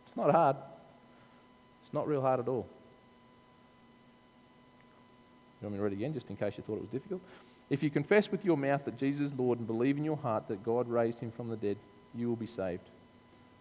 It's 0.06 0.16
not 0.16 0.30
hard. 0.30 0.56
It's 1.82 1.92
not 1.92 2.06
real 2.06 2.20
hard 2.20 2.40
at 2.40 2.48
all. 2.48 2.66
You 5.60 5.66
want 5.66 5.72
me 5.72 5.78
to 5.78 5.84
read 5.84 5.92
it 5.92 5.96
again, 5.96 6.14
just 6.14 6.30
in 6.30 6.36
case 6.36 6.54
you 6.56 6.62
thought 6.62 6.76
it 6.76 6.82
was 6.82 6.90
difficult? 6.90 7.20
If 7.70 7.82
you 7.82 7.90
confess 7.90 8.30
with 8.30 8.44
your 8.44 8.56
mouth 8.56 8.84
that 8.84 8.98
Jesus 8.98 9.32
is 9.32 9.38
Lord 9.38 9.58
and 9.58 9.66
believe 9.66 9.96
in 9.96 10.04
your 10.04 10.16
heart 10.16 10.48
that 10.48 10.64
God 10.64 10.88
raised 10.88 11.18
him 11.20 11.32
from 11.32 11.48
the 11.48 11.56
dead, 11.56 11.76
you 12.14 12.28
will 12.28 12.36
be 12.36 12.46
saved. 12.46 12.82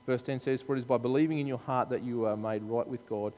Verse 0.05 0.21
10 0.21 0.41
says, 0.41 0.61
For 0.61 0.75
it 0.75 0.79
is 0.79 0.85
by 0.85 0.97
believing 0.97 1.39
in 1.39 1.47
your 1.47 1.59
heart 1.59 1.89
that 1.89 2.03
you 2.03 2.25
are 2.25 2.35
made 2.35 2.63
right 2.63 2.87
with 2.87 3.07
God, 3.07 3.33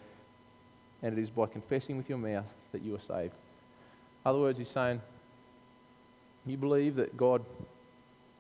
and 1.04 1.18
it 1.18 1.22
is 1.22 1.30
by 1.30 1.46
confessing 1.46 1.98
with 1.98 2.10
your 2.10 2.18
mouth 2.18 2.46
that 2.72 2.82
you 2.82 2.96
are 2.96 3.00
saved. 3.00 3.34
In 3.34 4.30
other 4.30 4.40
words, 4.40 4.58
he's 4.58 4.70
saying, 4.70 5.02
You 6.46 6.58
believe 6.58 6.96
that 6.96 7.16
God, 7.16 7.46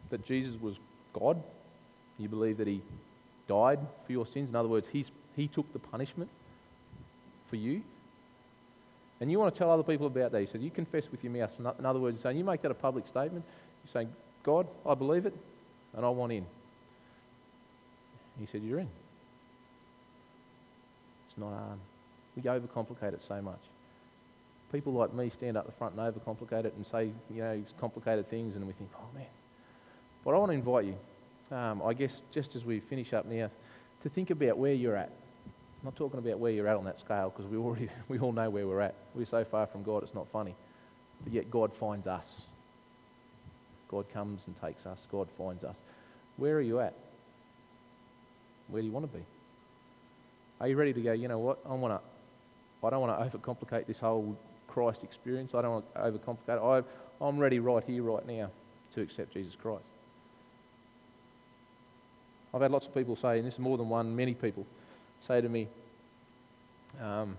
that 0.10 0.26
Jesus 0.26 0.60
was 0.60 0.78
God, 1.14 1.42
you 2.18 2.28
believe 2.28 2.58
that 2.58 2.68
he 2.68 2.82
died 3.48 3.80
for 4.06 4.12
your 4.12 4.26
sins. 4.26 4.50
In 4.50 4.56
other 4.56 4.70
words, 4.70 4.88
he's, 4.92 5.12
he 5.36 5.48
took 5.48 5.72
the 5.74 5.80
punishment 5.80 6.30
for 7.50 7.58
you. 7.58 7.84
And 9.26 9.32
you 9.32 9.40
want 9.40 9.56
to 9.56 9.58
tell 9.58 9.72
other 9.72 9.82
people 9.82 10.06
about 10.06 10.34
that. 10.34 10.40
He 10.40 10.46
said, 10.46 10.62
You 10.62 10.70
confess 10.70 11.10
with 11.10 11.24
your 11.24 11.34
mouth. 11.34 11.52
In 11.80 11.84
other 11.84 11.98
words, 11.98 12.14
you're 12.14 12.22
saying, 12.22 12.38
You 12.38 12.44
make 12.44 12.62
that 12.62 12.70
a 12.70 12.76
public 12.76 13.08
statement. 13.08 13.44
You're 13.84 13.92
saying, 13.92 14.14
God, 14.44 14.68
I 14.86 14.94
believe 14.94 15.26
it, 15.26 15.34
and 15.96 16.06
I 16.06 16.10
want 16.10 16.32
in. 16.32 16.46
He 18.40 18.46
said, 18.46 18.62
You're 18.62 18.82
in. 18.82 18.90
It's 21.28 21.40
not 21.40 21.54
hard. 21.54 21.80
We 22.36 22.44
overcomplicate 22.44 23.16
it 23.16 23.22
so 23.28 23.42
much. 23.42 23.58
People 24.72 24.94
like 24.94 25.12
me 25.12 25.32
stand 25.32 25.58
up 25.58 25.66
the 25.66 25.72
front 25.72 25.96
and 25.96 26.14
overcomplicate 26.14 26.66
it 26.66 26.76
and 26.76 26.86
say, 26.86 27.10
you 27.34 27.42
know, 27.42 27.64
complicated 27.80 28.30
things, 28.30 28.56
and 28.56 28.68
we 28.68 28.74
think, 28.74 28.92
oh 28.96 29.08
man. 29.16 29.26
But 30.24 30.36
I 30.36 30.38
want 30.38 30.52
to 30.52 30.56
invite 30.56 30.86
you, 30.86 31.58
um, 31.58 31.82
I 31.82 31.96
guess, 31.96 32.22
just 32.32 32.56
as 32.56 32.64
we 32.64 32.80
finish 32.80 33.12
up 33.12 33.26
now, 33.26 33.50
to 34.04 34.10
think 34.10 34.30
about 34.30 34.60
where 34.60 34.74
you're 34.74 34.96
at. 34.96 35.10
I'm 35.86 35.92
not 35.92 35.98
talking 35.98 36.18
about 36.18 36.40
where 36.40 36.52
you're 36.52 36.68
at 36.68 36.78
on 36.78 36.86
that 36.86 37.00
scale 37.00 37.30
because 37.30 37.46
we 37.52 37.60
already 37.60 37.90
we 38.08 38.18
all 38.18 38.32
know 38.32 38.50
where 38.50 38.66
we're 38.66 38.82
at. 38.82 38.96
We're 39.14 39.28
so 39.28 39.46
far 39.46 39.68
from 39.68 39.84
God, 39.84 40.02
it's 40.02 40.16
not 40.16 40.26
funny. 40.32 40.56
But 41.24 41.32
yet 41.32 41.52
God 41.52 41.72
finds 41.80 42.08
us. 42.08 42.42
God 43.88 44.12
comes 44.12 44.42
and 44.48 44.60
takes 44.60 44.88
us. 44.88 44.98
God 45.12 45.28
finds 45.38 45.64
us. 45.64 45.76
Where 46.38 46.56
are 46.56 46.62
you 46.62 46.80
at? 46.80 46.96
Where 48.68 48.82
do 48.82 48.88
you 48.88 48.92
want 48.92 49.12
to 49.12 49.16
be? 49.16 49.24
Are 50.60 50.68
you 50.68 50.76
ready 50.76 50.92
to 50.92 51.02
go, 51.02 51.12
you 51.12 51.28
know 51.28 51.38
what? 51.38 51.60
I 51.70 51.76
want 51.76 51.94
to 51.94 52.88
I 52.88 52.90
don't 52.90 53.02
want 53.02 53.32
to 53.32 53.38
overcomplicate 53.38 53.86
this 53.86 54.00
whole 54.00 54.36
Christ 54.68 55.04
experience. 55.04 55.54
I 55.54 55.62
don't 55.62 55.72
want 55.72 55.94
to 55.94 56.00
overcomplicate 56.00 56.58
it. 56.58 56.84
I, 57.22 57.24
I'm 57.24 57.38
ready 57.38 57.60
right 57.60 57.84
here, 57.84 58.02
right 58.02 58.26
now, 58.26 58.50
to 58.96 59.02
accept 59.02 59.36
Jesus 59.36 59.54
Christ. 59.54 59.86
I've 62.56 62.62
had 62.62 62.72
lots 62.72 62.88
of 62.88 62.96
people 62.96 63.16
say, 63.16 63.38
and 63.38 63.48
this 63.48 63.54
is 63.54 63.60
more 63.60 63.78
than 63.78 63.88
one, 63.88 64.16
many 64.16 64.34
people 64.34 64.66
say 65.28 65.42
to 65.42 65.50
me, 65.50 65.68
um, 67.02 67.38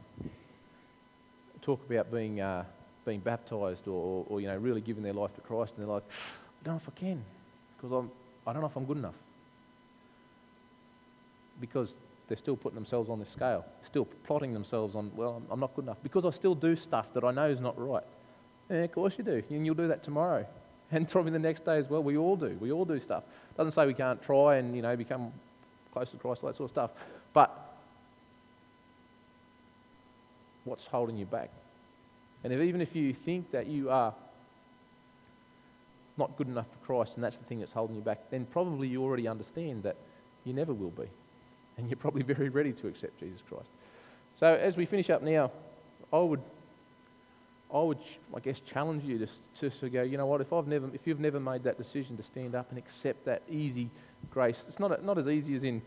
talk 1.63 1.81
about 1.89 2.11
being, 2.11 2.41
uh, 2.41 2.65
being 3.05 3.21
baptized 3.21 3.87
or, 3.87 4.25
or, 4.29 4.41
you 4.41 4.49
know, 4.49 4.57
really 4.57 4.81
giving 4.81 5.03
their 5.03 5.13
life 5.13 5.35
to 5.35 5.41
Christ, 5.41 5.75
and 5.77 5.87
they're 5.87 5.95
like, 5.95 6.05
I 6.09 6.65
don't 6.65 6.75
know 6.75 6.81
if 6.85 6.89
I 6.89 6.99
can, 6.99 7.23
because 7.77 7.93
I'm, 7.93 8.11
I 8.47 8.53
don't 8.53 8.63
know 8.63 8.69
if 8.69 8.77
I'm 8.77 8.85
good 8.85 8.99
enough. 8.99 9.15
Because 11.61 11.97
they're 12.29 12.37
still 12.37 12.57
putting 12.57 12.75
themselves 12.75 13.09
on 13.09 13.19
this 13.19 13.31
scale, 13.31 13.65
still 13.85 14.05
plotting 14.25 14.53
themselves 14.53 14.95
on, 14.95 15.11
well, 15.15 15.43
I'm 15.51 15.61
not 15.61 15.75
good 15.75 15.85
enough, 15.85 15.99
because 16.03 16.25
I 16.25 16.31
still 16.31 16.55
do 16.55 16.77
stuff 16.77 17.07
that 17.15 17.25
I 17.25 17.31
know 17.31 17.49
is 17.49 17.61
not 17.61 17.75
right. 17.79 18.05
Yeah, 18.69 18.79
of 18.79 18.93
course 18.93 19.15
you 19.17 19.25
do, 19.25 19.43
and 19.49 19.65
you'll 19.65 19.77
do 19.77 19.89
that 19.89 20.03
tomorrow, 20.03 20.45
and 20.91 21.09
probably 21.09 21.33
the 21.33 21.39
next 21.39 21.65
day 21.65 21.79
as 21.79 21.89
well. 21.89 22.03
We 22.03 22.17
all 22.17 22.37
do. 22.37 22.57
We 22.61 22.73
all 22.73 22.85
do 22.85 23.01
stuff. 23.01 23.23
Doesn't 23.57 23.73
say 23.73 23.87
we 23.87 23.95
can't 23.95 24.23
try 24.23 24.57
and 24.57 24.75
you 24.75 24.83
know 24.83 24.97
become 24.97 25.33
close 25.93 26.11
to 26.11 26.17
Christ, 26.17 26.43
all 26.43 26.51
that 26.51 26.57
sort 26.57 26.71
of 26.71 26.75
stuff. 26.75 26.91
But 27.33 27.66
what's 30.67 30.85
holding 30.87 31.17
you 31.17 31.27
back. 31.27 31.51
And 32.45 32.53
if, 32.53 32.61
even 32.61 32.81
if 32.81 32.95
you 32.95 33.13
think 33.13 33.51
that 33.53 33.67
you 33.67 33.91
are 33.91 34.15
not 36.19 36.37
good 36.37 36.49
enough 36.49 36.67
for 36.71 36.87
Christ 36.87 37.13
and 37.17 37.25
that's 37.25 37.39
the 37.39 37.45
thing 37.45 37.61
that's 37.61 37.73
holding 37.73 37.97
you 37.97 38.03
back, 38.03 38.31
then 38.31 38.47
probably 38.53 38.89
you 38.89 39.03
already 39.03 39.29
understand 39.29 39.83
that 39.83 39.97
you 40.45 40.53
never 40.53 40.73
will 40.73 40.91
be. 40.91 41.09
And 41.77 41.89
you're 41.89 41.97
probably 41.97 42.23
very 42.23 42.49
ready 42.49 42.73
to 42.73 42.89
accept 42.89 43.19
Jesus 43.21 43.41
Christ. 43.49 43.69
So 44.39 44.47
as 44.47 44.77
we 44.77 44.87
finish 44.87 45.11
up 45.11 45.23
now, 45.23 45.51
I 46.13 46.19
would, 46.19 46.41
I 47.73 47.81
would, 47.81 47.99
I 48.35 48.41
guess, 48.41 48.61
challenge 48.61 49.05
you 49.05 49.19
to, 49.19 49.29
to, 49.61 49.79
to 49.79 49.89
go. 49.89 50.03
You 50.03 50.17
know 50.17 50.27
what? 50.27 50.41
If 50.41 50.53
I've 50.53 50.67
never, 50.67 50.89
if 50.95 51.07
you've 51.07 51.21
never 51.21 51.41
made 51.41 51.65
that 51.65 51.79
decision 51.79 52.17
to 52.17 52.23
stand 52.23 52.55
up 52.55 52.71
and 52.71 52.79
accept 52.79 53.25
that 53.25 53.43
easy 53.51 53.91
grace, 54.31 54.63
it's 54.69 54.79
not 54.79 55.05
not 55.05 55.19
as 55.19 55.27
easy 55.27 55.55
as 55.55 55.65
in, 55.65 55.83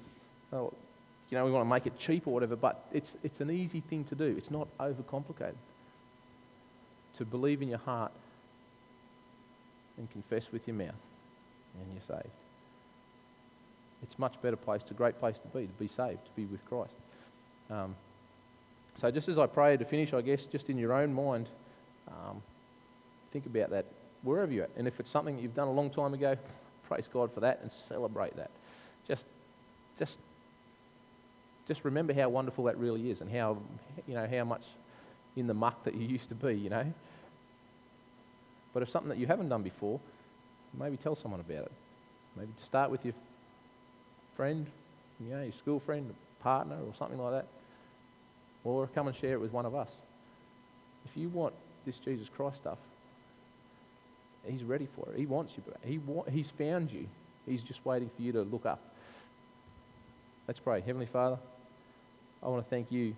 oh, 0.52 0.74
you 1.30 1.38
know, 1.38 1.46
we 1.46 1.52
want 1.52 1.66
to 1.66 1.70
make 1.70 1.86
it 1.86 1.98
cheap 2.00 2.28
or 2.28 2.34
whatever, 2.34 2.56
but 2.56 2.86
it's, 2.92 3.16
it's 3.24 3.40
an 3.40 3.52
easy 3.52 3.82
thing 3.82 4.04
to 4.06 4.16
do. 4.16 4.36
It's 4.38 4.50
not 4.50 4.68
overcomplicated. 4.80 5.56
To 7.18 7.26
believe 7.26 7.62
in 7.62 7.68
your 7.68 7.80
heart 7.80 8.12
and 9.98 10.10
confess 10.12 10.52
with 10.52 10.68
your 10.68 10.76
mouth, 10.76 10.96
and 11.76 11.94
you're 11.94 12.18
saved. 12.18 12.34
It's 14.02 14.16
a 14.18 14.22
much 14.22 14.42
better 14.42 14.56
place, 14.56 14.82
it's 14.82 14.92
a 14.92 14.96
great 14.96 15.20
place 15.20 15.36
to 15.38 15.48
be, 15.58 15.68
to 15.68 15.74
be 15.74 15.88
saved, 15.88 16.24
to 16.26 16.32
be 16.36 16.46
with 16.46 16.66
Christ. 16.66 16.94
Um, 17.70 17.96
so 19.00 19.12
just 19.12 19.30
as 19.30 19.38
I 19.38 19.46
pray 19.46 19.78
to 19.78 19.86
finish, 19.86 20.14
I 20.14 20.22
guess, 20.22 20.46
just 20.46 20.70
in 20.70 20.78
your 20.78 20.94
own 20.94 21.14
mind, 21.14 21.48
um, 22.08 22.42
think 23.32 23.46
about 23.46 23.70
that 23.70 23.86
wherever 24.24 24.52
you're 24.52 24.64
at. 24.64 24.72
And 24.78 24.88
if 24.88 25.00
it's 25.00 25.12
something 25.12 25.38
you've 25.38 25.56
done 25.56 25.68
a 25.68 25.72
long 25.72 25.90
time 25.90 26.14
ago, 26.14 26.38
praise 26.88 27.08
God 27.12 27.32
for 27.34 27.42
that 27.42 27.60
and 27.62 27.72
celebrate 27.72 28.36
that. 28.38 28.50
Just, 29.08 29.26
just 29.98 30.18
just 31.70 31.86
remember 31.86 32.14
how 32.14 32.28
wonderful 32.28 32.66
that 32.66 32.78
really 32.78 33.10
is 33.12 33.22
and 33.22 33.32
how, 33.32 33.58
you 34.08 34.16
know, 34.16 34.28
how 34.28 34.44
much 34.44 34.64
in 35.38 35.48
the 35.48 35.54
muck 35.54 35.86
that 35.86 35.94
you 35.94 36.06
used 36.06 36.28
to 36.30 36.36
be, 36.36 36.56
you 36.56 36.70
know. 36.70 36.92
But 38.74 38.84
if 38.84 38.90
something 38.90 39.10
that 39.10 39.20
you 39.20 39.28
haven't 39.28 39.50
done 39.50 39.62
before, 39.62 40.00
maybe 40.78 40.98
tell 40.98 41.16
someone 41.16 41.40
about 41.40 41.66
it. 41.66 41.72
Maybe 42.36 42.50
start 42.66 42.90
with 42.90 43.06
your 43.06 43.14
friend, 44.36 44.66
you 45.20 45.30
know, 45.30 45.44
your 45.44 45.54
school 45.54 45.80
friend, 45.80 46.14
partner, 46.42 46.76
or 46.76 46.94
something 46.98 47.20
like 47.20 47.34
that. 47.34 47.48
Or 48.64 48.88
come 48.88 49.08
and 49.08 49.16
share 49.16 49.34
it 49.34 49.40
with 49.40 49.54
one 49.54 49.66
of 49.66 49.76
us. 49.76 49.90
If 51.06 51.16
you 51.16 51.30
want 51.30 51.54
this 51.86 51.96
Jesus 52.04 52.28
Christ 52.36 52.58
stuff, 52.58 52.80
He's 54.48 54.64
ready 54.64 54.88
for 54.96 55.12
it. 55.12 55.20
He 55.20 55.26
wants 55.26 55.54
you. 55.58 55.64
He 55.84 55.98
wa- 56.00 56.24
he's 56.32 56.50
found 56.58 56.92
you. 56.92 57.06
He's 57.46 57.62
just 57.62 57.86
waiting 57.86 58.10
for 58.16 58.22
you 58.22 58.32
to 58.32 58.42
look 58.42 58.66
up. 58.66 58.80
Let's 60.48 60.60
pray. 60.60 60.82
Heavenly 60.82 61.10
Father, 61.12 61.38
I 62.42 62.48
want 62.48 62.64
to 62.64 62.70
thank 62.70 62.92
you 62.92 63.16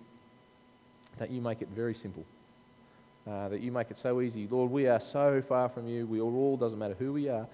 that 1.18 1.30
you 1.30 1.40
make 1.40 1.62
it 1.62 1.68
very 1.68 1.94
simple, 1.94 2.24
uh, 3.28 3.48
that 3.48 3.60
you 3.60 3.70
make 3.70 3.90
it 3.90 3.98
so 3.98 4.20
easy. 4.20 4.48
Lord, 4.50 4.70
we 4.70 4.88
are 4.88 5.00
so 5.00 5.42
far 5.48 5.68
from 5.68 5.86
you. 5.86 6.06
We 6.06 6.18
are 6.18 6.24
all, 6.24 6.56
doesn't 6.56 6.78
matter 6.78 6.96
who 6.98 7.12
we 7.12 7.28
are, 7.28 7.46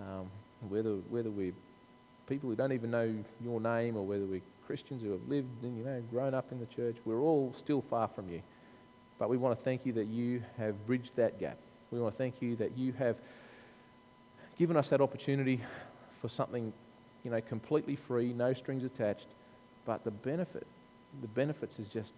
um, 0.00 0.26
whether, 0.68 0.94
whether 1.10 1.30
we're 1.30 1.54
people 2.28 2.48
who 2.48 2.56
don't 2.56 2.72
even 2.72 2.90
know 2.90 3.12
your 3.42 3.60
name 3.60 3.96
or 3.96 4.06
whether 4.06 4.24
we're 4.24 4.42
Christians 4.66 5.02
who 5.02 5.10
have 5.10 5.28
lived 5.28 5.64
and, 5.64 5.76
you 5.76 5.84
know, 5.84 6.02
grown 6.10 6.34
up 6.34 6.52
in 6.52 6.60
the 6.60 6.66
church, 6.66 6.96
we're 7.04 7.20
all 7.20 7.52
still 7.58 7.82
far 7.90 8.08
from 8.08 8.30
you. 8.30 8.40
But 9.18 9.28
we 9.28 9.36
want 9.36 9.58
to 9.58 9.64
thank 9.64 9.84
you 9.84 9.92
that 9.94 10.06
you 10.06 10.42
have 10.56 10.86
bridged 10.86 11.10
that 11.16 11.40
gap. 11.40 11.58
We 11.90 12.00
want 12.00 12.14
to 12.14 12.18
thank 12.18 12.40
you 12.40 12.56
that 12.56 12.78
you 12.78 12.92
have 12.92 13.16
given 14.58 14.76
us 14.76 14.88
that 14.90 15.00
opportunity 15.00 15.60
for 16.20 16.28
something, 16.28 16.72
you 17.24 17.30
know, 17.30 17.40
completely 17.40 17.96
free, 17.96 18.32
no 18.32 18.54
strings 18.54 18.84
attached, 18.84 19.26
but 19.84 20.04
the 20.04 20.10
benefit 20.12 20.66
the 21.20 21.28
benefits 21.28 21.78
is 21.78 21.88
just 21.88 22.12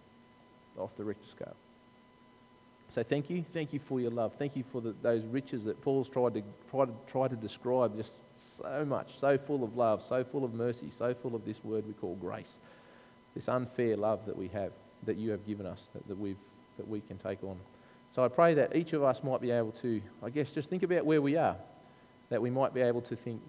off 0.77 0.89
the 0.97 1.03
Richter 1.03 1.27
scale. 1.29 1.55
So 2.89 3.03
thank 3.03 3.29
you. 3.29 3.43
Thank 3.53 3.73
you 3.73 3.79
for 3.79 3.99
your 3.99 4.11
love. 4.11 4.33
Thank 4.37 4.55
you 4.55 4.63
for 4.71 4.79
the, 4.79 4.93
those 5.01 5.23
riches 5.25 5.63
that 5.65 5.81
Paul's 5.81 6.07
tried 6.07 6.35
to, 6.35 6.43
try 6.69 6.85
to, 6.85 6.91
try 7.11 7.27
to 7.27 7.35
describe. 7.35 7.97
Just 7.97 8.11
so 8.35 8.85
much, 8.85 9.19
so 9.19 9.37
full 9.37 9.63
of 9.63 9.75
love, 9.75 10.03
so 10.07 10.23
full 10.23 10.45
of 10.45 10.53
mercy, 10.53 10.91
so 10.97 11.13
full 11.13 11.35
of 11.35 11.45
this 11.45 11.63
word 11.63 11.85
we 11.87 11.93
call 11.93 12.15
grace. 12.15 12.51
This 13.33 13.49
unfair 13.49 13.97
love 13.97 14.25
that 14.27 14.37
we 14.37 14.47
have, 14.49 14.71
that 15.03 15.17
you 15.17 15.31
have 15.31 15.45
given 15.45 15.65
us, 15.65 15.81
that, 15.93 16.07
that, 16.07 16.17
we've, 16.17 16.37
that 16.77 16.87
we 16.87 17.01
can 17.01 17.17
take 17.17 17.43
on. 17.43 17.57
So 18.15 18.23
I 18.23 18.29
pray 18.29 18.53
that 18.53 18.75
each 18.75 18.93
of 18.93 19.03
us 19.03 19.21
might 19.23 19.41
be 19.41 19.51
able 19.51 19.73
to, 19.81 20.01
I 20.23 20.29
guess, 20.29 20.51
just 20.51 20.69
think 20.69 20.83
about 20.83 21.05
where 21.05 21.21
we 21.21 21.35
are. 21.35 21.57
That 22.29 22.41
we 22.41 22.49
might 22.49 22.73
be 22.73 22.81
able 22.81 23.01
to 23.01 23.15
think, 23.15 23.41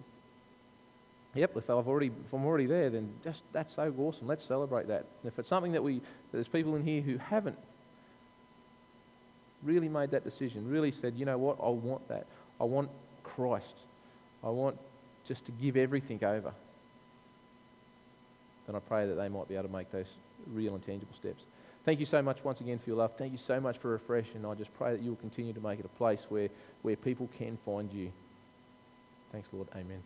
yep, 1.36 1.56
if, 1.56 1.68
I've 1.70 1.88
already, 1.88 2.06
if 2.06 2.32
I'm 2.32 2.44
already 2.44 2.66
there, 2.66 2.90
then 2.90 3.12
just 3.24 3.42
that's 3.52 3.74
so 3.74 3.92
awesome. 3.98 4.26
Let's 4.26 4.44
celebrate 4.44 4.88
that. 4.88 5.06
And 5.22 5.32
if 5.32 5.38
it's 5.38 5.48
something 5.48 5.72
that 5.72 5.82
we, 5.82 6.00
there's 6.32 6.48
people 6.48 6.76
in 6.76 6.84
here 6.84 7.00
who 7.00 7.18
haven't 7.18 7.58
really 9.62 9.88
made 9.88 10.10
that 10.12 10.24
decision, 10.24 10.68
really 10.68 10.92
said, 10.92 11.14
you 11.16 11.24
know 11.24 11.38
what, 11.38 11.58
I 11.62 11.68
want 11.68 12.08
that. 12.08 12.26
I 12.60 12.64
want 12.64 12.90
Christ. 13.22 13.74
I 14.44 14.50
want 14.50 14.78
just 15.26 15.44
to 15.46 15.52
give 15.52 15.76
everything 15.76 16.22
over. 16.24 16.52
Then 18.66 18.76
I 18.76 18.80
pray 18.80 19.06
that 19.06 19.14
they 19.14 19.28
might 19.28 19.48
be 19.48 19.54
able 19.54 19.68
to 19.68 19.72
make 19.72 19.90
those 19.92 20.06
real 20.52 20.74
and 20.74 20.84
tangible 20.84 21.14
steps. 21.18 21.42
Thank 21.84 22.00
you 22.00 22.06
so 22.06 22.20
much 22.20 22.38
once 22.42 22.60
again 22.60 22.78
for 22.78 22.90
your 22.90 22.96
love. 22.96 23.12
Thank 23.16 23.32
you 23.32 23.38
so 23.38 23.60
much 23.60 23.78
for 23.78 23.90
refresh, 23.90 24.26
and 24.34 24.44
I 24.44 24.54
just 24.54 24.76
pray 24.76 24.92
that 24.92 25.02
you 25.02 25.10
will 25.10 25.16
continue 25.16 25.52
to 25.52 25.60
make 25.60 25.78
it 25.78 25.84
a 25.84 25.96
place 25.96 26.20
where, 26.28 26.48
where 26.82 26.96
people 26.96 27.28
can 27.38 27.58
find 27.64 27.92
you. 27.92 28.10
Thanks, 29.30 29.48
Lord. 29.52 29.68
Amen. 29.74 30.02